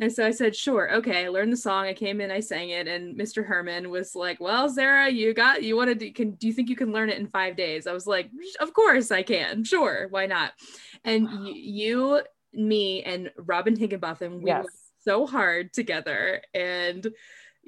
And 0.00 0.12
so 0.12 0.24
I 0.24 0.30
said, 0.30 0.54
sure, 0.54 0.94
okay. 0.96 1.24
I 1.24 1.28
learned 1.28 1.52
the 1.52 1.56
song. 1.56 1.86
I 1.86 1.92
came 1.92 2.20
in, 2.20 2.30
I 2.30 2.40
sang 2.40 2.70
it, 2.70 2.86
and 2.86 3.18
Mr. 3.18 3.44
Herman 3.44 3.90
was 3.90 4.14
like, 4.14 4.38
"Well, 4.40 4.68
Sarah, 4.68 5.08
you 5.08 5.34
got 5.34 5.62
you 5.64 5.76
want 5.76 5.98
to 5.98 6.10
can 6.10 6.32
do 6.32 6.46
you 6.46 6.52
think 6.52 6.68
you 6.68 6.76
can 6.76 6.92
learn 6.92 7.10
it 7.10 7.18
in 7.18 7.26
five 7.26 7.56
days?" 7.56 7.86
I 7.86 7.92
was 7.92 8.06
like, 8.06 8.30
"Of 8.60 8.72
course 8.74 9.10
I 9.10 9.22
can. 9.22 9.64
Sure, 9.64 10.06
why 10.10 10.26
not?" 10.26 10.52
And 11.04 11.24
y- 11.24 11.52
you, 11.54 12.22
me, 12.52 13.02
and 13.02 13.32
Robin 13.36 13.74
Higginbotham, 13.74 14.40
we 14.40 14.50
yes. 14.50 14.64
worked 14.64 14.76
so 15.00 15.26
hard 15.26 15.72
together, 15.72 16.42
and 16.54 17.12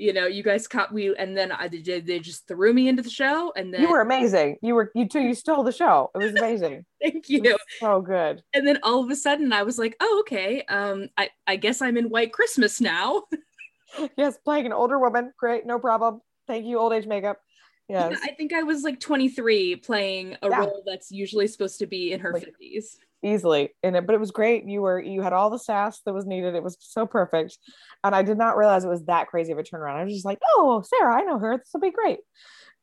you 0.01 0.15
know, 0.15 0.27
you 0.27 0.43
guys 0.43 0.67
caught 0.67 0.93
we, 0.93 1.15
and 1.15 1.37
then 1.37 1.53
I 1.53 1.69
did. 1.69 2.07
They 2.07 2.19
just 2.19 2.49
threw 2.49 2.73
me 2.73 2.89
into 2.89 3.03
the 3.03 3.11
show, 3.11 3.53
and 3.55 3.73
then 3.73 3.83
you 3.83 3.91
were 3.91 4.01
amazing. 4.01 4.57
You 4.63 4.75
were 4.75 4.91
you 4.95 5.07
too. 5.07 5.21
You 5.21 5.35
stole 5.35 5.63
the 5.63 5.73
show. 5.73 6.11
It 6.15 6.19
was 6.19 6.33
amazing. 6.33 6.87
Thank 7.03 7.29
you. 7.29 7.57
So 7.79 8.01
good. 8.01 8.43
And 8.55 8.67
then 8.67 8.79
all 8.83 9.05
of 9.05 9.11
a 9.11 9.17
sudden, 9.17 9.53
I 9.53 9.63
was 9.63 9.79
like, 9.79 9.97
oh, 10.01 10.21
okay. 10.21 10.63
Um, 10.63 11.09
I 11.19 11.29
I 11.47 11.57
guess 11.57 11.83
I'm 11.83 11.99
in 11.99 12.07
White 12.07 12.33
Christmas 12.33 12.81
now. 12.81 13.25
yes, 14.17 14.39
playing 14.39 14.67
an 14.67 14.73
older 14.73 14.99
woman. 14.99 15.33
Great, 15.39 15.67
no 15.67 15.79
problem. 15.79 16.23
Thank 16.47 16.65
you, 16.65 16.79
old 16.79 16.95
age 16.95 17.07
makeup. 17.07 17.39
Yes. 17.87 18.13
Yeah, 18.13 18.19
I 18.25 18.35
think 18.35 18.55
I 18.55 18.63
was 18.63 18.85
like 18.85 19.01
23 19.01 19.77
playing 19.77 20.37
a 20.43 20.49
yeah. 20.49 20.61
role 20.61 20.83
that's 20.87 21.11
usually 21.11 21.49
supposed 21.49 21.81
to 21.81 21.87
be 21.87 22.13
in 22.13 22.21
her 22.21 22.33
like, 22.33 22.45
50s 22.45 22.97
easily. 23.23 23.71
In 23.83 23.95
it 23.95 24.07
but 24.07 24.15
it 24.15 24.21
was 24.21 24.31
great. 24.31 24.65
You 24.67 24.83
were 24.83 25.01
you 25.01 25.23
had 25.23 25.33
all 25.33 25.51
the 25.51 25.59
sass 25.59 26.01
that 26.07 26.15
was 26.15 26.27
needed. 26.27 26.55
It 26.55 26.63
was 26.63 26.77
so 26.81 27.07
perfect. 27.07 27.59
And 28.05 28.15
i 28.15 28.23
did 28.23 28.39
not 28.39 28.57
realize 28.57 28.85
it 28.85 28.89
was 28.89 29.05
that 29.05 29.29
crazy 29.29 29.53
of 29.53 29.59
a 29.59 29.63
turnaround. 29.63 29.97
I 29.97 30.05
was 30.05 30.15
just 30.15 30.25
like 30.25 30.41
oh 30.55 30.83
sarah 30.83 31.17
i 31.17 31.23
know 31.23 31.39
her. 31.39 31.59
This 31.59 31.71
will 31.73 31.81
be 31.81 31.91
great. 31.91 32.21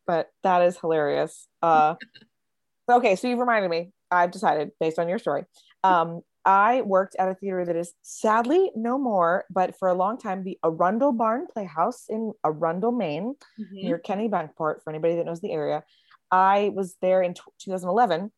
But 0.06 0.30
that 0.44 0.62
is 0.62 0.78
hilarious. 0.78 1.48
Uh 1.62 1.96
okay 2.92 3.16
so 3.16 3.28
you've 3.28 3.40
reminded 3.40 3.70
me. 3.70 3.92
I've 4.10 4.32
decided 4.32 4.72
based 4.80 5.00
on 5.00 5.10
your 5.10 5.20
story 5.20 5.44
um 5.84 6.22
i 6.46 6.82
worked 6.82 7.16
at 7.20 7.28
a 7.28 7.36
theater 7.36 7.66
that 7.66 7.76
is 7.76 7.94
sadly 8.02 8.72
no 8.74 8.98
more 8.98 9.44
but 9.50 9.78
for 9.78 9.90
a 9.90 9.94
long 9.94 10.18
time 10.18 10.44
the 10.44 10.58
arundel 10.64 11.12
barn 11.12 11.46
playhouse 11.54 12.06
in 12.08 12.32
arundel 12.46 12.94
maine 12.94 13.36
mm-hmm. 13.60 13.76
near 13.76 14.00
kennebunkport 14.00 14.82
for 14.82 14.90
anybody 14.90 15.18
that 15.18 15.26
knows 15.26 15.42
the 15.42 15.52
area. 15.52 15.84
I 16.32 16.72
was 16.74 16.96
there 17.02 17.22
in 17.22 17.34
2011. 17.34 18.32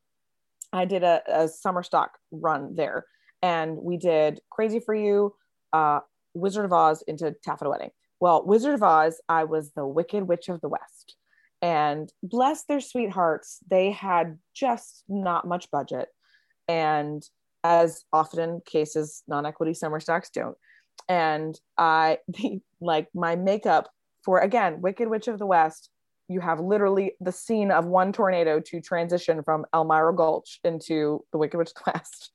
I 0.71 0.85
did 0.85 1.03
a, 1.03 1.21
a 1.27 1.47
summer 1.47 1.83
stock 1.83 2.17
run 2.31 2.75
there, 2.75 3.05
and 3.41 3.77
we 3.77 3.97
did 3.97 4.39
Crazy 4.49 4.79
for 4.79 4.93
You, 4.93 5.35
uh, 5.73 5.99
Wizard 6.33 6.65
of 6.65 6.73
Oz 6.73 7.03
into 7.07 7.35
Taffeta 7.43 7.69
Wedding. 7.69 7.91
Well, 8.19 8.45
Wizard 8.45 8.75
of 8.75 8.83
Oz, 8.83 9.21
I 9.29 9.45
was 9.45 9.71
the 9.71 9.85
Wicked 9.85 10.23
Witch 10.23 10.49
of 10.49 10.61
the 10.61 10.69
West. 10.69 11.15
And 11.61 12.11
bless 12.23 12.63
their 12.65 12.79
sweethearts, 12.79 13.59
they 13.69 13.91
had 13.91 14.37
just 14.53 15.03
not 15.09 15.47
much 15.47 15.69
budget. 15.71 16.07
And 16.67 17.23
as 17.63 18.05
often 18.13 18.61
cases, 18.65 19.23
non 19.27 19.45
equity 19.45 19.73
summer 19.73 19.99
stocks 19.99 20.29
don't. 20.29 20.57
And 21.07 21.59
I, 21.77 22.19
like, 22.81 23.07
my 23.13 23.35
makeup 23.35 23.89
for, 24.23 24.39
again, 24.39 24.81
Wicked 24.81 25.09
Witch 25.09 25.27
of 25.27 25.39
the 25.39 25.45
West, 25.45 25.89
you 26.29 26.39
have 26.39 26.59
literally 26.59 27.13
the 27.19 27.31
scene 27.31 27.71
of 27.71 27.85
one 27.85 28.13
tornado 28.13 28.59
to 28.59 28.79
transition 28.79 29.43
from 29.43 29.65
Elmira 29.73 30.15
Gulch 30.15 30.59
into 30.63 31.25
the 31.31 31.39
Wicked 31.39 31.57
Witch 31.57 31.71
of 31.75 31.83
the 31.83 31.91
West. 31.93 32.31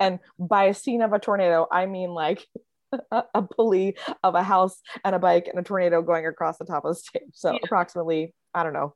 And 0.00 0.18
by 0.38 0.64
a 0.64 0.74
scene 0.74 1.02
of 1.02 1.12
a 1.12 1.18
tornado, 1.18 1.66
I 1.70 1.86
mean 1.86 2.10
like 2.10 2.46
a 3.10 3.42
pulley 3.42 3.96
of 4.22 4.34
a 4.34 4.42
house 4.42 4.80
and 5.04 5.14
a 5.14 5.18
bike 5.18 5.46
and 5.48 5.58
a 5.58 5.62
tornado 5.62 6.00
going 6.00 6.26
across 6.26 6.58
the 6.58 6.64
top 6.64 6.84
of 6.84 6.94
the 6.94 7.00
stage. 7.00 7.22
So 7.34 7.52
yeah. 7.52 7.58
approximately, 7.62 8.34
I 8.54 8.62
don't 8.62 8.72
know, 8.72 8.94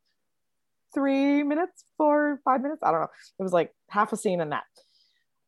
three 0.95 1.43
minutes, 1.43 1.85
four, 1.99 2.41
five 2.45 2.63
minutes. 2.63 2.81
I 2.83 2.91
don't 2.91 3.01
know. 3.01 3.09
It 3.39 3.43
was 3.43 3.53
like 3.53 3.73
half 3.91 4.13
a 4.13 4.17
scene 4.17 4.41
in 4.41 4.51
that. 4.51 4.65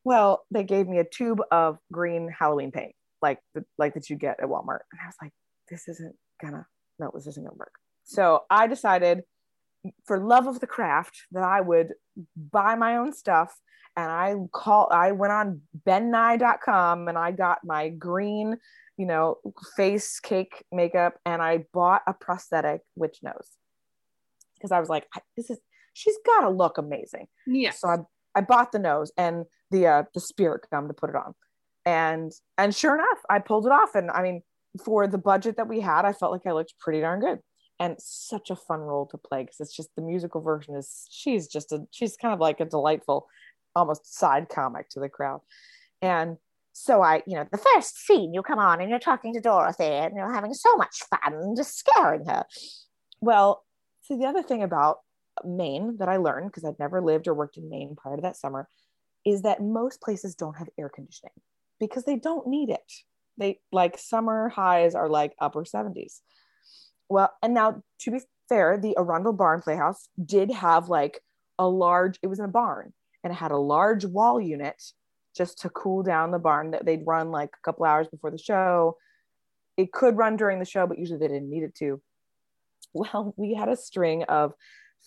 Well, 0.05 0.45
they 0.51 0.65
gave 0.65 0.89
me 0.89 0.99
a 0.99 1.05
tube 1.05 1.41
of 1.51 1.79
green 1.93 2.29
Halloween 2.37 2.71
paint, 2.71 2.95
like 3.23 3.39
the 3.55 3.65
like 3.79 3.95
that 3.95 4.11
you 4.11 4.17
get 4.17 4.41
at 4.41 4.49
Walmart. 4.49 4.81
And 4.93 5.01
I 5.03 5.07
was 5.07 5.17
like, 5.23 5.33
this 5.71 5.89
isn't 5.89 6.17
gonna, 6.43 6.67
no, 6.99 7.11
this 7.15 7.27
isn't 7.27 7.43
gonna 7.43 7.57
work. 7.57 7.73
So 8.11 8.43
I 8.51 8.67
decided 8.67 9.23
for 10.05 10.19
love 10.19 10.49
of 10.49 10.59
the 10.59 10.67
craft 10.67 11.27
that 11.31 11.45
I 11.45 11.61
would 11.61 11.95
buy 12.37 12.75
my 12.75 12.97
own 12.97 13.13
stuff 13.13 13.57
and 13.97 14.11
I 14.11 14.35
call 14.53 14.89
I 14.91 15.13
went 15.13 15.33
on 15.33 15.61
bennye.com 15.87 17.07
and 17.07 17.17
I 17.17 17.31
got 17.31 17.59
my 17.63 17.89
green, 17.89 18.59
you 18.97 19.07
know, 19.07 19.37
face 19.77 20.19
cake 20.19 20.65
makeup 20.73 21.21
and 21.25 21.41
I 21.41 21.67
bought 21.73 22.03
a 22.05 22.13
prosthetic 22.13 22.81
witch 22.97 23.19
nose. 23.23 23.47
Because 24.57 24.73
I 24.73 24.81
was 24.81 24.89
like, 24.89 25.07
this 25.37 25.49
is 25.49 25.61
she's 25.93 26.17
got 26.27 26.41
to 26.41 26.51
look 26.51 26.79
amazing. 26.79 27.29
Yeah. 27.47 27.71
So 27.71 27.87
I 27.87 27.97
I 28.35 28.41
bought 28.41 28.73
the 28.73 28.81
nose 28.81 29.13
and 29.17 29.45
the 29.71 29.87
uh 29.87 30.03
the 30.15 30.21
spirit 30.21 30.67
gum 30.73 30.89
to 30.89 30.95
put 30.95 31.11
it 31.11 31.17
on. 31.17 31.35
And 31.87 32.33
and 32.59 32.75
sure 32.75 32.97
enough, 32.97 33.21
I 33.31 33.39
pulled 33.39 33.67
it 33.67 33.73
off 33.73 33.95
and 33.95 34.11
I 34.11 34.23
mean 34.23 34.43
for 34.85 35.07
the 35.07 35.19
budget 35.19 35.59
that 35.59 35.69
we 35.69 35.81
had, 35.81 36.05
I 36.05 36.13
felt 36.13 36.33
like 36.33 36.45
I 36.45 36.53
looked 36.53 36.75
pretty 36.81 37.01
darn 37.01 37.21
good 37.21 37.39
and 37.81 37.97
such 37.99 38.51
a 38.51 38.57
fun 38.57 38.81
role 38.81 39.07
to 39.07 39.19
play 39.19 39.43
because 39.43 39.59
it's 39.59 39.75
just 39.75 39.89
the 39.97 40.03
musical 40.03 40.43
version 40.43 40.77
is 40.77 41.07
she's 41.11 41.49
just 41.49 41.73
a 41.73 41.87
she's 41.91 42.17
kind 42.17 42.35
of 42.35 42.39
like 42.39 42.61
a 42.61 42.67
delightful 42.67 43.27
almost 43.75 44.15
side 44.15 44.49
comic 44.49 44.89
to 44.91 45.01
the 45.01 45.09
crowd. 45.09 45.41
And 46.03 46.37
so 46.73 47.03
I, 47.03 47.23
you 47.27 47.37
know, 47.37 47.47
the 47.51 47.59
first 47.59 47.99
scene 47.99 48.35
you 48.35 48.43
come 48.43 48.59
on 48.59 48.81
and 48.81 48.91
you're 48.91 48.99
talking 48.99 49.35
to 49.35 49.41
Dorothy 49.41 49.85
and 49.85 50.15
you're 50.15 50.33
having 50.33 50.55
so 50.55 50.77
much 50.77 51.03
fun 51.11 51.57
just 51.57 51.79
scaring 51.79 52.27
her. 52.27 52.45
Well, 53.21 53.65
so 54.03 54.17
the 54.17 54.27
other 54.27 54.43
thing 54.43 54.63
about 54.63 54.99
Maine 55.45 55.97
that 55.99 56.09
I 56.09 56.19
learned 56.19 56.49
because 56.49 56.65
I'd 56.65 56.79
never 56.79 57.01
lived 57.01 57.29
or 57.29 57.35
worked 57.35 57.57
in 57.57 57.71
Maine 57.71 57.97
prior 57.97 58.17
to 58.17 58.23
that 58.23 58.37
summer 58.37 58.69
is 59.25 59.43
that 59.43 59.63
most 59.63 60.01
places 60.01 60.35
don't 60.35 60.57
have 60.57 60.69
air 60.79 60.89
conditioning 60.89 61.33
because 61.79 62.05
they 62.05 62.17
don't 62.17 62.47
need 62.47 62.71
it. 62.71 62.93
They 63.39 63.61
like 63.73 63.99
summer 63.99 64.49
highs 64.49 64.95
are 64.95 65.09
like 65.09 65.35
upper 65.41 65.65
70s. 65.65 66.21
Well, 67.11 67.33
and 67.43 67.53
now 67.53 67.83
to 68.01 68.11
be 68.13 68.21
fair, 68.49 68.79
the 68.79 68.97
Arundel 68.97 69.33
Barn 69.33 69.61
Playhouse 69.61 70.09
did 70.25 70.51
have 70.53 70.89
like 70.89 71.21
a 71.59 71.69
large, 71.69 72.19
it 72.23 72.29
was 72.29 72.39
in 72.39 72.45
a 72.45 72.49
barn 72.49 72.93
and 73.23 73.33
it 73.33 73.37
had 73.37 73.51
a 73.51 73.59
large 73.59 74.05
wall 74.05 74.41
unit 74.41 74.81
just 75.37 75.59
to 75.63 75.69
cool 75.71 76.03
down 76.03 76.31
the 76.31 76.39
barn 76.39 76.71
that 76.71 76.87
they'd 76.87 77.07
run 77.07 77.31
like 77.31 77.51
a 77.51 77.65
couple 77.65 77.85
hours 77.85 78.09
before 78.09 78.31
the 78.31 78.39
show. 78.39 78.97
It 79.77 79.93
could 79.93 80.17
run 80.17 80.37
during 80.37 80.61
the 80.61 80.65
show, 80.65 80.87
but 80.87 80.99
usually 80.99 81.19
they 81.19 81.29
didn't 81.29 81.51
need 81.51 81.65
it 81.65 81.75
to. 81.77 82.01
Well, 82.93 83.35
we 83.37 83.55
had 83.55 83.69
a 83.69 83.77
string 83.77 84.25
of 84.25 84.53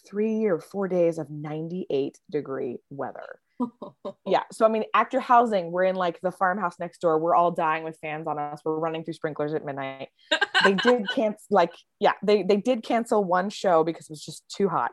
three 0.08 0.46
or 0.46 0.60
four 0.60 0.88
days 0.88 1.18
of 1.18 1.30
98 1.30 2.20
degree 2.32 2.78
weather. 2.90 3.40
yeah. 4.26 4.44
So, 4.52 4.66
I 4.66 4.70
mean, 4.70 4.84
actor 4.94 5.20
housing, 5.20 5.72
we're 5.72 5.86
in 5.86 5.96
like 5.96 6.20
the 6.22 6.32
farmhouse 6.32 6.80
next 6.80 7.00
door. 7.00 7.20
We're 7.20 7.36
all 7.36 7.52
dying 7.52 7.84
with 7.84 7.98
fans 8.02 8.28
on 8.28 8.40
us. 8.40 8.62
We're 8.66 8.80
running 8.80 9.04
through 9.04 9.14
sprinklers 9.14 9.54
at 9.54 9.66
midnight. 9.66 10.10
they 10.64 10.74
did 10.74 11.08
cancel, 11.14 11.46
like, 11.50 11.72
yeah, 12.00 12.14
they, 12.24 12.44
they 12.44 12.58
did 12.58 12.84
cancel 12.84 13.24
one 13.24 13.50
show 13.50 13.84
because 13.84 14.06
it 14.06 14.12
was 14.12 14.26
just 14.26 14.44
too 14.50 14.70
hot. 14.70 14.92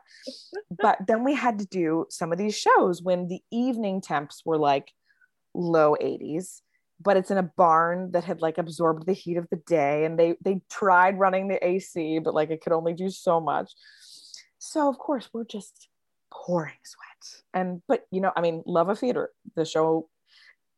But 0.71 0.99
then 1.07 1.25
we 1.25 1.35
had 1.35 1.59
to 1.59 1.67
do 1.67 2.07
some 2.11 2.33
of 2.33 2.39
these 2.39 2.57
shows 2.57 3.03
when 3.03 3.29
the 3.29 3.41
evening 3.51 4.01
temps 4.01 4.43
were 4.45 4.59
like 4.59 4.93
low 5.55 5.97
80s 6.01 6.61
but 7.03 7.17
it's 7.17 7.31
in 7.31 7.39
a 7.39 7.43
barn 7.43 8.11
that 8.13 8.25
had 8.25 8.43
like 8.43 8.59
absorbed 8.59 9.07
the 9.07 9.13
heat 9.13 9.37
of 9.37 9.49
the 9.51 9.61
day 9.67 10.05
and 10.05 10.19
they 10.19 10.37
they 10.43 10.61
tried 10.71 11.19
running 11.19 11.49
the 11.49 11.65
AC 11.67 12.19
but 12.19 12.35
like 12.35 12.51
it 12.51 12.61
could 12.61 12.73
only 12.73 12.93
do 12.93 13.09
so 13.09 13.41
much. 13.41 13.73
So 14.61 14.89
of 14.89 14.99
course 14.99 15.29
we're 15.33 15.45
just 15.45 15.89
pouring 16.33 16.77
sweat. 16.85 17.43
And 17.53 17.83
but 17.89 18.07
you 18.13 18.21
know, 18.21 18.31
I 18.37 18.41
mean, 18.41 18.63
love 18.67 18.89
of 18.89 18.99
theater. 18.99 19.31
The 19.57 19.65
show 19.65 20.09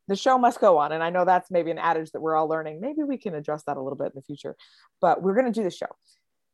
the 0.08 0.16
show 0.16 0.38
must 0.38 0.60
go 0.60 0.78
on 0.78 0.92
and 0.92 1.02
I 1.02 1.10
know 1.10 1.24
that's 1.24 1.50
maybe 1.50 1.70
an 1.70 1.78
adage 1.78 2.10
that 2.12 2.20
we're 2.20 2.34
all 2.34 2.48
learning. 2.48 2.80
Maybe 2.80 3.02
we 3.02 3.18
can 3.18 3.34
address 3.34 3.64
that 3.64 3.76
a 3.76 3.82
little 3.82 3.96
bit 3.96 4.06
in 4.06 4.12
the 4.14 4.22
future. 4.22 4.56
But 5.00 5.22
we're 5.22 5.34
going 5.34 5.52
to 5.52 5.52
do 5.52 5.62
the 5.62 5.70
show. 5.70 5.86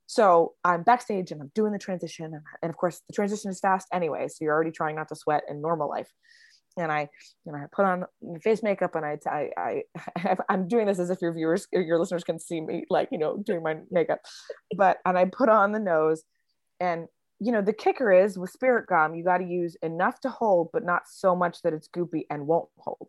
So 0.06 0.54
I'm 0.64 0.82
backstage 0.82 1.30
and 1.32 1.40
I'm 1.40 1.52
doing 1.54 1.72
the 1.72 1.78
transition 1.78 2.26
and, 2.26 2.42
and 2.62 2.70
of 2.70 2.76
course 2.76 3.02
the 3.08 3.14
transition 3.14 3.50
is 3.50 3.60
fast 3.60 3.88
anyway, 3.92 4.28
so 4.28 4.36
you're 4.40 4.54
already 4.54 4.70
trying 4.70 4.96
not 4.96 5.08
to 5.08 5.16
sweat 5.16 5.44
in 5.48 5.60
normal 5.60 5.88
life 5.88 6.10
and 6.78 6.92
I, 6.92 7.08
you 7.44 7.52
know, 7.52 7.58
I 7.58 7.64
put 7.72 7.84
on 7.84 8.04
face 8.42 8.62
makeup 8.62 8.94
and 8.94 9.04
I, 9.04 9.18
I, 9.26 9.50
I, 10.16 10.36
I'm 10.48 10.68
doing 10.68 10.86
this 10.86 10.98
as 10.98 11.10
if 11.10 11.20
your 11.20 11.32
viewers, 11.32 11.66
your 11.72 11.98
listeners 11.98 12.24
can 12.24 12.38
see 12.38 12.60
me, 12.60 12.84
like, 12.88 13.08
you 13.10 13.18
know, 13.18 13.36
doing 13.36 13.62
my 13.62 13.78
makeup, 13.90 14.20
but, 14.76 14.98
and 15.04 15.18
I 15.18 15.26
put 15.26 15.48
on 15.48 15.72
the 15.72 15.80
nose 15.80 16.22
and, 16.80 17.06
you 17.40 17.52
know, 17.52 17.62
the 17.62 17.72
kicker 17.72 18.12
is 18.12 18.36
with 18.38 18.50
spirit 18.50 18.86
gum, 18.86 19.14
you 19.14 19.22
got 19.22 19.38
to 19.38 19.44
use 19.44 19.76
enough 19.82 20.20
to 20.20 20.28
hold, 20.28 20.70
but 20.72 20.84
not 20.84 21.02
so 21.06 21.36
much 21.36 21.62
that 21.62 21.72
it's 21.72 21.88
goopy 21.88 22.26
and 22.30 22.46
won't 22.46 22.68
hold. 22.78 23.08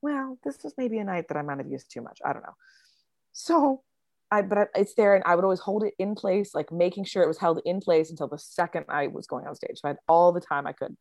Well, 0.00 0.38
this 0.44 0.58
was 0.64 0.74
maybe 0.78 0.98
a 0.98 1.04
night 1.04 1.28
that 1.28 1.36
I 1.36 1.42
might 1.42 1.58
have 1.58 1.70
used 1.70 1.90
too 1.92 2.00
much. 2.00 2.18
I 2.24 2.32
don't 2.32 2.42
know. 2.42 2.56
So 3.32 3.82
I, 4.30 4.42
but 4.42 4.70
it's 4.74 4.94
there 4.94 5.14
and 5.14 5.22
I 5.26 5.34
would 5.34 5.44
always 5.44 5.60
hold 5.60 5.84
it 5.84 5.94
in 5.98 6.14
place, 6.14 6.54
like 6.54 6.72
making 6.72 7.04
sure 7.04 7.22
it 7.22 7.28
was 7.28 7.38
held 7.38 7.60
in 7.66 7.80
place 7.80 8.10
until 8.10 8.28
the 8.28 8.38
second 8.38 8.86
I 8.88 9.08
was 9.08 9.26
going 9.26 9.46
on 9.46 9.54
stage. 9.54 9.76
So 9.76 9.88
I 9.88 9.88
had 9.88 9.98
all 10.08 10.32
the 10.32 10.40
time 10.40 10.66
I 10.66 10.72
could. 10.72 10.96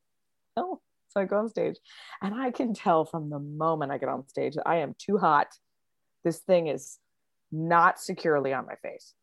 Oh, 0.58 0.82
so 1.08 1.22
I 1.22 1.26
go 1.26 1.38
on 1.38 1.50
stage 1.50 1.78
and 2.22 2.36
I 2.36 2.52
can 2.52 2.74
tell 2.74 3.06
from 3.06 3.30
the 3.30 3.40
moment 3.40 3.92
I 3.92 3.98
get 3.98 4.10
on 4.10 4.28
stage 4.28 4.56
that 4.56 4.68
I 4.68 4.78
am 4.78 4.96
too 4.98 5.18
hot. 5.18 5.48
This 6.26 6.40
thing 6.40 6.68
is 6.68 7.00
not 7.52 8.00
securely 8.00 8.54
on 8.54 8.66
my 8.66 8.76
face. 8.76 9.14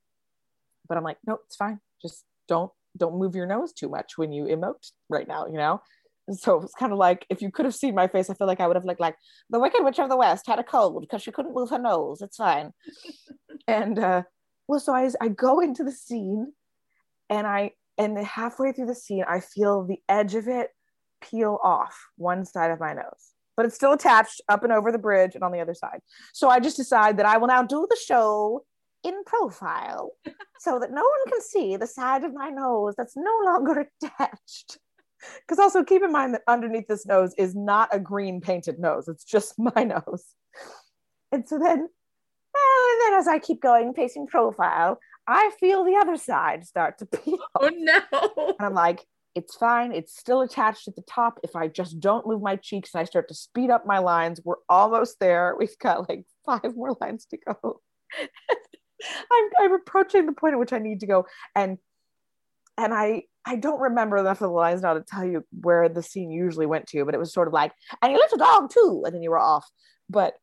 But 0.88 0.96
I'm 0.96 1.04
like, 1.04 1.18
no, 1.26 1.38
it's 1.46 1.56
fine. 1.56 1.80
Just 2.00 2.24
don't 2.48 2.72
don't 2.98 3.18
move 3.18 3.34
your 3.34 3.46
nose 3.46 3.72
too 3.72 3.88
much 3.88 4.18
when 4.18 4.32
you 4.32 4.44
emote 4.44 4.90
right 5.08 5.26
now, 5.26 5.46
you 5.46 5.56
know? 5.56 5.80
And 6.26 6.38
so 6.38 6.60
it's 6.60 6.74
kind 6.74 6.92
of 6.92 6.98
like 6.98 7.26
if 7.30 7.40
you 7.40 7.50
could 7.50 7.64
have 7.64 7.74
seen 7.74 7.94
my 7.94 8.06
face, 8.06 8.28
I 8.28 8.34
feel 8.34 8.46
like 8.46 8.60
I 8.60 8.66
would 8.66 8.76
have 8.76 8.84
looked 8.84 9.00
like 9.00 9.16
the 9.48 9.58
Wicked 9.58 9.82
Witch 9.82 9.98
of 9.98 10.10
the 10.10 10.16
West 10.16 10.46
had 10.46 10.58
a 10.58 10.64
cold 10.64 11.00
because 11.00 11.22
she 11.22 11.32
couldn't 11.32 11.54
move 11.54 11.70
her 11.70 11.78
nose. 11.78 12.20
It's 12.20 12.36
fine. 12.36 12.72
and 13.66 13.98
uh 13.98 14.22
well, 14.66 14.80
so 14.80 14.94
I 14.94 15.10
I 15.20 15.28
go 15.28 15.60
into 15.60 15.84
the 15.84 15.92
scene 15.92 16.52
and 17.30 17.46
I 17.46 17.72
and 17.96 18.18
halfway 18.18 18.72
through 18.72 18.86
the 18.86 18.94
scene, 18.94 19.24
I 19.26 19.40
feel 19.40 19.84
the 19.84 20.00
edge 20.08 20.34
of 20.34 20.46
it 20.46 20.68
peel 21.20 21.58
off 21.64 21.98
one 22.16 22.44
side 22.44 22.70
of 22.70 22.78
my 22.78 22.92
nose, 22.92 23.32
but 23.56 23.66
it's 23.66 23.74
still 23.74 23.92
attached 23.92 24.40
up 24.48 24.62
and 24.62 24.72
over 24.72 24.92
the 24.92 24.98
bridge 24.98 25.34
and 25.34 25.42
on 25.42 25.50
the 25.50 25.60
other 25.60 25.74
side. 25.74 26.00
So 26.32 26.48
I 26.48 26.60
just 26.60 26.76
decide 26.76 27.16
that 27.16 27.26
I 27.26 27.38
will 27.38 27.48
now 27.48 27.62
do 27.62 27.86
the 27.88 27.96
show 27.96 28.64
in 29.04 29.24
profile 29.24 30.12
so 30.58 30.78
that 30.78 30.90
no 30.90 31.02
one 31.02 31.32
can 31.32 31.40
see 31.40 31.76
the 31.76 31.86
side 31.86 32.24
of 32.24 32.34
my 32.34 32.50
nose 32.50 32.94
that's 32.96 33.16
no 33.16 33.40
longer 33.44 33.88
attached. 34.02 34.78
Because 35.40 35.58
also 35.58 35.82
keep 35.82 36.02
in 36.02 36.12
mind 36.12 36.34
that 36.34 36.42
underneath 36.46 36.86
this 36.86 37.06
nose 37.06 37.34
is 37.36 37.54
not 37.54 37.88
a 37.92 37.98
green 37.98 38.40
painted 38.40 38.78
nose, 38.78 39.08
it's 39.08 39.24
just 39.24 39.54
my 39.58 39.84
nose. 39.84 40.24
And 41.32 41.46
so 41.46 41.58
then, 41.58 41.78
well, 41.78 42.92
and 42.92 43.00
then 43.02 43.18
as 43.18 43.28
I 43.28 43.38
keep 43.38 43.60
going, 43.60 43.92
facing 43.94 44.26
profile, 44.26 44.98
I 45.26 45.50
feel 45.60 45.84
the 45.84 45.96
other 45.96 46.16
side 46.16 46.66
start 46.66 46.98
to 46.98 47.06
peel. 47.06 47.38
Oh 47.60 47.70
no. 47.74 48.00
And 48.58 48.66
I'm 48.66 48.74
like, 48.74 49.04
it's 49.34 49.54
fine. 49.54 49.92
It's 49.92 50.18
still 50.18 50.40
attached 50.40 50.88
at 50.88 50.96
the 50.96 51.02
top. 51.02 51.38
If 51.44 51.54
I 51.54 51.68
just 51.68 52.00
don't 52.00 52.26
move 52.26 52.42
my 52.42 52.56
cheeks 52.56 52.90
and 52.94 53.00
I 53.00 53.04
start 53.04 53.28
to 53.28 53.34
speed 53.34 53.70
up 53.70 53.86
my 53.86 53.98
lines, 53.98 54.40
we're 54.42 54.56
almost 54.68 55.20
there. 55.20 55.54
We've 55.56 55.78
got 55.78 56.08
like 56.08 56.24
five 56.44 56.74
more 56.74 56.96
lines 57.00 57.26
to 57.26 57.36
go. 57.36 57.80
I'm, 59.32 59.50
I'm 59.60 59.72
approaching 59.74 60.26
the 60.26 60.32
point 60.32 60.54
at 60.54 60.58
which 60.58 60.72
I 60.72 60.78
need 60.78 61.00
to 61.00 61.06
go. 61.06 61.26
And 61.54 61.78
and 62.76 62.94
I 62.94 63.24
I 63.44 63.56
don't 63.56 63.80
remember 63.80 64.18
enough 64.18 64.40
of 64.40 64.50
the 64.50 64.54
lines 64.54 64.82
now 64.82 64.94
to 64.94 65.00
tell 65.00 65.24
you 65.24 65.44
where 65.62 65.88
the 65.88 66.02
scene 66.02 66.30
usually 66.30 66.66
went 66.66 66.86
to, 66.88 67.04
but 67.04 67.14
it 67.14 67.18
was 67.18 67.32
sort 67.32 67.48
of 67.48 67.54
like, 67.54 67.72
and 68.02 68.12
you 68.12 68.18
left 68.18 68.34
a 68.34 68.36
dog 68.36 68.70
too, 68.70 69.02
and 69.06 69.14
then 69.14 69.22
you 69.22 69.30
were 69.30 69.38
off. 69.38 69.66
But 70.10 70.34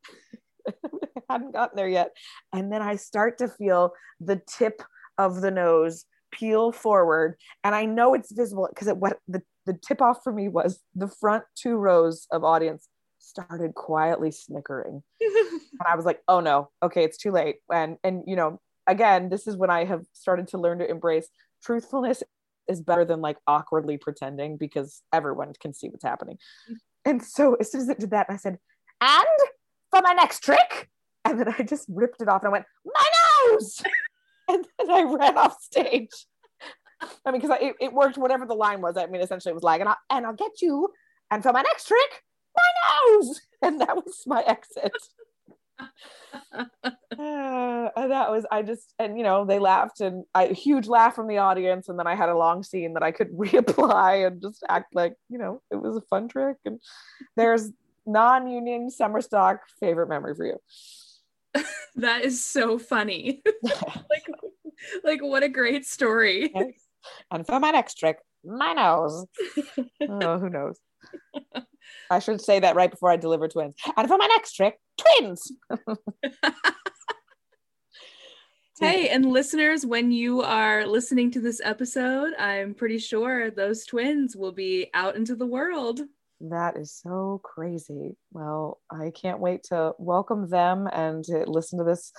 I 0.68 1.20
hadn't 1.30 1.52
gotten 1.52 1.76
there 1.76 1.88
yet. 1.88 2.10
And 2.52 2.72
then 2.72 2.82
I 2.82 2.96
start 2.96 3.38
to 3.38 3.48
feel 3.48 3.92
the 4.20 4.40
tip 4.48 4.82
of 5.18 5.40
the 5.40 5.50
nose 5.50 6.04
peel 6.32 6.72
forward 6.72 7.36
and 7.64 7.74
I 7.74 7.84
know 7.86 8.12
it's 8.12 8.32
visible 8.32 8.68
because 8.68 8.88
it 8.88 8.96
what 8.96 9.18
the, 9.28 9.42
the 9.64 9.74
tip 9.74 10.02
off 10.02 10.18
for 10.22 10.32
me 10.32 10.48
was 10.48 10.80
the 10.94 11.08
front 11.08 11.44
two 11.54 11.76
rows 11.76 12.26
of 12.30 12.44
audience 12.44 12.88
started 13.26 13.74
quietly 13.74 14.30
snickering. 14.30 15.02
and 15.20 15.86
I 15.86 15.96
was 15.96 16.04
like, 16.04 16.22
oh 16.28 16.40
no, 16.40 16.70
okay, 16.82 17.04
it's 17.04 17.18
too 17.18 17.32
late. 17.32 17.56
And 17.72 17.98
and 18.04 18.22
you 18.26 18.36
know, 18.36 18.60
again, 18.86 19.28
this 19.28 19.46
is 19.46 19.56
when 19.56 19.70
I 19.70 19.84
have 19.84 20.04
started 20.12 20.48
to 20.48 20.58
learn 20.58 20.78
to 20.78 20.90
embrace 20.90 21.28
truthfulness 21.62 22.22
is 22.68 22.80
better 22.80 23.04
than 23.04 23.20
like 23.20 23.38
awkwardly 23.46 23.96
pretending 23.96 24.56
because 24.56 25.02
everyone 25.12 25.52
can 25.60 25.72
see 25.72 25.88
what's 25.88 26.04
happening. 26.04 26.36
Mm-hmm. 26.36 26.74
And 27.04 27.22
so 27.22 27.54
as 27.54 27.70
soon 27.70 27.82
as 27.82 27.88
it 27.88 28.00
did 28.00 28.10
that, 28.10 28.26
I 28.28 28.36
said, 28.36 28.58
and 29.00 29.26
for 29.90 30.02
my 30.02 30.12
next 30.12 30.40
trick. 30.40 30.90
And 31.24 31.40
then 31.40 31.54
I 31.58 31.62
just 31.62 31.86
ripped 31.88 32.20
it 32.20 32.28
off 32.28 32.42
and 32.42 32.48
I 32.48 32.52
went, 32.52 32.66
my 32.84 33.10
nose. 33.50 33.82
and 34.48 34.64
then 34.78 34.90
I 34.90 35.02
ran 35.02 35.36
off 35.36 35.60
stage. 35.60 36.26
I 37.24 37.30
mean, 37.30 37.40
because 37.40 37.58
it, 37.60 37.74
it 37.80 37.92
worked, 37.92 38.16
whatever 38.16 38.46
the 38.46 38.54
line 38.54 38.80
was. 38.80 38.96
I 38.96 39.06
mean, 39.06 39.20
essentially, 39.20 39.50
it 39.50 39.54
was 39.54 39.62
like, 39.62 39.80
and 39.80 39.88
I'll, 39.88 39.98
and 40.10 40.26
I'll 40.26 40.34
get 40.34 40.62
you. 40.62 40.88
And 41.30 41.42
for 41.42 41.52
my 41.52 41.62
next 41.62 41.86
trick, 41.88 42.22
my 42.56 43.16
nose. 43.18 43.40
And 43.62 43.80
that 43.80 43.96
was 43.96 44.22
my 44.26 44.42
exit. 44.42 44.92
uh, 46.52 46.64
and 47.96 48.10
that 48.10 48.30
was 48.30 48.46
I 48.50 48.62
just 48.62 48.94
and 48.98 49.18
you 49.18 49.24
know 49.24 49.44
they 49.44 49.58
laughed 49.58 50.00
and 50.00 50.24
I 50.34 50.46
huge 50.48 50.86
laugh 50.86 51.14
from 51.14 51.28
the 51.28 51.38
audience. 51.38 51.88
And 51.88 51.98
then 51.98 52.06
I 52.06 52.14
had 52.14 52.28
a 52.28 52.36
long 52.36 52.62
scene 52.62 52.94
that 52.94 53.02
I 53.02 53.12
could 53.12 53.30
reapply 53.36 54.26
and 54.26 54.40
just 54.40 54.62
act 54.68 54.94
like 54.94 55.14
you 55.28 55.38
know 55.38 55.62
it 55.70 55.76
was 55.76 55.96
a 55.96 56.02
fun 56.02 56.28
trick. 56.28 56.56
And 56.64 56.80
there's 57.36 57.70
non-union 58.06 58.90
summer 58.90 59.20
stock 59.20 59.62
favorite 59.80 60.08
memory 60.08 60.34
for 60.34 60.46
you. 60.46 60.60
That 61.96 62.26
is 62.26 62.44
so 62.44 62.78
funny. 62.78 63.42
Like 63.62 64.26
like 65.02 65.22
what 65.22 65.42
a 65.42 65.48
great 65.48 65.86
story. 65.86 66.52
Yes. 66.54 66.74
and 67.30 67.46
for 67.46 67.58
my 67.58 67.70
next 67.70 67.94
trick 67.94 68.18
my 68.44 68.74
nose. 68.74 69.24
Oh 70.02 70.38
who 70.38 70.50
knows 70.50 70.78
I 72.10 72.18
should 72.18 72.40
say 72.40 72.60
that 72.60 72.76
right 72.76 72.90
before 72.90 73.10
I 73.10 73.16
deliver 73.16 73.48
twins. 73.48 73.74
And 73.96 74.08
for 74.08 74.18
my 74.18 74.26
next 74.26 74.52
trick, 74.52 74.78
twins. 74.98 75.52
hey, 78.80 79.08
and 79.08 79.26
listeners, 79.26 79.86
when 79.86 80.12
you 80.12 80.42
are 80.42 80.86
listening 80.86 81.30
to 81.32 81.40
this 81.40 81.60
episode, 81.64 82.34
I'm 82.38 82.74
pretty 82.74 82.98
sure 82.98 83.50
those 83.50 83.84
twins 83.84 84.36
will 84.36 84.52
be 84.52 84.90
out 84.94 85.16
into 85.16 85.34
the 85.34 85.46
world. 85.46 86.00
That 86.40 86.76
is 86.76 86.92
so 86.92 87.40
crazy. 87.42 88.16
Well, 88.32 88.80
I 88.90 89.10
can't 89.10 89.40
wait 89.40 89.64
to 89.64 89.92
welcome 89.98 90.50
them 90.50 90.86
and 90.92 91.24
to 91.24 91.44
listen 91.46 91.78
to 91.78 91.84
this 91.84 92.12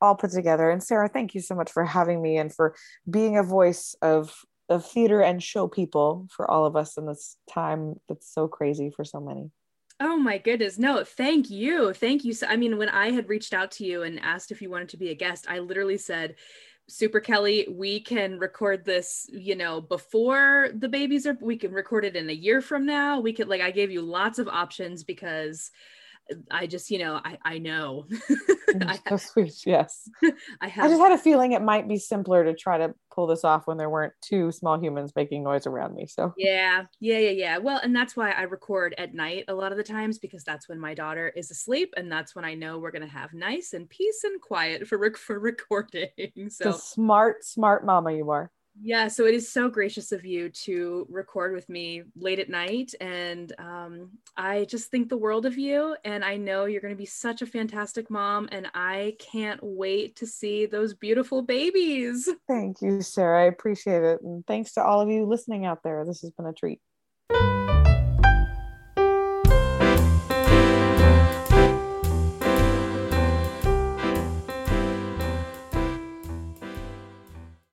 all 0.00 0.14
put 0.14 0.30
together. 0.30 0.70
And 0.70 0.82
Sarah, 0.82 1.08
thank 1.08 1.34
you 1.34 1.40
so 1.40 1.54
much 1.54 1.70
for 1.70 1.84
having 1.84 2.22
me 2.22 2.38
and 2.38 2.52
for 2.52 2.74
being 3.08 3.36
a 3.36 3.42
voice 3.42 3.94
of 4.02 4.34
of 4.70 4.86
theater 4.86 5.20
and 5.20 5.42
show 5.42 5.68
people 5.68 6.28
for 6.34 6.50
all 6.50 6.64
of 6.64 6.76
us 6.76 6.96
in 6.96 7.04
this 7.04 7.36
time 7.50 7.96
that's 8.08 8.32
so 8.32 8.48
crazy 8.48 8.88
for 8.88 9.04
so 9.04 9.20
many. 9.20 9.50
Oh 10.02 10.16
my 10.16 10.38
goodness. 10.38 10.78
No, 10.78 11.04
thank 11.04 11.50
you. 11.50 11.92
Thank 11.92 12.24
you. 12.24 12.32
So, 12.32 12.46
I 12.46 12.56
mean, 12.56 12.78
when 12.78 12.88
I 12.88 13.10
had 13.10 13.28
reached 13.28 13.52
out 13.52 13.70
to 13.72 13.84
you 13.84 14.02
and 14.02 14.18
asked 14.20 14.50
if 14.50 14.62
you 14.62 14.70
wanted 14.70 14.88
to 14.90 14.96
be 14.96 15.10
a 15.10 15.14
guest, 15.14 15.44
I 15.48 15.58
literally 15.58 15.98
said, 15.98 16.36
Super 16.88 17.20
Kelly, 17.20 17.68
we 17.70 18.00
can 18.00 18.38
record 18.38 18.84
this, 18.84 19.26
you 19.28 19.54
know, 19.54 19.80
before 19.80 20.70
the 20.74 20.88
babies 20.88 21.26
are, 21.26 21.36
we 21.40 21.56
can 21.56 21.72
record 21.72 22.04
it 22.04 22.16
in 22.16 22.30
a 22.30 22.32
year 22.32 22.60
from 22.62 22.86
now. 22.86 23.20
We 23.20 23.32
could, 23.32 23.46
like, 23.46 23.60
I 23.60 23.70
gave 23.70 23.90
you 23.90 24.00
lots 24.00 24.38
of 24.38 24.48
options 24.48 25.04
because 25.04 25.70
I 26.50 26.66
just, 26.66 26.90
you 26.90 26.98
know, 26.98 27.20
I, 27.24 27.38
I 27.44 27.58
know. 27.58 28.06
I, 28.86 28.98
so 29.08 29.16
sweet. 29.16 29.66
Yes. 29.66 30.08
I 30.60 30.68
have. 30.68 30.84
I 30.84 30.88
just 30.88 31.00
had 31.00 31.12
a 31.12 31.18
feeling 31.18 31.52
it 31.52 31.62
might 31.62 31.88
be 31.88 31.98
simpler 31.98 32.44
to 32.44 32.54
try 32.54 32.78
to 32.78 32.94
pull 33.10 33.26
this 33.26 33.44
off 33.44 33.66
when 33.66 33.76
there 33.76 33.90
weren't 33.90 34.12
two 34.20 34.52
small 34.52 34.78
humans 34.78 35.12
making 35.16 35.42
noise 35.42 35.66
around 35.66 35.94
me. 35.94 36.06
So 36.06 36.32
yeah, 36.36 36.84
yeah, 37.00 37.18
yeah, 37.18 37.30
yeah. 37.30 37.58
Well, 37.58 37.80
and 37.82 37.94
that's 37.94 38.16
why 38.16 38.30
I 38.30 38.42
record 38.42 38.94
at 38.98 39.14
night 39.14 39.44
a 39.48 39.54
lot 39.54 39.72
of 39.72 39.78
the 39.78 39.84
times 39.84 40.18
because 40.18 40.44
that's 40.44 40.68
when 40.68 40.78
my 40.78 40.94
daughter 40.94 41.28
is 41.34 41.50
asleep, 41.50 41.92
and 41.96 42.10
that's 42.10 42.34
when 42.34 42.44
I 42.44 42.54
know 42.54 42.78
we're 42.78 42.92
gonna 42.92 43.06
have 43.08 43.34
nice 43.34 43.72
and 43.72 43.88
peace 43.88 44.24
and 44.24 44.40
quiet 44.40 44.86
for 44.86 44.98
rec- 44.98 45.16
for 45.16 45.38
recording. 45.38 46.08
So 46.50 46.64
the 46.64 46.72
smart, 46.72 47.44
smart 47.44 47.84
mama 47.84 48.12
you 48.12 48.30
are. 48.30 48.50
Yeah, 48.82 49.08
so 49.08 49.26
it 49.26 49.34
is 49.34 49.52
so 49.52 49.68
gracious 49.68 50.10
of 50.10 50.24
you 50.24 50.48
to 50.64 51.06
record 51.10 51.52
with 51.52 51.68
me 51.68 52.02
late 52.16 52.38
at 52.38 52.48
night. 52.48 52.94
And 53.00 53.52
um, 53.58 54.10
I 54.36 54.64
just 54.64 54.90
think 54.90 55.08
the 55.08 55.18
world 55.18 55.44
of 55.44 55.58
you. 55.58 55.96
And 56.04 56.24
I 56.24 56.36
know 56.36 56.64
you're 56.64 56.80
going 56.80 56.94
to 56.94 56.98
be 56.98 57.06
such 57.06 57.42
a 57.42 57.46
fantastic 57.46 58.10
mom. 58.10 58.48
And 58.52 58.68
I 58.72 59.16
can't 59.18 59.60
wait 59.62 60.16
to 60.16 60.26
see 60.26 60.64
those 60.64 60.94
beautiful 60.94 61.42
babies. 61.42 62.28
Thank 62.48 62.80
you, 62.80 63.02
Sarah. 63.02 63.42
I 63.42 63.46
appreciate 63.46 64.02
it. 64.02 64.22
And 64.22 64.46
thanks 64.46 64.72
to 64.72 64.82
all 64.82 65.00
of 65.00 65.10
you 65.10 65.26
listening 65.26 65.66
out 65.66 65.82
there. 65.82 66.04
This 66.06 66.22
has 66.22 66.30
been 66.30 66.46
a 66.46 66.52
treat. 66.52 66.80